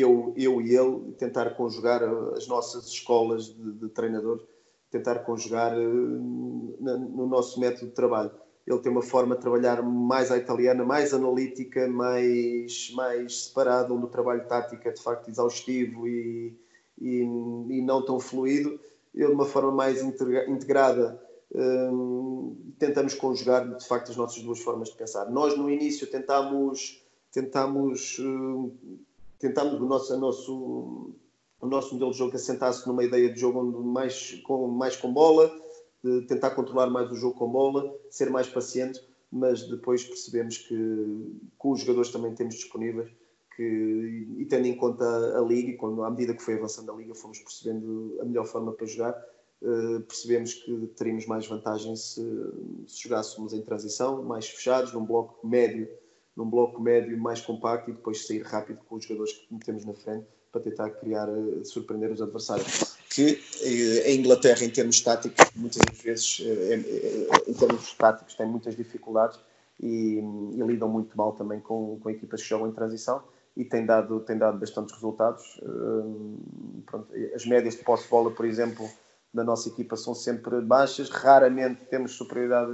eu, 0.00 0.34
eu 0.36 0.60
e 0.60 0.76
ele, 0.76 1.12
tentar 1.18 1.50
conjugar 1.50 2.02
as 2.34 2.46
nossas 2.46 2.86
escolas 2.86 3.46
de, 3.46 3.72
de 3.72 3.88
treinador, 3.88 4.44
tentar 4.90 5.20
conjugar 5.20 5.76
uh, 5.76 5.80
no 5.80 7.26
nosso 7.26 7.58
método 7.58 7.86
de 7.86 7.92
trabalho. 7.92 8.30
Ele 8.66 8.78
tem 8.80 8.90
uma 8.90 9.02
forma 9.02 9.36
de 9.36 9.40
trabalhar 9.40 9.82
mais 9.82 10.30
à 10.30 10.36
italiana, 10.36 10.84
mais 10.84 11.14
analítica, 11.14 11.86
mais, 11.86 12.90
mais 12.94 13.44
separada, 13.44 13.94
onde 13.94 14.06
o 14.06 14.08
trabalho 14.08 14.46
tático 14.46 14.88
é 14.88 14.92
de 14.92 15.00
facto 15.00 15.30
exaustivo 15.30 16.06
e, 16.08 16.58
e, 17.00 17.20
e 17.20 17.82
não 17.82 18.04
tão 18.04 18.18
fluido. 18.18 18.78
Ele, 19.14 19.28
de 19.28 19.32
uma 19.32 19.46
forma 19.46 19.70
mais 19.70 20.02
integrada, 20.02 21.18
um, 21.54 22.74
tentamos 22.78 23.14
conjugar 23.14 23.76
de 23.76 23.86
facto 23.86 24.10
as 24.10 24.16
nossas 24.16 24.42
duas 24.42 24.58
formas 24.60 24.90
de 24.90 24.96
pensar. 24.96 25.30
Nós, 25.30 25.56
no 25.56 25.70
início, 25.70 26.06
tentámos, 26.06 27.02
tentámos 27.32 28.18
uh, 28.18 28.72
tentámos 29.38 29.80
o 29.80 29.86
nosso, 29.86 30.18
nosso, 30.18 31.14
o 31.60 31.66
nosso 31.66 31.94
modelo 31.94 32.12
de 32.12 32.18
jogo 32.18 32.34
assentasse 32.34 32.86
numa 32.86 33.04
ideia 33.04 33.32
de 33.32 33.38
jogo 33.38 33.60
onde 33.60 33.88
mais 33.88 34.40
com, 34.44 34.68
mais 34.68 34.96
com 34.96 35.12
bola, 35.12 35.50
tentar 36.28 36.50
controlar 36.50 36.88
mais 36.88 37.10
o 37.10 37.16
jogo 37.16 37.38
com 37.38 37.48
bola, 37.50 37.94
ser 38.10 38.30
mais 38.30 38.48
paciente, 38.48 39.00
mas 39.30 39.68
depois 39.68 40.04
percebemos 40.04 40.58
que 40.58 40.76
com 41.58 41.72
os 41.72 41.80
jogadores 41.80 42.10
também 42.10 42.34
temos 42.34 42.54
disponíveis 42.54 43.10
que, 43.56 44.26
e 44.38 44.44
tendo 44.44 44.66
em 44.66 44.76
conta 44.76 45.04
a, 45.38 45.40
liga, 45.40 45.70
e 45.70 45.76
quando, 45.76 46.04
à 46.04 46.10
medida 46.10 46.34
que 46.34 46.42
foi 46.42 46.54
avançando 46.54 46.92
a 46.92 46.94
liga, 46.94 47.14
fomos 47.14 47.38
percebendo 47.38 48.16
a 48.20 48.24
melhor 48.24 48.44
forma 48.44 48.72
para 48.72 48.86
jogar, 48.86 49.12
uh, 49.62 50.00
percebemos 50.02 50.52
que 50.52 50.86
teríamos 50.94 51.26
mais 51.26 51.46
vantagem 51.46 51.96
se, 51.96 52.22
se 52.86 53.02
jogássemos 53.02 53.54
em 53.54 53.62
transição, 53.62 54.22
mais 54.22 54.46
fechados, 54.46 54.92
num 54.92 55.04
bloco 55.04 55.44
médio 55.46 55.88
num 56.36 56.48
bloco 56.48 56.80
médio 56.80 57.18
mais 57.18 57.40
compacto 57.40 57.90
e 57.90 57.94
depois 57.94 58.26
sair 58.26 58.42
rápido 58.42 58.80
com 58.88 58.96
os 58.96 59.04
jogadores 59.04 59.32
que 59.32 59.54
metemos 59.54 59.84
na 59.84 59.94
frente 59.94 60.26
para 60.52 60.60
tentar 60.60 60.90
criar, 60.90 61.28
eh, 61.28 61.64
surpreender 61.64 62.10
os 62.10 62.20
adversários. 62.20 62.96
Que 63.10 63.40
eh, 63.62 64.08
a 64.08 64.12
Inglaterra, 64.12 64.62
em 64.64 64.70
termos 64.70 65.00
táticos, 65.00 65.50
muitas 65.54 65.82
vezes, 66.02 66.42
eh, 66.44 67.30
em 67.46 67.54
termos 67.54 67.92
táticos, 67.94 68.34
tem 68.34 68.46
muitas 68.46 68.76
dificuldades 68.76 69.38
e, 69.80 70.18
e 70.18 70.62
lidam 70.62 70.88
muito 70.88 71.16
mal 71.16 71.32
também 71.32 71.60
com, 71.60 71.98
com 72.00 72.10
equipas 72.10 72.42
que 72.42 72.48
jogam 72.48 72.68
em 72.68 72.72
transição 72.72 73.22
e 73.56 73.64
tem 73.64 73.86
dado, 73.86 74.20
tem 74.20 74.36
dado 74.36 74.58
bastantes 74.58 74.94
resultados. 74.94 75.58
Pronto, 76.84 77.08
as 77.34 77.46
médias 77.46 77.74
de 77.74 77.82
posse-bola, 77.82 78.30
por 78.30 78.44
exemplo, 78.44 78.86
da 79.32 79.42
nossa 79.42 79.70
equipa 79.70 79.96
são 79.96 80.14
sempre 80.14 80.60
baixas, 80.60 81.08
raramente 81.08 81.86
temos 81.86 82.12
superioridade 82.12 82.70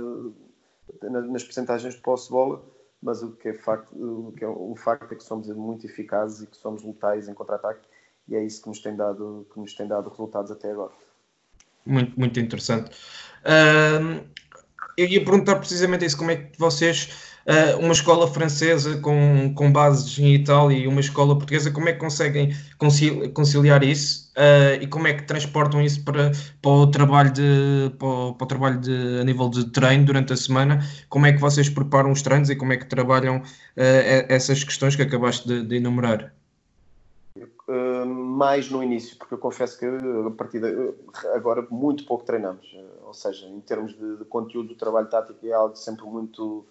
nas 1.00 1.44
percentagens 1.44 1.94
de 1.94 2.00
posse-bola 2.00 2.64
mas 3.02 3.22
o 3.22 3.32
que 3.32 3.48
é 3.48 3.54
facto, 3.54 3.92
o 3.94 4.32
que 4.32 4.44
é 4.44 4.48
o 4.48 4.74
facto 4.76 5.12
é 5.12 5.16
que 5.16 5.24
somos 5.24 5.48
muito 5.48 5.86
eficazes 5.86 6.42
e 6.42 6.46
que 6.46 6.56
somos 6.56 6.82
letais 6.84 7.28
em 7.28 7.34
contra-ataque 7.34 7.86
e 8.28 8.36
é 8.36 8.44
isso 8.44 8.62
que 8.62 8.68
nos 8.68 8.80
tem 8.80 8.94
dado 8.94 9.46
que 9.52 9.58
nos 9.58 9.74
tem 9.74 9.88
dado 9.88 10.08
resultados 10.08 10.50
até 10.50 10.70
agora. 10.70 10.92
Muito 11.84 12.18
muito 12.18 12.38
interessante. 12.38 12.90
Uh, 13.42 14.24
eu 14.96 15.06
ia 15.06 15.24
perguntar 15.24 15.56
precisamente 15.56 16.04
isso 16.04 16.16
como 16.16 16.30
é 16.30 16.36
que 16.36 16.58
vocês 16.58 17.31
uh, 17.46 17.78
uma 17.78 17.92
escola 17.92 18.26
francesa 18.26 18.98
com, 18.98 19.52
com 19.54 19.72
bases 19.72 20.18
em 20.18 20.34
Itália 20.34 20.76
e 20.76 20.86
uma 20.86 21.00
escola 21.00 21.34
portuguesa, 21.36 21.70
como 21.70 21.88
é 21.88 21.92
que 21.92 21.98
conseguem 21.98 22.52
conciliar 23.34 23.82
isso 23.82 24.32
uh, 24.36 24.82
e 24.82 24.86
como 24.86 25.06
é 25.06 25.14
que 25.14 25.24
transportam 25.24 25.80
isso 25.80 26.04
para, 26.04 26.32
para 26.60 26.70
o 26.70 26.90
trabalho, 26.90 27.32
de, 27.32 27.92
para 27.98 28.08
o, 28.08 28.34
para 28.34 28.44
o 28.44 28.48
trabalho 28.48 28.80
de, 28.80 29.20
a 29.20 29.24
nível 29.24 29.48
de 29.48 29.70
treino 29.70 30.04
durante 30.04 30.32
a 30.32 30.36
semana? 30.36 30.80
Como 31.08 31.26
é 31.26 31.32
que 31.32 31.40
vocês 31.40 31.68
preparam 31.68 32.10
os 32.10 32.22
treinos 32.22 32.50
e 32.50 32.56
como 32.56 32.72
é 32.72 32.76
que 32.76 32.86
trabalham 32.86 33.38
uh, 33.38 33.42
essas 33.76 34.62
questões 34.64 34.96
que 34.96 35.02
acabaste 35.02 35.46
de, 35.46 35.62
de 35.64 35.76
enumerar? 35.76 36.32
mais 38.42 38.70
no 38.70 38.82
início, 38.82 39.16
porque 39.16 39.34
eu 39.34 39.38
confesso 39.38 39.78
que 39.78 39.86
a 39.86 40.30
partir 40.36 40.60
de, 40.60 40.94
agora 41.34 41.66
muito 41.70 42.04
pouco 42.04 42.24
treinamos, 42.24 42.76
ou 43.04 43.14
seja, 43.14 43.46
em 43.46 43.60
termos 43.60 43.96
de, 43.96 44.16
de 44.16 44.24
conteúdo, 44.24 44.70
do 44.70 44.74
trabalho 44.74 45.08
tático 45.08 45.38
é 45.46 45.52
algo 45.52 45.76
sempre 45.76 46.04
muito 46.04 46.66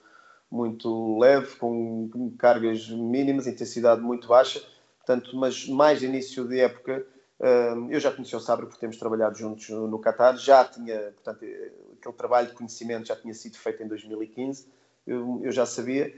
muito 0.51 1.17
leve, 1.17 1.55
com 1.55 2.33
cargas 2.37 2.89
mínimas, 2.89 3.47
intensidade 3.47 4.01
muito 4.01 4.27
baixa, 4.27 4.61
portanto, 4.97 5.35
mas 5.37 5.65
mais 5.67 6.03
início 6.03 6.45
de 6.45 6.59
época, 6.59 7.05
hum, 7.39 7.87
eu 7.89 7.99
já 7.99 8.11
conheci 8.11 8.35
o 8.35 8.39
Sabre 8.39 8.65
porque 8.65 8.79
temos 8.79 8.97
trabalhado 8.97 9.37
juntos 9.37 9.69
no 9.69 9.99
Qatar, 9.99 10.35
já 10.35 10.65
tinha, 10.65 11.13
portanto, 11.13 11.45
aquele 11.97 12.15
trabalho 12.15 12.47
de 12.49 12.53
conhecimento 12.53 13.07
já 13.07 13.15
tinha 13.15 13.33
sido 13.33 13.57
feito 13.57 13.81
em 13.81 13.87
2015, 13.87 14.67
eu, 15.07 15.39
eu 15.41 15.51
já 15.51 15.65
sabia, 15.65 16.13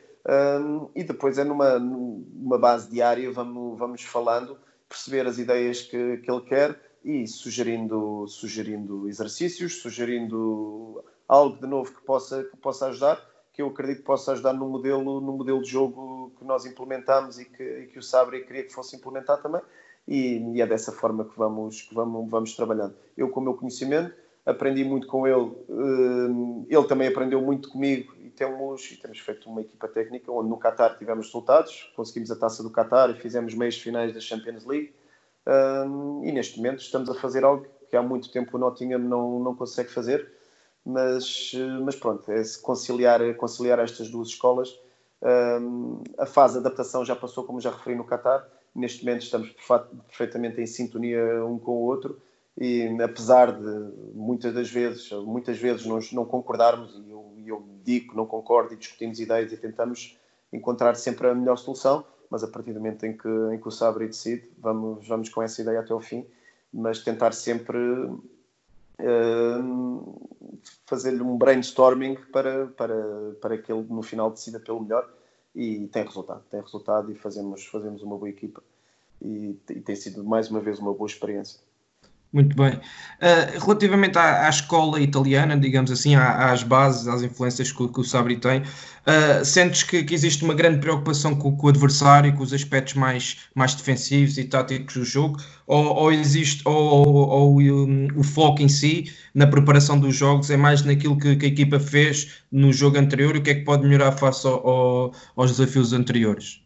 hum, 0.59 0.89
e 0.95 1.03
depois 1.03 1.37
é 1.37 1.43
numa, 1.43 1.77
numa 1.77 2.57
base 2.57 2.89
diária, 2.89 3.31
vamos, 3.31 3.77
vamos 3.77 4.01
falando, 4.01 4.57
perceber 4.89 5.27
as 5.27 5.37
ideias 5.37 5.81
que, 5.83 6.17
que 6.17 6.31
ele 6.31 6.41
quer 6.41 6.79
e 7.03 7.27
sugerindo, 7.27 8.25
sugerindo 8.27 9.07
exercícios, 9.07 9.81
sugerindo 9.81 11.03
algo 11.27 11.59
de 11.59 11.67
novo 11.67 11.93
que 11.93 12.01
possa, 12.01 12.43
que 12.43 12.57
possa 12.57 12.87
ajudar 12.87 13.32
que 13.53 13.61
eu 13.61 13.67
acredito 13.67 13.99
que 13.99 14.03
possa 14.03 14.31
ajudar 14.31 14.53
no 14.53 14.67
modelo, 14.67 15.21
no 15.21 15.33
modelo 15.33 15.61
de 15.61 15.69
jogo 15.69 16.33
que 16.37 16.43
nós 16.43 16.65
implementamos 16.65 17.39
e 17.39 17.45
que, 17.45 17.63
e 17.63 17.85
que 17.85 17.99
o 17.99 18.03
Sabre 18.03 18.43
queria 18.43 18.63
que 18.63 18.73
fosse 18.73 18.95
implementado 18.95 19.43
também. 19.43 19.61
E, 20.07 20.39
e, 20.55 20.61
é 20.61 20.65
dessa 20.65 20.91
forma 20.91 21.23
que 21.23 21.37
vamos, 21.37 21.83
que 21.83 21.93
vamos, 21.93 22.29
vamos 22.29 22.55
trabalhando. 22.55 22.95
Eu, 23.15 23.29
com 23.29 23.39
o 23.39 23.43
meu 23.43 23.53
conhecimento, 23.53 24.13
aprendi 24.45 24.83
muito 24.83 25.07
com 25.07 25.25
ele, 25.25 25.51
eh, 25.69 26.75
ele 26.75 26.87
também 26.87 27.07
aprendeu 27.07 27.41
muito 27.41 27.69
comigo 27.69 28.13
e 28.19 28.29
temos, 28.29 28.91
e 28.91 28.97
temos 28.97 29.19
feito 29.19 29.49
uma 29.49 29.61
equipa 29.61 29.87
técnica 29.87 30.29
onde 30.29 30.49
no 30.49 30.57
Qatar 30.57 30.97
tivemos 30.97 31.27
resultados, 31.27 31.89
conseguimos 31.95 32.29
a 32.31 32.35
taça 32.35 32.61
do 32.61 32.69
Qatar 32.69 33.11
e 33.11 33.13
fizemos 33.13 33.53
meios 33.53 33.77
finais 33.77 34.13
da 34.13 34.19
Champions 34.19 34.65
League. 34.65 34.93
Eh, 35.45 35.85
e 36.23 36.31
neste 36.31 36.57
momento 36.57 36.79
estamos 36.79 37.09
a 37.09 37.13
fazer 37.13 37.45
algo 37.45 37.65
que 37.87 37.95
há 37.95 38.01
muito 38.01 38.31
tempo 38.31 38.57
o 38.57 38.59
Nottingham 38.59 38.99
não, 38.99 39.39
não 39.39 39.55
consegue 39.55 39.89
fazer, 39.89 40.27
mas, 40.85 41.51
mas 41.83 41.95
pronto, 41.95 42.29
é 42.31 42.41
conciliar, 42.61 43.21
conciliar 43.35 43.79
estas 43.79 44.09
duas 44.09 44.29
escolas. 44.29 44.77
Um, 45.21 46.03
a 46.17 46.25
fase 46.25 46.53
de 46.53 46.59
adaptação 46.59 47.05
já 47.05 47.15
passou, 47.15 47.45
como 47.45 47.61
já 47.61 47.71
referi 47.71 47.95
no 47.95 48.05
Qatar. 48.05 48.45
Neste 48.75 49.05
momento 49.05 49.21
estamos 49.21 49.55
perfeitamente 50.07 50.59
em 50.59 50.65
sintonia 50.65 51.45
um 51.45 51.57
com 51.57 51.71
o 51.71 51.85
outro 51.85 52.19
e 52.57 52.87
apesar 53.01 53.51
de 53.51 53.91
muitas 54.13 54.53
das 54.53 54.69
vezes, 54.69 55.11
muitas 55.11 55.57
vezes 55.57 55.85
nós 55.85 56.11
não 56.11 56.25
concordarmos 56.25 56.93
e 57.05 57.09
eu, 57.09 57.33
eu 57.45 57.63
digo 57.83 58.11
que 58.11 58.15
não 58.15 58.25
concordo 58.25 58.73
e 58.73 58.77
discutimos 58.77 59.19
ideias 59.19 59.51
e 59.51 59.57
tentamos 59.57 60.17
encontrar 60.51 60.95
sempre 60.95 61.27
a 61.27 61.33
melhor 61.35 61.57
solução, 61.57 62.05
mas 62.29 62.43
a 62.43 62.47
partir 62.47 62.73
do 62.73 62.79
momento 62.79 63.05
em 63.05 63.17
que, 63.17 63.27
em 63.51 63.59
que 63.59 63.67
o 63.67 63.71
Sabre 63.71 64.07
decide, 64.07 64.47
vamos, 64.57 65.07
vamos 65.07 65.29
com 65.29 65.41
essa 65.41 65.61
ideia 65.61 65.79
até 65.79 65.93
ao 65.93 65.99
fim, 65.99 66.25
mas 66.71 66.99
tentar 66.99 67.33
sempre 67.33 67.77
fazer-lhe 70.85 71.21
um 71.21 71.37
brainstorming 71.37 72.15
para, 72.31 72.67
para, 72.67 72.95
para 73.41 73.57
que 73.57 73.71
ele 73.71 73.85
no 73.89 74.01
final 74.01 74.29
decida 74.31 74.59
pelo 74.59 74.81
melhor 74.81 75.09
e 75.55 75.87
tem 75.87 76.03
resultado, 76.03 76.43
tem 76.49 76.61
resultado 76.61 77.11
e 77.11 77.15
fazemos, 77.15 77.65
fazemos 77.65 78.01
uma 78.01 78.17
boa 78.17 78.29
equipa 78.29 78.61
e, 79.21 79.57
e 79.69 79.81
tem 79.81 79.95
sido 79.95 80.23
mais 80.23 80.49
uma 80.49 80.59
vez 80.59 80.79
uma 80.79 80.93
boa 80.93 81.07
experiência. 81.07 81.59
Muito 82.33 82.55
bem. 82.55 82.73
Uh, 82.73 83.59
relativamente 83.63 84.17
à, 84.17 84.47
à, 84.47 84.49
escola 84.49 84.99
italiana, 84.99 85.55
digamos 85.55 85.91
assim, 85.91 86.15
à, 86.15 86.51
às 86.51 86.63
bases, 86.63 87.07
às 87.07 87.21
influências 87.21 87.71
que, 87.71 87.87
que 87.87 87.99
o 87.99 88.03
Sabri 88.03 88.37
tem, 88.37 88.61
uh, 88.61 89.45
sentes 89.45 89.83
que, 89.83 90.03
que, 90.03 90.15
existe 90.15 90.43
uma 90.43 90.55
grande 90.55 90.79
preocupação 90.79 91.35
com, 91.35 91.55
com, 91.55 91.67
o 91.67 91.69
adversário, 91.69 92.35
com 92.35 92.41
os 92.41 92.51
aspectos 92.51 92.95
mais, 92.95 93.37
mais 93.53 93.75
defensivos 93.75 94.39
e 94.39 94.45
táticos 94.45 94.95
do 94.95 95.05
jogo, 95.05 95.37
ou, 95.67 95.85
ou 95.95 96.11
existe, 96.11 96.67
ou, 96.67 97.07
ou, 97.07 97.29
ou 97.29 97.61
um, 97.61 98.07
o 98.15 98.23
foco 98.23 98.63
em 98.63 98.67
si, 98.67 99.13
na 99.35 99.45
preparação 99.45 99.99
dos 99.99 100.15
jogos, 100.15 100.49
é 100.49 100.57
mais 100.57 100.81
naquilo 100.81 101.15
que, 101.19 101.35
que 101.35 101.45
a 101.45 101.49
equipa 101.49 101.79
fez 101.79 102.43
no 102.51 102.73
jogo 102.73 102.97
anterior 102.97 103.35
e 103.35 103.39
o 103.39 103.43
que 103.43 103.51
é 103.51 103.55
que 103.55 103.63
pode 103.63 103.83
melhorar 103.83 104.11
face 104.13 104.47
ao, 104.47 105.13
aos 105.35 105.51
desafios 105.51 105.93
anteriores? 105.93 106.63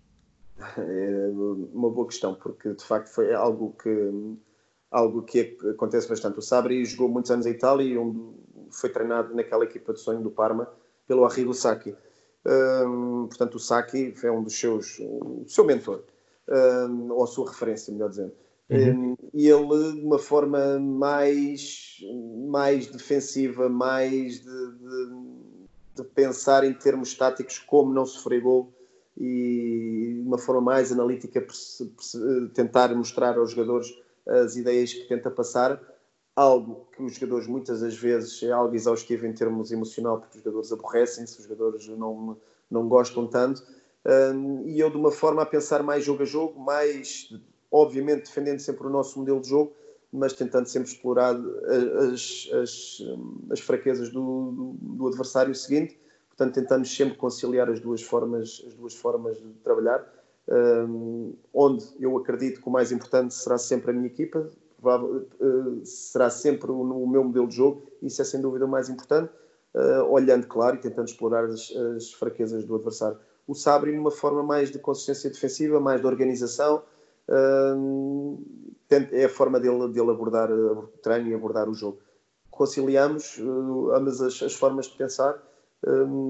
É 0.78 1.30
uma 1.74 1.90
boa 1.90 2.08
questão, 2.08 2.34
porque 2.34 2.74
de 2.74 2.84
facto 2.84 3.10
foi 3.10 3.34
algo 3.34 3.76
que 3.82 3.90
algo 4.92 5.22
que 5.24 5.58
acontece 5.70 6.08
bastante. 6.08 6.40
O 6.40 6.42
Sabri 6.42 6.84
jogou 6.86 7.10
muitos 7.10 7.32
anos 7.32 7.46
em 7.46 7.52
Itália 7.52 7.96
e 7.96 7.98
foi 8.72 8.90
treinado 8.90 9.36
naquela 9.36 9.64
equipa 9.64 9.94
de 9.94 10.00
sonho 10.00 10.22
do 10.22 10.32
Parma 10.32 10.70
pelo 11.08 11.26
Arrigo 11.26 11.54
Sacchi. 11.54 11.96
Portanto, 13.28 13.56
o 13.56 13.60
Sacchi 13.60 14.14
é 14.24 14.32
um 14.32 14.44
dos 14.44 14.58
seus, 14.58 15.00
o 15.00 15.44
seu 15.48 15.66
mentor, 15.66 16.04
ou 17.10 17.24
a 17.24 17.28
sua 17.28 17.50
referência, 17.50 17.92
melhor 17.92 18.10
dizendo. 18.10 18.32
Uhum. 18.70 19.16
e 19.34 19.48
ele, 19.48 19.94
de 19.94 20.06
uma 20.06 20.20
forma 20.20 20.78
mais, 20.78 22.00
mais 22.50 22.88
defensiva, 22.88 23.70
mais 23.70 24.42
de, 24.42 24.72
de, 24.74 25.12
de 25.96 26.04
pensar 26.04 26.66
em 26.66 26.74
termos 26.74 27.16
táticos, 27.16 27.60
como 27.60 27.94
não 27.94 28.06
sofrer 28.06 28.42
gol, 28.42 28.74
e 29.18 30.20
de 30.22 30.28
uma 30.28 30.38
forma 30.38 30.62
mais 30.62 30.92
analítica, 30.92 31.46
tentar 32.54 32.94
mostrar 32.94 33.38
aos 33.38 33.52
jogadores 33.52 33.98
as 34.28 34.56
ideias 34.56 34.94
que 34.94 35.08
tenta 35.08 35.32
passar, 35.32 35.82
algo 36.36 36.88
que 36.96 37.02
os 37.02 37.16
jogadores 37.16 37.48
muitas 37.48 37.82
das 37.82 37.96
vezes 37.96 38.44
é 38.44 38.52
algo 38.52 38.76
exaustivo 38.76 39.26
em 39.26 39.34
termos 39.34 39.72
emocional, 39.72 40.20
porque 40.20 40.38
os 40.38 40.44
jogadores 40.44 40.72
aborrecem-se, 40.72 41.40
os 41.40 41.44
jogadores 41.44 41.88
não, 41.88 42.38
não 42.70 42.88
gostam 42.88 43.26
tanto, 43.28 43.64
um, 44.06 44.62
e 44.68 44.80
eu 44.80 44.90
de 44.90 44.98
uma 44.98 45.12
forma 45.12 45.42
a 45.42 45.46
pensar 45.46 45.84
mais 45.84 46.04
jogo 46.04 46.24
a 46.24 46.26
jogo, 46.26 46.60
mais, 46.60 47.30
obviamente, 47.72 48.26
defendendo 48.26 48.60
sempre 48.60 48.86
o 48.86 48.90
nosso 48.90 49.20
modelo 49.20 49.42
de 49.42 49.50
jogo, 49.50 49.74
mas 50.12 50.32
tentando 50.34 50.68
sempre 50.68 50.90
explorar 50.90 51.36
as, 52.14 52.50
as, 52.54 53.04
as 53.52 53.60
fraquezas 53.60 54.10
do, 54.10 54.52
do, 54.52 54.96
do, 54.96 55.08
adversário 55.08 55.54
seguinte, 55.54 56.00
portanto 56.30 56.54
tentamos 56.54 56.96
sempre 56.96 57.18
conciliar 57.18 57.70
as 57.70 57.80
duas 57.80 58.02
formas, 58.02 58.64
as 58.66 58.74
duas 58.76 58.94
formas 58.94 59.38
de 59.38 59.50
trabalhar, 59.64 60.08
onde 61.54 61.86
eu 62.00 62.16
acredito 62.18 62.62
que 62.62 62.68
o 62.68 62.72
mais 62.72 62.92
importante 62.92 63.34
será 63.34 63.58
sempre 63.58 63.92
a 63.92 63.94
minha 63.94 64.08
equipa, 64.08 64.50
uh, 64.84 65.86
será 65.86 66.30
sempre 66.30 66.72
o, 66.72 66.84
meu 67.08 67.24
modelo 67.24 67.48
de 67.48 67.56
jogo, 67.56 67.84
isso 68.02 68.22
é 68.22 68.26
sem 68.26 68.42
dúvida 68.42 68.66
o 68.66 68.68
mais 68.68 68.90
importante, 68.90 69.32
uh, 69.76 70.04
olhando, 70.10 70.48
claro, 70.48 70.78
e 70.78 70.80
tentando 70.80 71.08
explorar 71.08 71.46
as, 71.46 71.72
as, 71.96 72.14
fraquezas 72.14 72.64
do 72.64 72.76
adversário. 72.76 73.18
O 73.48 73.54
Sabri, 73.54 73.96
numa 73.96 74.12
forma 74.12 74.44
mais 74.44 74.72
de 74.72 74.80
consistência 74.80 75.30
defensiva, 75.30 75.80
mais 75.80 76.02
de 76.02 76.08
organização, 76.08 76.84
é 78.90 79.26
a 79.26 79.30
forma 79.30 79.60
dele, 79.60 79.90
dele 79.90 80.12
abordar 80.12 80.50
o 80.52 80.88
treino 81.02 81.30
e 81.30 81.34
abordar 81.34 81.70
o 81.70 81.74
jogo. 81.74 82.00
Conciliamos 82.50 83.38
ambas 83.94 84.22
as, 84.22 84.42
as, 84.42 84.54
formas 84.54 84.88
de 84.88 84.98
pensar, 84.98 85.42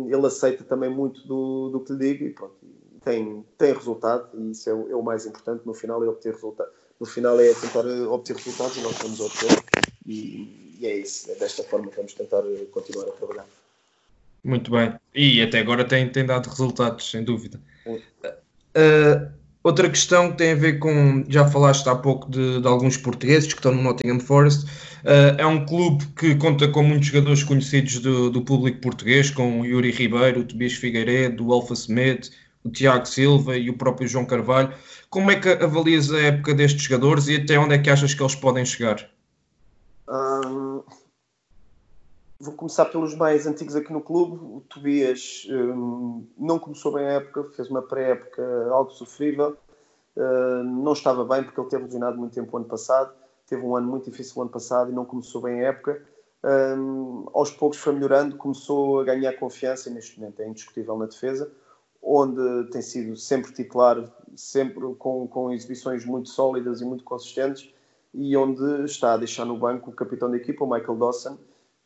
ele 0.08 0.26
aceita 0.26 0.64
também 0.64 0.90
muito 0.90 1.28
do, 1.28 1.70
do 1.70 1.80
que 1.82 1.94
lhe 1.94 2.00
digo 2.00 2.24
e 2.26 2.34
pronto 2.34 2.56
tem, 3.04 3.46
tem 3.58 3.74
resultado 3.74 4.30
e 4.34 4.52
isso 4.52 4.70
é 4.70 4.74
o, 4.74 4.92
é 4.92 4.96
o 4.96 5.04
mais 5.04 5.26
importante. 5.26 5.66
No 5.66 5.74
final 5.74 6.04
é 6.04 6.08
obter 6.08 6.34
resultado. 6.34 6.70
No 7.00 7.06
final 7.06 7.40
é 7.40 7.54
tentar 7.54 7.86
obter 7.86 8.36
resultados 8.36 8.78
e 8.78 8.82
nós 8.82 8.98
vamos 8.98 9.20
obter. 9.20 9.64
E, 10.06 10.78
e 10.80 10.86
é 10.88 10.98
isso. 10.98 11.32
É 11.32 11.36
desta 11.36 11.64
forma 11.64 11.88
que 11.90 11.96
vamos 11.96 12.14
tentar 12.14 12.42
continuar 12.72 13.08
a 13.08 13.12
trabalhar. 13.12 13.46
Muito 14.44 14.72
bem. 14.72 14.94
E 15.14 15.42
até 15.42 15.60
agora 15.60 15.84
tem, 15.84 16.10
tem 16.10 16.26
dado 16.26 16.48
resultados, 16.48 17.10
sem 17.10 17.24
dúvida. 17.24 17.60
Uh, 17.88 19.30
outra 19.64 19.90
questão 19.90 20.32
que 20.32 20.38
tem 20.38 20.52
a 20.52 20.56
ver 20.56 20.80
com. 20.80 21.24
Já 21.28 21.48
falaste 21.48 21.88
há 21.88 21.96
pouco 21.96 22.30
de, 22.32 22.62
de 22.62 22.68
alguns 22.68 22.98
portugueses 22.98 23.52
que 23.52 23.60
estão 23.60 23.74
no 23.74 23.84
Nottingham 23.84 24.20
Forest. 24.20 24.66
Uh, 25.04 25.36
é 25.38 25.46
um 25.46 25.66
clube 25.66 26.06
que 26.18 26.36
conta 26.36 26.68
com 26.68 26.84
muitos 26.84 27.08
jogadores 27.08 27.44
conhecidos 27.44 28.00
do, 28.00 28.30
do 28.30 28.42
público 28.42 28.80
português, 28.80 29.30
com 29.30 29.62
o 29.62 29.66
Yuri 29.66 29.92
Ribeiro, 29.92 30.42
o 30.42 30.44
Tobias 30.44 30.74
Figueiredo, 30.74 31.46
o 31.46 31.54
Alfa 31.54 31.76
Semedo, 31.76 32.30
o 32.64 32.70
Tiago 32.70 33.06
Silva 33.06 33.56
e 33.58 33.70
o 33.70 33.78
próprio 33.78 34.08
João 34.08 34.26
Carvalho. 34.26 34.74
Como 35.10 35.32
é 35.32 35.40
que 35.40 35.50
avalias 35.50 36.12
a 36.12 36.20
época 36.20 36.54
destes 36.54 36.84
jogadores 36.84 37.28
e 37.28 37.36
até 37.36 37.58
onde 37.58 37.76
é 37.76 37.78
que 37.78 37.90
achas 37.90 38.14
que 38.14 38.22
eles 38.22 38.36
podem 38.36 38.66
chegar? 38.66 39.10
Vou 42.40 42.54
começar 42.54 42.86
pelos 42.86 43.16
mais 43.16 43.48
antigos 43.48 43.76
aqui 43.76 43.92
no 43.92 44.02
clube. 44.02 44.38
O 44.38 44.62
Tobias 44.70 45.48
hum, 45.50 46.28
não 46.38 46.60
começou 46.60 46.94
bem 46.94 47.06
a 47.06 47.14
época, 47.14 47.46
fez 47.56 47.70
uma 47.70 47.82
pré-época 47.82 48.44
algo 48.72 48.92
sofrível. 48.92 49.58
Hum, 50.16 50.84
não 50.84 50.94
estava 50.94 51.26
bem 51.26 51.44
porque 51.44 51.60
ele 51.60 51.70
teve 51.70 51.84
lesionado 51.86 52.18
muito 52.18 52.34
tempo 52.34 52.56
o 52.56 52.58
ano 52.60 52.68
passado. 52.68 53.12
Teve 53.48 53.64
um 53.64 53.76
ano 53.76 53.88
muito 53.88 54.12
difícil 54.12 54.34
o 54.38 54.42
ano 54.42 54.52
passado 54.52 54.92
e 54.92 54.94
não 54.94 55.04
começou 55.04 55.42
bem 55.42 55.62
a 55.62 55.70
época. 55.70 56.04
um, 56.44 57.26
aos 57.34 57.50
poucos 57.50 57.80
foi 57.80 57.94
melhorando, 57.94 58.36
começou 58.38 59.00
a 59.00 59.04
ganhar 59.04 59.34
confiança 59.34 59.90
e 59.90 59.94
neste 59.94 60.20
momento 60.20 60.42
é 60.42 60.48
indiscutível 60.48 60.96
na 60.98 61.08
defesa, 61.08 61.52
onde 62.08 62.70
tem 62.72 62.82
sido 62.82 63.18
sempre 63.18 63.52
titular, 63.52 64.10
sempre 64.34 64.96
com, 64.96 65.28
com 65.28 65.52
exibições 65.52 66.06
muito 66.06 66.30
sólidas 66.30 66.80
e 66.80 66.86
muito 66.86 67.04
consistentes, 67.04 67.70
e 68.14 68.36
onde 68.38 68.86
está 68.86 69.14
a 69.14 69.18
deixar 69.18 69.44
no 69.44 69.58
banco 69.58 69.90
o 69.90 69.94
capitão 69.94 70.32
da 70.32 70.38
equipa, 70.38 70.64
o 70.64 70.70
Michael 70.70 70.98
Dawson, 70.98 71.38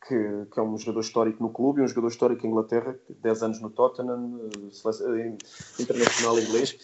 que, 0.06 0.46
que, 0.52 0.58
é 0.58 0.62
um 0.62 0.78
jogador 0.78 1.00
histórico 1.00 1.42
no 1.42 1.50
clube 1.50 1.82
um 1.82 1.88
jogador 1.88 2.08
histórico 2.08 2.46
em 2.46 2.50
Inglaterra, 2.50 2.96
10 3.20 3.42
anos 3.42 3.60
no 3.60 3.70
Tottenham, 3.70 4.40
eh, 4.50 5.36
internacional 5.80 6.38
inglês. 6.38 6.76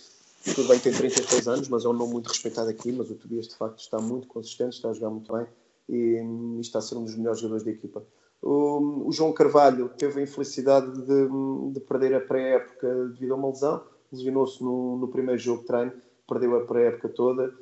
Tudo 0.55 0.69
bem, 0.69 0.79
tem 0.79 0.93
36 0.93 1.49
anos, 1.49 1.69
mas 1.69 1.85
é 1.85 1.89
um 1.89 1.93
nome 1.93 2.13
muito 2.13 2.29
respeitado 2.29 2.71
aqui. 2.71 2.93
Mas 2.93 3.11
o 3.11 3.15
Tobias, 3.15 3.49
de 3.49 3.57
facto, 3.57 3.79
está 3.81 3.99
muito 3.99 4.29
consistente, 4.29 4.77
está 4.77 4.91
a 4.91 4.93
jogar 4.93 5.11
muito 5.11 5.33
bem 5.33 5.47
e, 5.89 6.23
e 6.57 6.61
está 6.61 6.79
a 6.79 6.83
ser 6.83 6.97
um 6.97 7.05
dos 7.05 7.17
melhores 7.17 7.41
jogadores 7.41 7.65
da 7.65 7.71
equipa. 7.71 8.05
O, 8.41 9.11
João 9.11 9.33
Carvalho 9.33 9.89
teve 9.99 10.21
a 10.21 10.23
infelicidade 10.23 10.93
de, 10.93 11.73
de 11.73 11.81
perder 11.81 12.15
a 12.15 12.21
pré-época 12.21 13.09
devido 13.09 13.33
a 13.33 13.37
uma 13.37 13.49
lesão, 13.49 13.83
lesionou-se 14.13 14.63
no, 14.63 14.97
no, 14.99 15.09
primeiro 15.09 15.41
jogo 15.41 15.63
de 15.63 15.67
treino, 15.67 15.93
perdeu 16.27 16.57
a 16.57 16.65
pré-época 16.65 17.09
toda, 17.09 17.53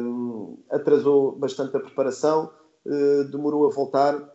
um, 0.00 0.58
atrasou 0.70 1.32
bastante 1.32 1.76
a 1.76 1.80
preparação, 1.80 2.50
uh, 2.86 3.24
demorou 3.24 3.66
a 3.66 3.70
voltar. 3.70 4.34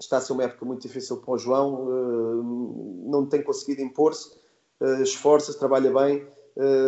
Está 0.00 0.18
a 0.18 0.20
ser 0.20 0.32
uma 0.32 0.44
época 0.44 0.64
muito 0.64 0.82
difícil 0.82 1.16
para 1.16 1.34
o 1.34 1.38
João, 1.38 1.86
uh, 1.88 3.10
não 3.10 3.26
tem 3.26 3.42
conseguido 3.42 3.82
impor-se, 3.82 4.30
uh, 4.80 5.02
esforça-se, 5.02 5.58
trabalha 5.58 5.92
bem, 5.92 6.26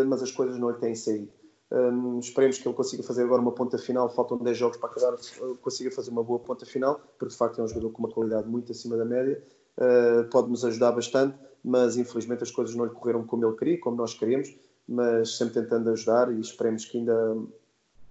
mas 0.08 0.20
as 0.20 0.32
coisas 0.32 0.58
não 0.58 0.70
lhe 0.70 0.78
têm 0.78 0.96
saído. 0.96 1.30
Um, 1.70 2.18
esperemos 2.18 2.58
que 2.58 2.66
ele 2.66 2.74
consiga 2.74 3.02
fazer 3.02 3.22
agora 3.22 3.40
uma 3.40 3.52
ponta 3.52 3.78
final. 3.78 4.08
Faltam 4.08 4.38
10 4.38 4.56
jogos 4.56 4.76
para 4.76 4.90
acabar, 4.90 5.16
consiga 5.62 5.90
fazer 5.90 6.10
uma 6.10 6.24
boa 6.24 6.40
ponta 6.40 6.66
final, 6.66 7.00
porque 7.18 7.32
de 7.32 7.36
facto 7.36 7.60
é 7.60 7.64
um 7.64 7.68
jogador 7.68 7.90
com 7.90 7.98
uma 8.00 8.10
qualidade 8.10 8.48
muito 8.48 8.72
acima 8.72 8.96
da 8.96 9.04
média. 9.04 9.42
Uh, 9.78 10.28
pode 10.30 10.50
nos 10.50 10.64
ajudar 10.64 10.92
bastante, 10.92 11.38
mas 11.64 11.96
infelizmente 11.96 12.42
as 12.42 12.50
coisas 12.50 12.74
não 12.74 12.84
lhe 12.84 12.90
correram 12.90 13.24
como 13.24 13.46
ele 13.46 13.56
queria, 13.56 13.78
como 13.78 13.96
nós 13.96 14.14
queríamos. 14.14 14.54
Mas 14.88 15.36
sempre 15.36 15.62
tentando 15.62 15.90
ajudar 15.90 16.32
e 16.32 16.40
esperemos 16.40 16.84
que 16.84 16.98
ainda, 16.98 17.36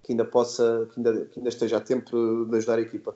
que 0.02 0.12
ainda 0.12 0.24
possa, 0.24 0.88
que 0.92 0.98
ainda, 0.98 1.26
que 1.26 1.38
ainda 1.38 1.50
esteja 1.50 1.76
a 1.76 1.80
tempo 1.80 2.46
de 2.46 2.56
ajudar 2.56 2.78
a 2.78 2.80
equipa. 2.80 3.14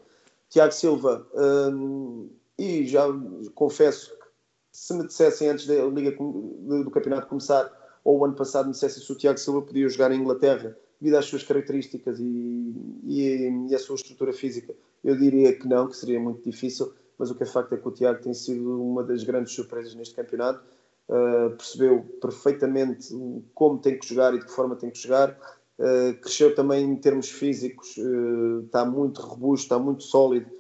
Tiago 0.51 0.73
Silva, 0.73 1.27
um, 1.35 2.29
e 2.59 2.87
já 2.87 3.07
confesso 3.55 4.11
que 4.11 4.27
se 4.71 4.93
me 4.93 5.07
dissessem 5.07 5.49
antes 5.49 5.67
da 5.67 5.75
Liga 5.87 6.11
do 6.13 6.91
Campeonato 6.91 7.27
começar 7.27 7.73
ou 8.05 8.19
o 8.19 8.25
ano 8.25 8.35
passado 8.35 8.67
me 8.67 8.73
dissessem 8.73 9.03
se 9.03 9.11
o 9.11 9.17
Tiago 9.17 9.39
Silva 9.39 9.63
podia 9.63 9.89
jogar 9.89 10.13
em 10.13 10.21
Inglaterra 10.21 10.77
devido 11.01 11.17
às 11.17 11.25
suas 11.25 11.43
características 11.43 12.21
e, 12.21 12.75
e, 13.05 13.69
e 13.69 13.75
à 13.75 13.79
sua 13.79 13.97
estrutura 13.97 14.33
física, 14.33 14.75
eu 15.03 15.17
diria 15.17 15.55
que 15.59 15.67
não, 15.67 15.89
que 15.89 15.97
seria 15.97 16.19
muito 16.21 16.43
difícil, 16.43 16.93
mas 17.19 17.31
o 17.31 17.35
que 17.35 17.43
é 17.43 17.47
facto 17.47 17.75
é 17.75 17.77
que 17.77 17.87
o 17.87 17.91
Tiago 17.91 18.23
tem 18.23 18.33
sido 18.33 18.83
uma 18.83 19.03
das 19.03 19.23
grandes 19.23 19.53
surpresas 19.53 19.95
neste 19.95 20.15
campeonato, 20.15 20.63
uh, 21.09 21.51
percebeu 21.57 22.05
perfeitamente 22.21 23.09
como 23.55 23.79
tem 23.79 23.99
que 23.99 24.07
jogar 24.07 24.35
e 24.35 24.39
de 24.39 24.47
que 24.47 24.53
forma 24.53 24.77
tem 24.77 24.91
que 24.91 24.99
jogar, 24.99 25.39
uh, 25.79 26.21
cresceu 26.21 26.55
também 26.55 26.85
em 26.85 26.97
termos 26.97 27.29
físicos, 27.29 27.97
uh, 27.99 28.65
está 28.65 28.85
muito 28.85 29.21
robusto, 29.21 29.65
está 29.65 29.79
muito 29.79 30.03
sólido, 30.03 30.51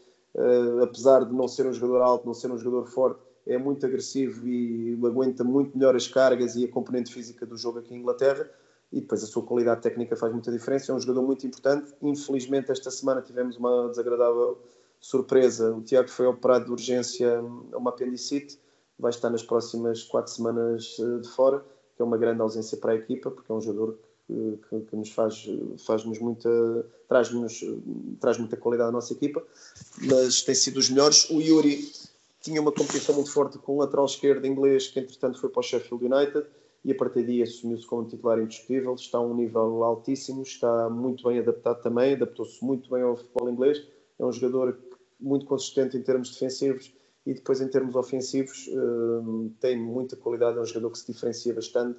apesar 0.82 1.24
de 1.24 1.32
não 1.32 1.46
ser 1.46 1.64
um 1.64 1.72
jogador 1.72 2.02
alto, 2.02 2.26
não 2.26 2.34
ser 2.34 2.50
um 2.50 2.58
jogador 2.58 2.86
forte, 2.86 3.20
é 3.46 3.58
muito 3.58 3.84
agressivo 3.84 4.46
e 4.48 4.98
aguenta 5.04 5.44
muito 5.44 5.76
melhor 5.76 5.94
as 5.94 6.08
cargas 6.08 6.56
e 6.56 6.64
a 6.64 6.68
componente 6.68 7.12
física 7.12 7.44
do 7.44 7.56
jogo 7.56 7.78
aqui 7.78 7.94
em 7.94 7.98
Inglaterra. 7.98 8.48
E 8.92 9.00
depois 9.00 9.22
a 9.22 9.26
sua 9.26 9.42
qualidade 9.42 9.82
técnica 9.82 10.16
faz 10.16 10.32
muita 10.32 10.50
diferença. 10.52 10.92
É 10.92 10.94
um 10.94 11.00
jogador 11.00 11.22
muito 11.22 11.46
importante. 11.46 11.92
Infelizmente, 12.00 12.70
esta 12.70 12.90
semana 12.90 13.20
tivemos 13.20 13.56
uma 13.56 13.88
desagradável 13.88 14.58
surpresa. 15.00 15.74
O 15.74 15.82
Tiago 15.82 16.08
foi 16.08 16.26
operado 16.26 16.66
de 16.66 16.70
urgência 16.70 17.38
a 17.72 17.76
uma 17.76 17.90
apendicite. 17.90 18.58
Vai 18.98 19.10
estar 19.10 19.28
nas 19.28 19.42
próximas 19.42 20.04
quatro 20.04 20.32
semanas 20.32 20.96
eh, 21.00 21.20
de 21.20 21.28
fora, 21.28 21.64
que 21.96 22.00
é 22.00 22.04
uma 22.04 22.16
grande 22.16 22.40
ausência 22.40 22.78
para 22.78 22.92
a 22.92 22.94
equipa, 22.94 23.30
porque 23.30 23.50
é 23.50 23.54
um 23.54 23.60
jogador 23.60 23.98
que, 24.26 24.58
que, 24.68 24.80
que 24.80 24.96
nos 24.96 25.10
faz, 25.10 25.46
faz-nos 25.84 26.18
muita, 26.20 26.48
traz-nos, 27.08 27.64
traz 28.20 28.38
muita 28.38 28.56
qualidade 28.56 28.90
à 28.90 28.92
nossa 28.92 29.12
equipa, 29.12 29.42
mas 30.00 30.42
tem 30.42 30.54
sido 30.54 30.78
os 30.78 30.88
melhores. 30.88 31.28
O 31.28 31.40
Yuri 31.40 31.84
tinha 32.44 32.60
uma 32.60 32.70
competição 32.70 33.14
muito 33.14 33.32
forte 33.32 33.58
com 33.58 33.76
o 33.76 33.78
lateral 33.78 34.04
esquerdo 34.04 34.46
inglês, 34.46 34.88
que 34.88 35.00
entretanto 35.00 35.40
foi 35.40 35.48
para 35.48 35.60
o 35.60 35.62
Sheffield 35.62 36.04
United, 36.04 36.46
e 36.84 36.92
a 36.92 36.94
partir 36.94 37.24
daí 37.24 37.42
assumiu-se 37.42 37.86
como 37.86 38.06
titular 38.06 38.38
indiscutível, 38.38 38.94
está 38.94 39.16
a 39.16 39.22
um 39.22 39.34
nível 39.34 39.82
altíssimo, 39.82 40.42
está 40.42 40.90
muito 40.90 41.26
bem 41.26 41.38
adaptado 41.38 41.80
também, 41.80 42.12
adaptou-se 42.12 42.62
muito 42.62 42.90
bem 42.90 43.02
ao 43.02 43.16
futebol 43.16 43.48
inglês, 43.48 43.82
é 44.18 44.24
um 44.26 44.30
jogador 44.30 44.78
muito 45.18 45.46
consistente 45.46 45.96
em 45.96 46.02
termos 46.02 46.32
defensivos 46.32 46.92
e 47.24 47.32
depois 47.32 47.62
em 47.62 47.68
termos 47.68 47.94
ofensivos 47.94 48.68
hum, 48.68 49.50
tem 49.58 49.80
muita 49.80 50.14
qualidade, 50.14 50.58
é 50.58 50.60
um 50.60 50.66
jogador 50.66 50.90
que 50.90 50.98
se 50.98 51.10
diferencia 51.10 51.54
bastante 51.54 51.98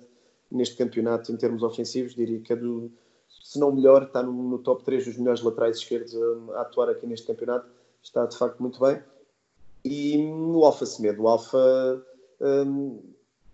neste 0.52 0.78
campeonato 0.78 1.32
em 1.32 1.38
termos 1.38 1.64
ofensivos, 1.64 2.14
diria 2.14 2.40
que 2.40 2.54
é 2.54 2.56
do, 2.56 2.92
se 3.28 3.60
não 3.60 3.72
melhor, 3.72 4.04
está 4.04 4.22
no, 4.22 4.60
top 4.60 4.84
3 4.84 5.06
dos 5.06 5.18
melhores 5.18 5.42
laterais 5.42 5.78
esquerdos 5.78 6.16
a 6.54 6.62
atuar 6.62 6.90
aqui 6.90 7.08
neste 7.08 7.26
campeonato, 7.26 7.68
está 8.04 8.28
de 8.28 8.38
facto 8.38 8.60
muito 8.60 8.80
bem 8.80 9.02
e 9.86 10.18
o 10.18 10.66
Alfa 10.66 10.84
Semedo, 10.84 11.22
o 11.22 11.28
Alfa 11.28 12.04
um, 12.42 13.00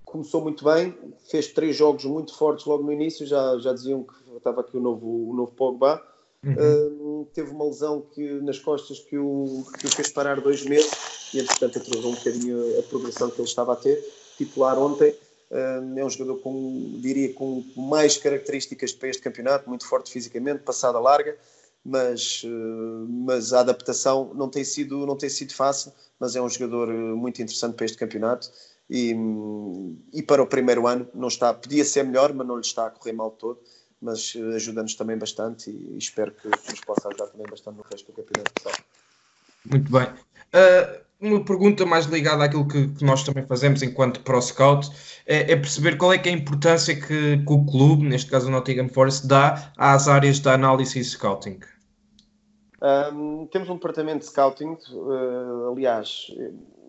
começou 0.06 0.42
muito 0.42 0.64
bem, 0.64 0.96
fez 1.30 1.48
três 1.48 1.76
jogos 1.76 2.06
muito 2.06 2.34
fortes 2.34 2.66
logo 2.66 2.84
no 2.84 2.92
início, 2.92 3.26
já, 3.28 3.58
já 3.60 3.74
diziam 3.74 4.04
que 4.04 4.14
estava 4.38 4.62
aqui 4.62 4.78
o 4.78 4.80
novo, 4.80 5.30
o 5.30 5.34
novo 5.34 5.52
Pogba. 5.52 6.02
Uhum. 6.44 7.22
Um, 7.22 7.28
teve 7.34 7.52
uma 7.52 7.66
lesão 7.66 8.02
que, 8.02 8.28
nas 8.42 8.58
costas 8.58 9.00
que 9.00 9.18
o, 9.18 9.64
que 9.78 9.86
o 9.86 9.90
fez 9.90 10.10
parar 10.10 10.40
dois 10.42 10.66
meses 10.66 10.92
e, 11.34 11.40
entretanto, 11.40 11.80
atrasou 11.80 12.12
um 12.12 12.16
bocadinho 12.16 12.80
a 12.80 12.84
progressão 12.84 13.30
que 13.30 13.40
ele 13.40 13.48
estava 13.48 13.74
a 13.74 13.76
ter. 13.76 14.02
Titular 14.38 14.80
ontem, 14.80 15.14
um, 15.52 16.00
é 16.00 16.06
um 16.06 16.10
jogador 16.10 16.40
com, 16.40 16.94
diria, 17.00 17.34
com 17.34 17.64
mais 17.76 18.18
características 18.18 18.94
para 18.94 19.10
este 19.10 19.22
campeonato, 19.22 19.70
muito 19.70 19.86
forte 19.86 20.12
fisicamente, 20.12 20.64
passada 20.64 20.98
larga, 20.98 21.38
mas, 21.84 22.44
uh, 22.44 23.08
mas 23.10 23.54
a 23.54 23.62
adaptação 23.62 24.34
não 24.34 24.50
tem, 24.50 24.64
sido, 24.64 25.06
não 25.06 25.18
tem 25.18 25.30
sido 25.30 25.54
fácil 25.54 25.92
mas 26.22 26.36
é 26.36 26.42
um 26.42 26.48
jogador 26.48 26.90
eh, 26.90 26.94
muito 26.94 27.42
interessante 27.42 27.74
para 27.74 27.86
este 27.86 27.98
campeonato 27.98 28.52
e, 28.88 29.16
e 30.14 30.22
para 30.22 30.44
o 30.44 30.46
primeiro 30.46 30.86
ano 30.86 31.10
não 31.16 31.28
está, 31.28 31.52
podia 31.52 31.84
ser 31.84 32.04
melhor, 32.04 32.32
mas 32.32 32.46
não 32.46 32.56
lhe 32.56 32.62
está 32.62 32.86
a 32.86 32.92
correr 32.92 33.14
mal 33.14 33.32
todo, 33.32 33.60
mas 34.00 34.34
eh, 34.36 34.56
ajuda-nos 34.56 34.94
também 34.94 35.18
bastante 35.18 35.72
e, 35.72 35.98
espero 35.98 36.32
que 36.32 36.48
nos 36.48 36.80
possa 36.82 37.08
ajudar 37.08 37.26
também 37.26 37.48
bastante 37.50 37.78
no 37.78 37.84
resto 37.92 38.12
do 38.12 38.14
campeonato. 38.14 38.54
Muito 39.66 39.92
bem. 39.92 40.08
Uh, 40.54 41.02
uma 41.22 41.44
pergunta 41.46 41.86
mais 41.86 42.06
ligada 42.06 42.44
àquilo 42.44 42.68
que, 42.68 42.88
que, 42.88 43.04
nós 43.04 43.24
também 43.24 43.46
fazemos 43.46 43.84
enquanto 43.84 44.22
Pro 44.22 44.42
Scout 44.42 44.90
é, 45.26 45.52
é 45.52 45.56
perceber 45.56 45.98
qual 45.98 46.12
é, 46.12 46.18
é 46.18 46.30
a 46.30 46.32
importância 46.32 46.96
que, 46.96 47.38
que, 47.38 47.54
o 47.54 47.66
clube, 47.66 48.04
neste 48.04 48.30
caso 48.30 48.48
o 48.48 48.52
Nottingham 48.52 48.90
Forest, 48.90 49.28
dá 49.28 49.72
às 49.78 50.08
áreas 50.08 50.40
da 50.40 50.54
análise 50.54 51.00
e 51.00 51.04
scouting. 51.04 51.60
Um, 52.82 53.48
temos 53.52 53.70
um 53.70 53.76
departamento 53.76 54.20
de 54.20 54.26
scouting, 54.26 54.76
uh, 54.94 55.72
aliás, 55.72 56.34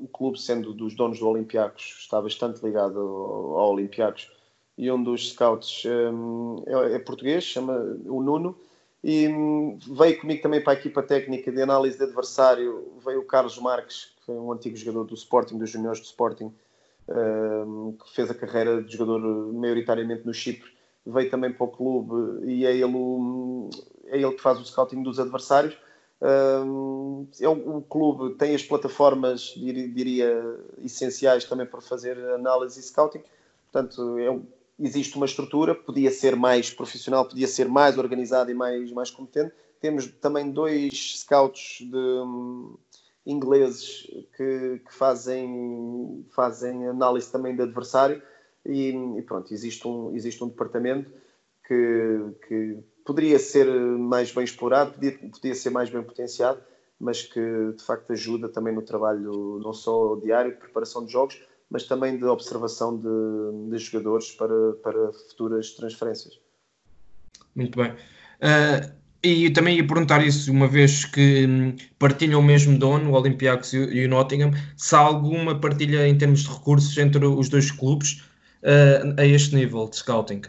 o 0.01 0.09
clube, 0.09 0.41
sendo 0.41 0.73
dos 0.73 0.97
donos 0.97 1.19
do 1.19 1.29
Olympiacos, 1.29 1.97
está 2.01 2.21
bastante 2.21 2.65
ligado 2.65 2.99
ao, 2.99 3.59
ao 3.59 3.73
Olympiacos 3.73 4.31
e 4.79 4.91
um 4.91 5.03
dos 5.03 5.33
scouts 5.33 5.85
um, 5.85 6.65
é, 6.67 6.95
é, 6.95 6.99
português, 6.99 7.45
chama 7.45 7.75
o 8.07 8.23
Nuno, 8.23 8.57
e 9.03 9.29
um, 9.29 9.79
veio 9.79 10.21
comigo 10.21 10.43
também 10.43 10.63
para 10.63 10.75
a 10.75 10.77
equipa 10.77 11.03
técnica 11.03 11.51
de 11.51 11.61
análise 11.61 11.99
de 11.99 12.05
adversário, 12.05 12.93
veio 13.05 13.21
o 13.21 13.25
Carlos 13.25 13.59
Marques, 13.59 14.13
que 14.17 14.27
foi 14.27 14.35
um 14.37 14.53
antigo 14.53 14.77
jogador 14.77 15.05
do 15.05 15.15
Sporting, 15.15 15.59
dos 15.59 15.71
juniores 15.71 16.01
do 16.01 16.07
Sporting, 16.07 16.53
que 17.07 18.15
fez 18.15 18.31
a 18.31 18.35
carreira 18.35 18.83
de 18.83 18.93
jogador 18.93 19.21
maioritariamente 19.53 20.25
no 20.25 20.33
Chipre, 20.33 20.71
veio 21.05 21.29
também 21.29 21.53
para 21.53 21.65
o 21.65 21.69
clube 21.69 22.47
e 22.47 22.65
é 22.65 22.71
ele 22.71 22.95
o, 22.95 23.69
é 24.07 24.19
ele 24.19 24.33
que 24.33 24.41
faz 24.41 24.61
o 24.61 24.65
scouting 24.65 25.03
dos 25.03 25.19
adversários. 25.19 25.77
É 26.21 27.49
o 27.49 27.85
clube 27.89 28.37
tem 28.37 28.55
as 28.55 28.63
plataformas, 28.63 29.53
diria, 29.57 30.61
essenciais 30.79 31.45
também 31.45 31.67
para 31.67 31.81
fazer 31.81 32.17
análise 32.31 32.79
e 32.79 32.83
scouting. 32.85 33.23
Portanto, 33.73 34.19
é 34.19 34.31
existe 34.79 35.17
uma 35.17 35.27
estrutura, 35.27 35.75
podia 35.75 36.11
ser 36.11 36.37
mais 36.37 36.71
profissional, 36.71 37.27
podia 37.27 37.47
ser 37.47 37.69
mais 37.69 37.99
organizada 37.99 38.51
e 38.51 38.55
mais, 38.55 38.91
mais 38.93 39.11
competente. 39.11 39.55
Temos 39.81 40.07
também 40.07 40.51
dois 40.51 41.19
scouts 41.19 41.79
de, 41.81 41.97
um, 41.97 42.77
ingleses 43.27 44.07
que, 44.37 44.81
que, 44.85 44.93
fazem, 44.95 46.25
fazem 46.31 46.87
análise 46.87 47.31
também 47.31 47.55
de 47.55 47.63
adversário 47.63 48.23
e, 48.65 48.91
e, 48.91 49.23
pronto, 49.23 49.53
existe 49.53 49.87
um, 49.87 50.15
existe 50.15 50.43
um 50.43 50.49
departamento 50.49 51.11
que, 51.67 52.21
que 52.47 52.79
poderia 53.05 53.39
ser 53.39 53.67
mais 53.67 54.33
bem 54.33 54.45
explorado, 54.45 54.93
podia, 54.93 55.19
podia 55.19 55.55
ser 55.55 55.71
mais 55.71 55.91
bem 55.91 56.03
potenciado, 56.03 56.61
mas 56.99 57.23
que 57.23 57.41
de 57.77 57.83
facto 57.85 58.13
ajuda 58.13 58.49
também 58.49 58.75
no 58.75 58.83
trabalho 58.83 59.59
não 59.63 59.73
só 59.73 60.17
diário 60.17 60.57
preparação 60.57 61.05
de 61.05 61.13
jogos, 61.13 61.41
mas 61.73 61.85
também 61.85 62.19
de 62.19 62.25
observação 62.25 62.97
de, 62.97 63.71
de 63.71 63.79
jogadores 63.79 64.31
para, 64.33 64.73
para 64.83 65.13
futuras 65.13 65.71
transferências. 65.73 66.39
Muito 67.57 67.79
bem. 67.79 67.93
Uh, 67.93 69.03
E 69.25 69.51
também 69.51 69.77
ia 69.77 69.87
perguntar 69.87 70.27
isso, 70.27 70.51
uma 70.51 70.67
vez 70.67 71.05
que 71.05 71.47
hum, 71.47 71.77
partilham 71.97 72.41
o 72.41 72.43
mesmo 72.43 72.77
dono, 72.77 73.13
o 73.13 73.15
Olympiacos 73.15 73.73
e 73.73 74.05
o 74.05 74.09
Nottingham, 74.09 74.51
se 74.77 74.97
há 74.97 74.99
alguma 74.99 75.61
partilha 75.61 76.09
em 76.09 76.19
termos 76.19 76.41
de 76.41 76.51
recursos 76.51 76.99
entre 76.99 77.25
os 77.25 77.49
dois 77.49 77.71
clubes 77.71 78.21
uh, 78.65 79.15
a 79.17 79.25
este 79.25 79.55
nível 79.55 79.89
de 79.89 79.97
scouting? 79.97 80.43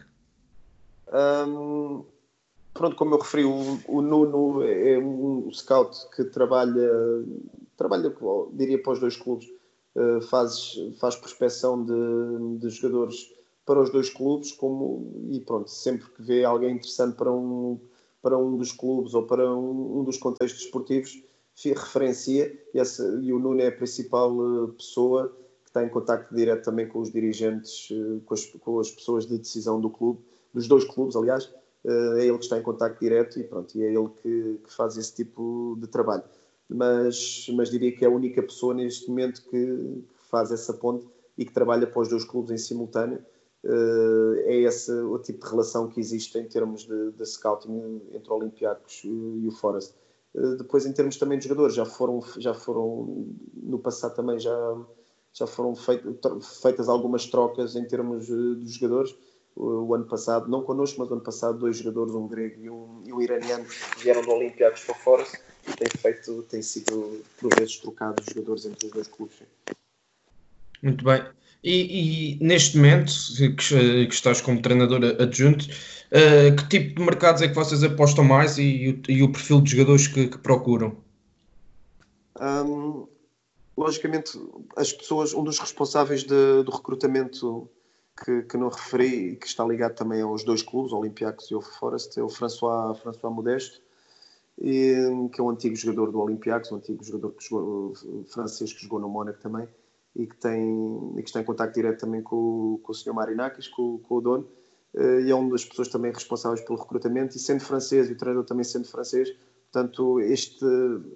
Um, 1.13 2.03
pronto, 2.73 2.95
como 2.95 3.13
eu 3.13 3.19
referi, 3.19 3.43
o, 3.43 3.79
o, 3.87 4.01
Nuno 4.01 4.63
é 4.63 4.97
um 4.97 5.47
scout 5.53 5.95
que 6.15 6.23
trabalha, 6.23 6.89
trabalha 7.77 8.11
diria, 8.53 8.81
para 8.81 8.93
os 8.93 8.99
dois 8.99 9.15
clubes, 9.15 9.47
uh, 9.95 10.21
faz, 10.21 10.75
faz 10.99 11.15
prospecção 11.15 11.83
de, 11.83 12.59
de 12.59 12.69
jogadores 12.69 13.33
para 13.65 13.81
os 13.81 13.89
dois 13.89 14.09
clubes, 14.09 14.51
como, 14.51 15.27
e 15.31 15.39
pronto, 15.39 15.69
sempre 15.69 16.09
que 16.09 16.21
vê 16.21 16.43
alguém 16.43 16.75
interessante 16.75 17.15
para 17.15 17.31
um 17.31 17.79
para 18.23 18.37
um 18.37 18.55
dos 18.55 18.71
clubes 18.71 19.13
ou 19.13 19.23
para 19.23 19.53
um, 19.53 19.99
um 19.99 20.03
dos 20.05 20.17
contextos 20.17 20.63
esportivos, 20.63 21.21
referencia 21.65 22.57
e, 22.73 22.79
essa, 22.79 23.03
e, 23.21 23.33
o 23.33 23.37
Nuno 23.37 23.61
é 23.61 23.67
a 23.67 23.71
principal 23.71 24.31
uh, 24.31 24.69
pessoa 24.69 25.27
que 25.63 25.69
está 25.69 25.83
em 25.83 25.89
contato 25.89 26.33
direto 26.33 26.63
também 26.63 26.87
com 26.87 26.99
os 26.99 27.11
dirigentes, 27.11 27.89
uh, 27.91 28.21
com, 28.25 28.33
as, 28.33 28.45
com, 28.45 28.79
as, 28.79 28.89
pessoas 28.89 29.27
de 29.27 29.37
decisão 29.37 29.79
do 29.79 29.89
clube, 29.89 30.21
dos 30.53 30.69
dois 30.69 30.85
clubes, 30.85 31.17
aliás, 31.17 31.53
é 31.85 32.25
ele 32.25 32.37
que 32.37 32.45
está 32.45 32.57
em 32.57 32.61
contato 32.61 32.97
direto 32.97 33.37
e 33.37 33.43
pronto, 33.43 33.77
e 33.77 33.83
é 33.83 33.93
ele 33.93 34.07
que, 34.21 34.59
que, 34.63 34.73
faz 34.73 34.95
esse 34.95 35.13
tipo 35.13 35.77
de 35.77 35.87
trabalho. 35.87 36.23
Mas, 36.69 37.45
mas 37.53 37.69
diria 37.69 37.95
que 37.95 38.03
é 38.03 38.07
a 38.07 38.11
única 38.11 38.41
pessoa 38.41 38.73
neste 38.73 39.09
momento 39.09 39.43
que, 39.49 40.03
faz 40.29 40.51
essa 40.51 40.73
ponte 40.73 41.07
e 41.37 41.45
que 41.45 41.53
trabalha 41.53 41.85
para 41.85 42.01
os 42.01 42.09
dois 42.09 42.25
clubes 42.25 42.51
em 42.51 42.57
simultâneo 42.57 43.23
eh, 43.63 44.43
é 44.45 44.55
esse 44.61 44.91
o 44.91 45.19
tipo 45.19 45.45
de 45.45 45.51
relação 45.51 45.87
que 45.87 45.99
existe 45.99 46.37
em 46.37 46.47
termos 46.47 46.85
de, 46.85 47.11
de 47.11 47.25
scouting 47.25 48.01
entre 48.11 48.31
o 48.31 48.35
Olympiacos 48.35 49.01
e 49.03 49.47
o 49.47 49.51
Forest. 49.51 49.93
Eh, 50.35 50.55
depois, 50.57 50.85
em 50.85 50.93
termos 50.93 51.17
também 51.17 51.37
de 51.37 51.45
jogadores, 51.45 51.75
já 51.75 51.85
foram, 51.85 52.19
já 52.37 52.53
foram 52.53 53.27
no 53.53 53.79
passado 53.79 54.15
também 54.15 54.39
já, 54.39 54.75
já 55.33 55.47
foram 55.47 55.73
feitas 55.75 56.89
algumas 56.89 57.25
trocas 57.27 57.75
em 57.75 57.85
termos 57.85 58.29
eh, 58.29 58.33
dos 58.33 58.73
jogadores. 58.73 59.15
O 59.55 59.93
ano 59.93 60.05
passado, 60.05 60.49
não 60.49 60.63
connosco, 60.63 60.99
mas 60.99 61.11
ano 61.11 61.21
passado, 61.21 61.59
dois 61.59 61.77
jogadores, 61.77 62.15
um 62.15 62.27
grego 62.27 62.59
e 62.59 62.69
um, 62.69 63.03
e 63.05 63.13
um 63.13 63.21
iraniano, 63.21 63.65
vieram 63.99 64.21
do 64.23 64.31
Olympiacos 64.31 64.81
para 64.81 64.95
Forest 64.95 65.37
e 65.67 65.73
tem, 65.73 65.87
feito, 65.89 66.41
tem 66.49 66.61
sido, 66.61 67.21
por 67.39 67.53
vezes, 67.55 67.77
trocados 67.77 68.25
jogadores 68.25 68.65
entre 68.65 68.87
os 68.87 68.91
dois 68.91 69.07
clubes. 69.07 69.37
Muito 70.81 71.05
bem. 71.05 71.23
E, 71.63 72.35
e, 72.35 72.43
neste 72.43 72.75
momento, 72.75 73.13
que, 73.37 74.07
que, 74.07 74.13
estás 74.13 74.41
como 74.41 74.61
treinador 74.61 75.01
adjunto, 75.21 75.65
uh, 75.65 76.55
que 76.55 76.67
tipo 76.67 76.99
de 76.99 77.05
mercados 77.05 77.41
é 77.41 77.47
que 77.47 77.55
vocês 77.55 77.81
apostam 77.83 78.25
mais 78.25 78.57
e, 78.57 79.01
e, 79.07 79.13
e 79.13 79.23
o 79.23 79.31
perfil 79.31 79.61
de 79.61 79.71
jogadores 79.71 80.07
que, 80.07 80.27
que 80.27 80.37
procuram? 80.39 80.97
Um, 82.41 83.07
logicamente, 83.77 84.37
as 84.75 84.91
pessoas, 84.91 85.33
um 85.33 85.43
dos 85.43 85.57
responsáveis 85.57 86.23
de, 86.23 86.63
do 86.63 86.71
recrutamento 86.71 87.69
que, 88.23 88.43
que 88.43 88.57
não 88.57 88.69
referi 88.69 89.35
que 89.35 89.47
está 89.47 89.65
ligado 89.65 89.95
também 89.95 90.21
aos 90.21 90.43
dois 90.43 90.61
clubes, 90.61 90.93
Olympiacos 90.93 91.49
e 91.49 91.55
o 91.55 91.61
Forest, 91.61 92.19
é 92.19 92.23
o 92.23 92.29
François, 92.29 92.97
François 92.99 93.33
Modesto, 93.33 93.81
e, 94.59 94.93
que 95.31 95.41
é 95.41 95.43
um 95.43 95.49
antigo 95.49 95.75
jogador 95.75 96.11
do 96.11 96.19
Olympiacos, 96.19 96.71
um 96.71 96.75
antigo 96.75 97.03
jogador 97.03 97.31
que 97.31 97.43
jogou, 97.43 97.93
francês 98.27 98.71
que 98.71 98.83
jogou 98.83 98.99
no 98.99 99.09
Mónaco 99.09 99.39
também 99.39 99.67
e 100.15 100.27
que, 100.27 100.35
tem, 100.35 101.13
e 101.17 101.23
que 101.23 101.29
está 101.29 101.41
em 101.41 101.43
contato 101.43 101.73
direto 101.73 102.01
também 102.01 102.21
com, 102.21 102.79
com 102.83 102.91
o 102.91 102.95
Sr. 102.95 103.13
Marinakis, 103.13 103.67
com, 103.67 103.97
com 103.97 104.15
o 104.15 104.21
dono, 104.21 104.47
uh, 104.93 105.19
e 105.21 105.31
é 105.31 105.35
uma 105.35 105.49
das 105.49 105.65
pessoas 105.65 105.87
também 105.87 106.11
responsáveis 106.11 106.61
pelo 106.61 106.77
recrutamento, 106.77 107.35
e 107.35 107.39
sendo 107.39 107.61
francês, 107.61 108.09
e 108.09 108.13
o 108.13 108.17
treinador 108.17 108.45
também 108.45 108.63
sendo 108.63 108.87
francês, 108.87 109.35
portanto, 109.71 110.19
este, 110.19 110.63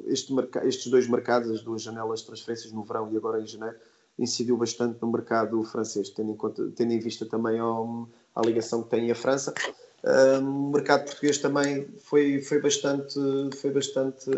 este 0.07 0.33
estes 0.63 0.87
dois 0.87 1.07
mercados, 1.07 1.51
as 1.51 1.61
duas 1.61 1.83
janelas 1.83 2.21
de 2.21 2.25
transferências 2.25 2.71
no 2.73 2.83
verão 2.83 3.11
e 3.13 3.17
agora 3.17 3.39
em 3.39 3.45
janeiro, 3.45 3.77
incidiu 4.17 4.57
bastante 4.57 4.99
no 5.01 5.11
mercado 5.11 5.63
francês, 5.63 6.09
tendo 6.09 6.31
em, 6.31 6.35
conta, 6.35 6.69
tendo 6.75 6.93
em 6.93 6.99
vista 6.99 7.25
também 7.25 7.59
a 7.59 8.41
ligação 8.41 8.83
que 8.83 8.89
tem 8.89 9.11
a 9.11 9.15
França. 9.15 9.53
Uh, 10.03 10.43
o 10.43 10.71
mercado 10.71 11.05
português 11.05 11.37
também 11.37 11.87
foi, 11.99 12.41
foi, 12.41 12.61
bastante, 12.61 13.19
foi 13.55 13.71
bastante 13.71 14.29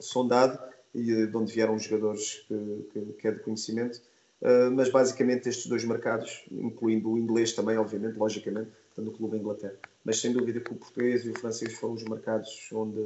sondado 0.00 0.58
e 0.94 1.26
de 1.26 1.36
onde 1.36 1.52
vieram 1.52 1.74
os 1.74 1.84
jogadores 1.84 2.44
que, 2.48 2.88
que, 2.92 3.00
que 3.12 3.28
é 3.28 3.32
de 3.32 3.40
conhecimento. 3.40 4.00
Uh, 4.40 4.70
mas 4.72 4.88
basicamente 4.88 5.48
estes 5.48 5.66
dois 5.66 5.84
mercados, 5.84 6.44
incluindo 6.50 7.10
o 7.10 7.18
inglês 7.18 7.52
também, 7.52 7.76
obviamente, 7.76 8.16
logicamente, 8.16 8.70
tanto 8.96 9.10
o 9.10 9.12
clube 9.12 9.36
Inglaterra. 9.36 9.74
Mas 10.02 10.18
sem 10.18 10.32
dúvida 10.32 10.60
que 10.60 10.72
o 10.72 10.76
português 10.76 11.24
e 11.26 11.30
o 11.30 11.38
francês 11.38 11.74
foram 11.74 11.94
os 11.94 12.04
mercados 12.04 12.68
onde, 12.72 13.00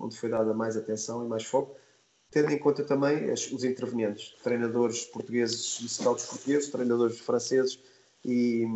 onde 0.00 0.16
foi 0.16 0.30
dada 0.30 0.54
mais 0.54 0.76
atenção 0.76 1.24
e 1.24 1.28
mais 1.28 1.44
foco, 1.44 1.76
tendo 2.36 2.52
em 2.52 2.58
conta 2.58 2.84
também 2.84 3.32
os 3.32 3.64
intervenientes, 3.64 4.34
treinadores 4.42 5.06
portugueses 5.06 5.80
e 5.80 5.88
scouts 5.88 6.26
portugueses, 6.26 6.68
treinadores 6.68 7.18
franceses 7.18 7.78
e, 8.22 8.66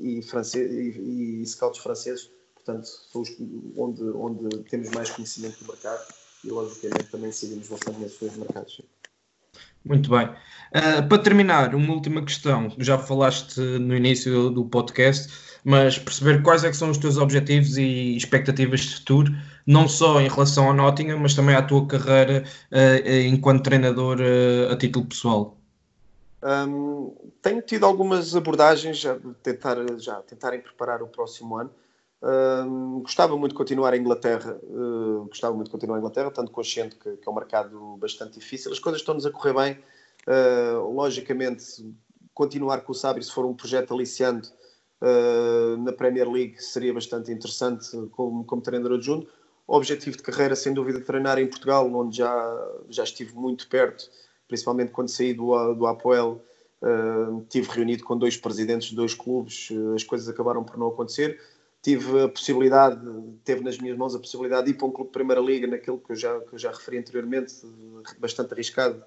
e, 0.00 0.20
france, 0.22 0.58
e, 0.58 1.40
e 1.40 1.46
scouts 1.46 1.80
franceses, 1.80 2.28
portanto, 2.56 2.86
são 2.86 3.22
os, 3.22 3.36
onde, 3.76 4.02
onde 4.02 4.64
temos 4.64 4.90
mais 4.90 5.10
conhecimento 5.10 5.60
do 5.60 5.68
mercado 5.68 6.12
e 6.44 6.48
logicamente 6.50 7.04
também 7.04 7.30
seguimos 7.30 7.68
bastante 7.68 8.00
nesses 8.00 8.18
dois 8.18 8.36
mercados. 8.36 8.82
Muito 9.84 10.10
bem. 10.10 10.26
Uh, 10.26 11.08
para 11.08 11.22
terminar, 11.22 11.76
uma 11.76 11.94
última 11.94 12.24
questão. 12.24 12.74
Já 12.78 12.98
falaste 12.98 13.60
no 13.60 13.94
início 13.94 14.50
do 14.50 14.64
podcast, 14.64 15.32
mas 15.68 15.98
perceber 15.98 16.42
quais 16.42 16.64
é 16.64 16.72
são 16.72 16.88
os 16.88 16.96
teus 16.96 17.18
objetivos 17.18 17.76
e 17.76 18.16
expectativas 18.16 18.80
de 18.80 18.94
futuro, 18.96 19.30
não 19.66 19.86
só 19.86 20.18
em 20.18 20.26
relação 20.26 20.66
ao 20.66 20.72
Nottingham, 20.72 21.18
mas 21.18 21.34
também 21.34 21.54
à 21.54 21.60
tua 21.60 21.86
carreira 21.86 22.42
uh, 22.72 23.10
enquanto 23.26 23.64
treinador 23.64 24.18
uh, 24.18 24.72
a 24.72 24.76
título 24.78 25.04
pessoal. 25.04 25.58
Um, 26.42 27.14
tenho 27.42 27.60
tido 27.60 27.84
algumas 27.84 28.34
abordagens 28.34 29.04
a 29.04 29.18
tentar, 29.42 29.76
já 29.98 30.22
tentarem 30.22 30.62
preparar 30.62 31.02
o 31.02 31.06
próximo 31.06 31.58
ano. 31.58 31.70
Uh, 32.22 33.00
gostava 33.00 33.36
muito 33.36 33.52
de 33.52 33.58
continuar 33.58 33.92
em 33.92 34.00
Inglaterra, 34.00 34.58
uh, 34.62 35.26
gostava 35.26 35.54
muito 35.54 35.66
de 35.66 35.72
continuar 35.72 35.98
em 35.98 36.00
Inglaterra, 36.00 36.30
tanto 36.30 36.50
consciente 36.50 36.96
que, 36.96 37.14
que, 37.18 37.28
é 37.28 37.30
um 37.30 37.34
mercado 37.34 37.98
bastante 37.98 38.38
difícil. 38.38 38.72
As 38.72 38.78
coisas 38.78 39.02
estão-nos 39.02 39.26
a 39.26 39.30
correr 39.30 39.52
bem. 39.52 39.78
Logicamente, 40.94 41.62
continuar 42.32 42.80
com 42.80 42.92
o 42.92 42.94
Sabri, 42.94 43.22
se 43.22 43.32
for 43.32 43.44
um 43.44 43.54
projeto 43.54 43.92
aliciante 43.92 44.50
ah, 45.00 45.76
na 45.78 45.92
Premier 45.92 46.28
League, 46.28 46.62
seria 46.62 46.92
bastante 46.92 47.32
interessante 47.32 47.88
como, 48.12 48.44
como 48.44 48.62
treinador 48.62 48.98
adjunto. 48.98 49.28
Objetivo 49.66 50.16
de 50.16 50.22
carreira, 50.22 50.56
sem 50.56 50.72
dúvida, 50.72 51.00
treinar 51.00 51.38
em 51.38 51.46
Portugal, 51.46 51.92
onde 51.92 52.18
já, 52.18 52.68
já 52.88 53.04
estive 53.04 53.34
muito 53.34 53.68
perto, 53.68 54.10
principalmente 54.46 54.92
quando 54.92 55.08
saí 55.08 55.34
do, 55.34 55.74
do 55.74 55.86
Apoel. 55.86 56.42
Uh, 56.80 57.44
tive 57.48 57.68
reunido 57.70 58.04
com 58.04 58.16
dois 58.16 58.36
presidentes 58.36 58.90
de 58.90 58.94
dois 58.94 59.12
clubes, 59.12 59.68
as 59.96 60.04
coisas 60.04 60.28
acabaram 60.28 60.62
por 60.62 60.78
não 60.78 60.86
acontecer 60.86 61.36
tive 61.82 62.22
a 62.22 62.28
possibilidade, 62.28 63.00
teve 63.44 63.62
nas 63.62 63.78
minhas 63.78 63.96
mãos 63.96 64.14
a 64.14 64.18
possibilidade 64.18 64.66
de 64.66 64.72
ir 64.72 64.74
para 64.74 64.86
um 64.86 64.90
clube 64.90 65.08
de 65.08 65.12
Primeira 65.12 65.40
Liga, 65.40 65.66
naquilo 65.66 65.98
que 65.98 66.12
eu 66.12 66.16
já, 66.16 66.40
que 66.40 66.54
eu 66.54 66.58
já 66.58 66.70
referi 66.70 66.98
anteriormente, 66.98 67.54
bastante 68.18 68.52
arriscado, 68.52 69.02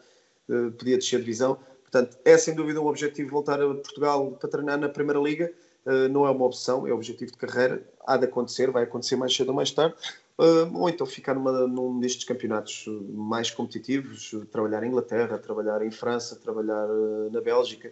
eh, 0.49 0.69
podia 0.77 0.97
descer 0.97 1.19
de 1.19 1.25
divisão. 1.25 1.59
Portanto, 1.81 2.17
é 2.23 2.37
sem 2.37 2.55
dúvida 2.55 2.79
um 2.81 2.87
objetivo 2.87 3.29
voltar 3.29 3.61
a 3.61 3.67
Portugal 3.67 4.31
para 4.31 4.49
treinar 4.49 4.79
na 4.79 4.87
Primeira 4.87 5.19
Liga. 5.19 5.51
Eh, 5.85 6.07
não 6.07 6.25
é 6.25 6.31
uma 6.31 6.45
opção, 6.45 6.87
é 6.87 6.93
objetivo 6.93 7.31
de 7.31 7.37
carreira. 7.37 7.83
Há 8.05 8.17
de 8.17 8.25
acontecer, 8.25 8.71
vai 8.71 8.83
acontecer 8.83 9.15
mais 9.15 9.35
cedo 9.35 9.49
ou 9.49 9.55
mais 9.55 9.71
tarde. 9.71 9.95
Eh, 10.39 10.69
ou 10.73 10.89
então 10.89 11.05
ficar 11.07 11.33
numa, 11.33 11.67
num 11.67 11.99
destes 11.99 12.23
campeonatos 12.25 12.85
mais 13.13 13.51
competitivos, 13.51 14.31
trabalhar 14.51 14.83
em 14.83 14.87
Inglaterra, 14.87 15.37
trabalhar 15.37 15.81
em 15.81 15.91
França, 15.91 16.35
trabalhar 16.35 16.87
na 17.31 17.41
Bélgica. 17.41 17.91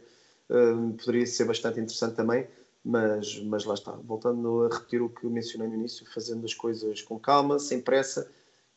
Poderia 0.97 1.27
ser 1.27 1.45
bastante 1.45 1.79
interessante 1.79 2.15
também 2.15 2.47
mas, 2.83 3.39
mas 3.41 3.65
lá 3.65 3.73
está, 3.73 3.91
voltando 3.91 4.63
a 4.65 4.73
repetir 4.73 5.01
o 5.01 5.09
que 5.09 5.25
mencionei 5.27 5.67
no 5.67 5.75
início, 5.75 6.05
fazendo 6.11 6.45
as 6.45 6.53
coisas 6.53 7.01
com 7.01 7.19
calma, 7.19 7.59
sem 7.59 7.81
pressa, 7.81 8.29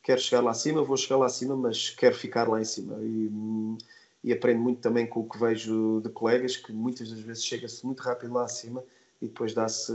quero 0.02 0.20
chegar 0.20 0.42
lá 0.42 0.50
acima, 0.50 0.82
vou 0.82 0.96
chegar 0.96 1.16
lá 1.16 1.26
acima, 1.26 1.56
mas 1.56 1.90
quero 1.90 2.14
ficar 2.14 2.48
lá 2.48 2.60
em 2.60 2.64
cima. 2.64 2.98
E, 3.00 3.30
e 4.24 4.32
aprendo 4.32 4.60
muito 4.60 4.80
também 4.80 5.06
com 5.06 5.20
o 5.20 5.28
que 5.28 5.38
vejo 5.38 6.00
de 6.02 6.10
colegas, 6.10 6.56
que 6.56 6.72
muitas 6.72 7.10
das 7.10 7.20
vezes 7.20 7.44
chega-se 7.44 7.84
muito 7.86 8.00
rápido 8.00 8.34
lá 8.34 8.44
acima 8.44 8.84
e 9.22 9.26
depois 9.26 9.54
dá-se 9.54 9.92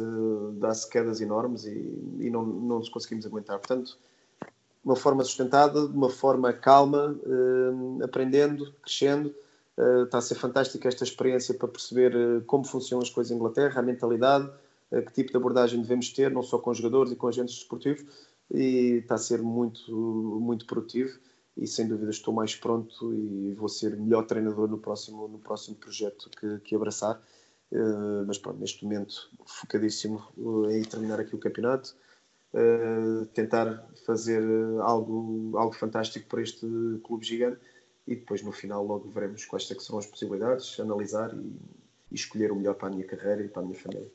dá, 0.53 0.71
quedas 0.89 1.21
enormes 1.21 1.65
e, 1.65 1.77
e 2.19 2.29
não, 2.31 2.43
não 2.43 2.79
nos 2.79 2.89
conseguimos 2.89 3.25
aguentar. 3.25 3.59
Portanto, 3.59 3.97
de 4.41 4.85
uma 4.85 4.95
forma 4.95 5.23
sustentada, 5.23 5.87
de 5.87 5.95
uma 5.95 6.09
forma 6.09 6.51
calma, 6.53 7.19
eh, 7.25 8.03
aprendendo, 8.03 8.73
crescendo, 8.81 9.35
Uh, 9.77 10.05
está 10.05 10.17
a 10.17 10.21
ser 10.21 10.33
fantástica 10.33 10.87
esta 10.87 11.03
experiência 11.03 11.53
para 11.53 11.67
perceber 11.67 12.15
uh, 12.15 12.41
como 12.47 12.63
funcionam 12.63 13.03
as 13.03 13.11
coisas 13.11 13.29
em 13.31 13.35
Inglaterra, 13.35 13.79
a 13.79 13.83
mentalidade, 13.83 14.49
que 14.89 15.13
tipo 15.13 15.31
de 15.31 15.37
abordagem 15.37 15.81
devemos 15.81 16.09
ter, 16.09 16.31
não 16.31 16.41
só 16.41 16.57
com 16.57 16.73
jogadores 16.73 17.11
e 17.11 17.15
com 17.15 17.27
agentes 17.27 17.55
desportivos, 17.55 18.05
e 18.49 18.99
está 19.01 19.15
a 19.15 19.17
ser 19.17 19.41
muito, 19.41 19.91
muito 20.41 20.65
produtivo. 20.65 21.19
E 21.57 21.67
sem 21.67 21.87
dúvida 21.87 22.09
estou 22.09 22.33
mais 22.33 22.55
pronto 22.55 23.13
e 23.13 23.53
vou 23.53 23.67
ser 23.67 23.97
melhor 23.97 24.25
treinador 24.25 24.69
no 24.69 24.77
próximo, 24.77 25.27
no 25.27 25.39
próximo 25.39 25.75
projeto 25.75 26.29
que, 26.39 26.59
que 26.59 26.75
abraçar. 26.75 27.21
Mas 28.25 28.37
pronto, 28.37 28.59
neste 28.59 28.83
momento 28.83 29.29
focadíssimo 29.45 30.23
em 30.71 30.81
terminar 30.83 31.19
aqui 31.19 31.35
o 31.35 31.39
campeonato, 31.39 31.95
uh, 32.53 33.25
tentar 33.27 33.87
fazer 34.05 34.41
algo, 34.81 35.57
algo 35.57 35.73
fantástico 35.73 36.27
para 36.27 36.41
este 36.41 36.65
clube 37.03 37.25
gigante 37.25 37.59
e 38.07 38.15
depois 38.15 38.41
no 38.41 38.51
final 38.51 38.85
logo 38.85 39.09
veremos 39.09 39.45
quais 39.45 39.69
é 39.69 39.79
serão 39.79 39.99
as 39.99 40.05
possibilidades, 40.05 40.79
analisar 40.79 41.33
e, 41.33 41.51
e 42.11 42.15
escolher 42.15 42.51
o 42.51 42.55
melhor 42.55 42.75
para 42.75 42.87
a 42.87 42.91
minha 42.91 43.05
carreira 43.05 43.43
e 43.43 43.47
para 43.49 43.61
a 43.61 43.65
minha 43.65 43.77
família. 43.77 44.07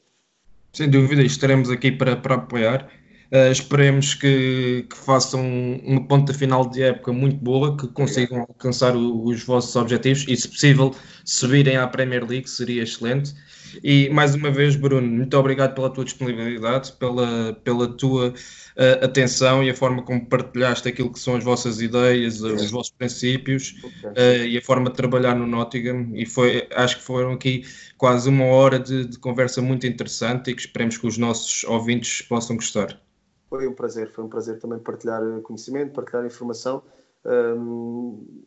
Sem 0.73 0.89
dúvida, 0.89 1.23
estaremos 1.23 1.71
aqui 1.71 1.93
para, 1.93 2.17
para 2.17 2.37
apoiar. 2.37 2.91
Uh, 3.31 3.51
esperemos 3.51 4.15
que, 4.15 4.87
que, 4.91 4.97
façam 4.97 5.41
uma 5.85 6.07
ponta 6.07 6.35
final 6.35 6.69
de 6.69 6.83
época 6.83 7.13
muito 7.13 7.37
boa, 7.37 7.77
que 7.77 7.89
consigam 7.89 8.41
alcançar 8.41 8.95
o, 8.95 9.25
os 9.25 9.43
vossos 9.43 9.75
objetivos 9.77 10.27
e, 10.29 10.37
se 10.37 10.49
possível, 10.49 10.95
subirem 11.25 11.77
à 11.77 11.87
Premier 11.87 12.25
League, 12.27 12.49
seria 12.49 12.83
excelente. 12.83 13.35
E 13.83 14.11
mais 14.11 14.35
uma 14.35 14.51
vez, 14.51 14.77
Bruno, 14.77 15.07
muito 15.07 15.37
obrigado 15.37 15.75
pela 15.75 15.89
tua 15.89 16.05
disponibilidade, 16.05 16.93
pela, 16.93 17.55
pela 17.65 17.89
tua 17.97 18.29
uh, 18.31 19.05
atenção 19.05 19.63
e 19.63 19.71
a 19.71 19.75
forma 19.75 20.03
como 20.03 20.27
partilhaste 20.27 20.89
aquilo 20.89 21.13
que 21.13 21.19
são 21.19 21.37
as 21.37 21.45
vossas 21.45 21.81
ideias, 21.81 22.43
os 22.43 22.71
vossos 22.71 22.93
princípios 22.93 23.75
uh, 24.05 24.45
e 24.45 24.59
a 24.59 24.63
forma 24.63 24.91
de 24.91 24.97
trabalhar 24.97 25.35
no 25.35 25.47
Nottingham. 25.47 26.11
E 26.15 26.27
foi, 26.27 26.69
acho 26.75 26.99
que 26.99 27.03
foram 27.03 27.33
aqui 27.33 27.65
quase 27.97 28.29
uma 28.29 28.45
hora 28.45 28.79
de, 28.79 29.07
de 29.07 29.19
conversa 29.19 29.63
muito 29.63 29.87
interessante 29.87 30.51
e 30.51 30.55
que 30.55 30.61
esperemos 30.61 30.99
que 30.99 31.07
os 31.07 31.17
nossos 31.17 31.65
ouvintes 31.65 32.23
possam 32.23 32.57
gostar. 32.57 33.01
Foi 33.49 33.67
um 33.69 33.75
prazer, 33.75 34.11
foi 34.11 34.25
um 34.25 34.29
prazer 34.29 34.59
também 34.59 34.79
partilhar 34.79 35.21
conhecimento, 35.43 35.93
partilhar 35.93 36.25
informação. 36.27 36.83
Um, 37.25 38.43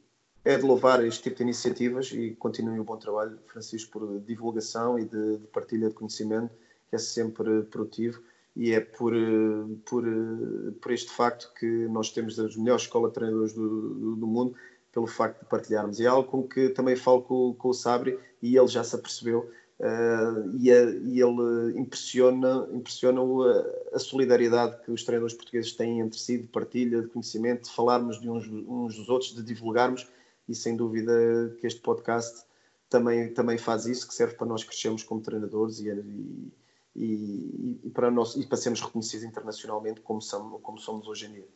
é 0.46 0.58
de 0.58 0.64
louvar 0.64 1.04
este 1.04 1.24
tipo 1.24 1.38
de 1.38 1.44
iniciativas 1.44 2.12
e 2.12 2.36
continuem 2.36 2.80
o 2.80 2.84
bom 2.84 2.98
trabalho, 2.98 3.38
Francisco, 3.48 4.00
por 4.00 4.20
divulgação 4.22 5.00
e 5.00 5.04
de, 5.04 5.38
de 5.40 5.48
partilha 5.48 5.90
de 5.90 5.96
conhecimento, 5.96 6.54
que 6.88 6.96
é 6.96 7.00
sempre 7.00 7.64
produtivo 7.64 8.22
e 8.56 8.72
é 8.72 8.80
por, 8.80 9.14
por, 9.86 10.06
por 10.80 10.92
este 10.92 11.12
facto 11.12 11.52
que 11.60 11.66
nós 11.88 12.12
temos 12.12 12.40
as 12.40 12.56
melhores 12.56 12.84
escolas 12.84 13.10
de 13.10 13.16
treinadores 13.16 13.54
do, 13.54 13.94
do, 13.96 14.16
do, 14.16 14.28
mundo, 14.28 14.56
pelo 14.94 15.08
facto 15.08 15.42
de 15.42 15.50
partilharmos. 15.50 16.00
E 16.00 16.06
é 16.06 16.08
algo 16.08 16.30
com 16.30 16.48
que 16.48 16.70
também 16.70 16.96
falo 16.96 17.24
com, 17.24 17.54
com 17.56 17.70
o 17.70 17.74
Sabri 17.74 18.18
e 18.42 18.56
ele 18.56 18.68
já 18.68 18.84
se 18.84 18.96
apercebeu 18.96 19.52
Uh, 19.78 20.56
e, 20.58 20.72
a, 20.72 20.84
e, 20.84 21.20
ele 21.20 21.78
impressiona, 21.78 22.66
impressiona 22.72 23.20
a, 23.20 23.96
a, 23.98 24.00
solidariedade 24.00 24.82
que 24.86 24.90
os 24.90 25.04
treinadores 25.04 25.36
portugueses 25.36 25.74
têm 25.74 26.00
entre 26.00 26.18
si, 26.18 26.38
de 26.38 26.48
partilha, 26.48 27.02
de 27.02 27.10
conhecimento, 27.10 27.64
de 27.64 27.76
falarmos 27.76 28.22
de 28.22 28.30
uns, 28.30 28.48
uns 28.48 28.96
dos 28.96 29.10
outros, 29.10 29.36
de 29.36 29.44
divulgarmos, 29.44 30.08
e 30.48 30.56
sem 30.56 30.76
dúvida 30.76 31.56
que 31.60 31.68
este 31.68 31.82
podcast 31.82 32.44
também, 32.90 33.34
também 33.34 33.58
faz 33.58 33.86
isso, 33.86 34.08
que 34.08 34.14
serve 34.14 34.36
para 34.36 34.48
nós 34.48 34.64
crescermos 34.64 35.04
como 35.04 35.22
treinadores 35.22 35.80
e, 35.80 35.90
e, 35.90 36.54
e, 36.96 37.80
e 37.84 37.90
para, 37.90 38.12
nós, 38.12 38.36
e 38.36 38.46
para 38.46 38.58
sermos 38.58 38.82
reconhecidos 38.82 39.26
internacionalmente 39.26 40.02
como 40.02 40.22
somos, 40.22 40.62
como 40.62 40.80
somos 40.80 41.08
hoje 41.08 41.26
em 41.26 41.34
dia. 41.34 41.48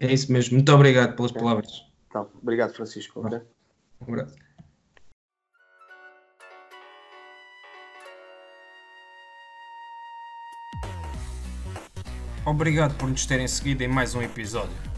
É 0.00 0.12
isso 0.12 0.30
mesmo. 0.32 0.54
Muito 0.54 0.72
obrigado 0.72 1.16
pelas 1.16 1.32
palavras. 1.32 1.84
Então, 2.08 2.28
obrigado, 2.40 2.72
Francisco. 2.72 3.20
Okay? 3.20 3.40
Um 4.00 4.12
abraço. 4.12 4.34
Obrigado 12.46 12.96
por 12.96 13.10
nos 13.10 13.26
terem 13.26 13.46
seguido 13.46 13.82
em 13.82 13.88
mais 13.88 14.14
um 14.14 14.22
episódio. 14.22 14.97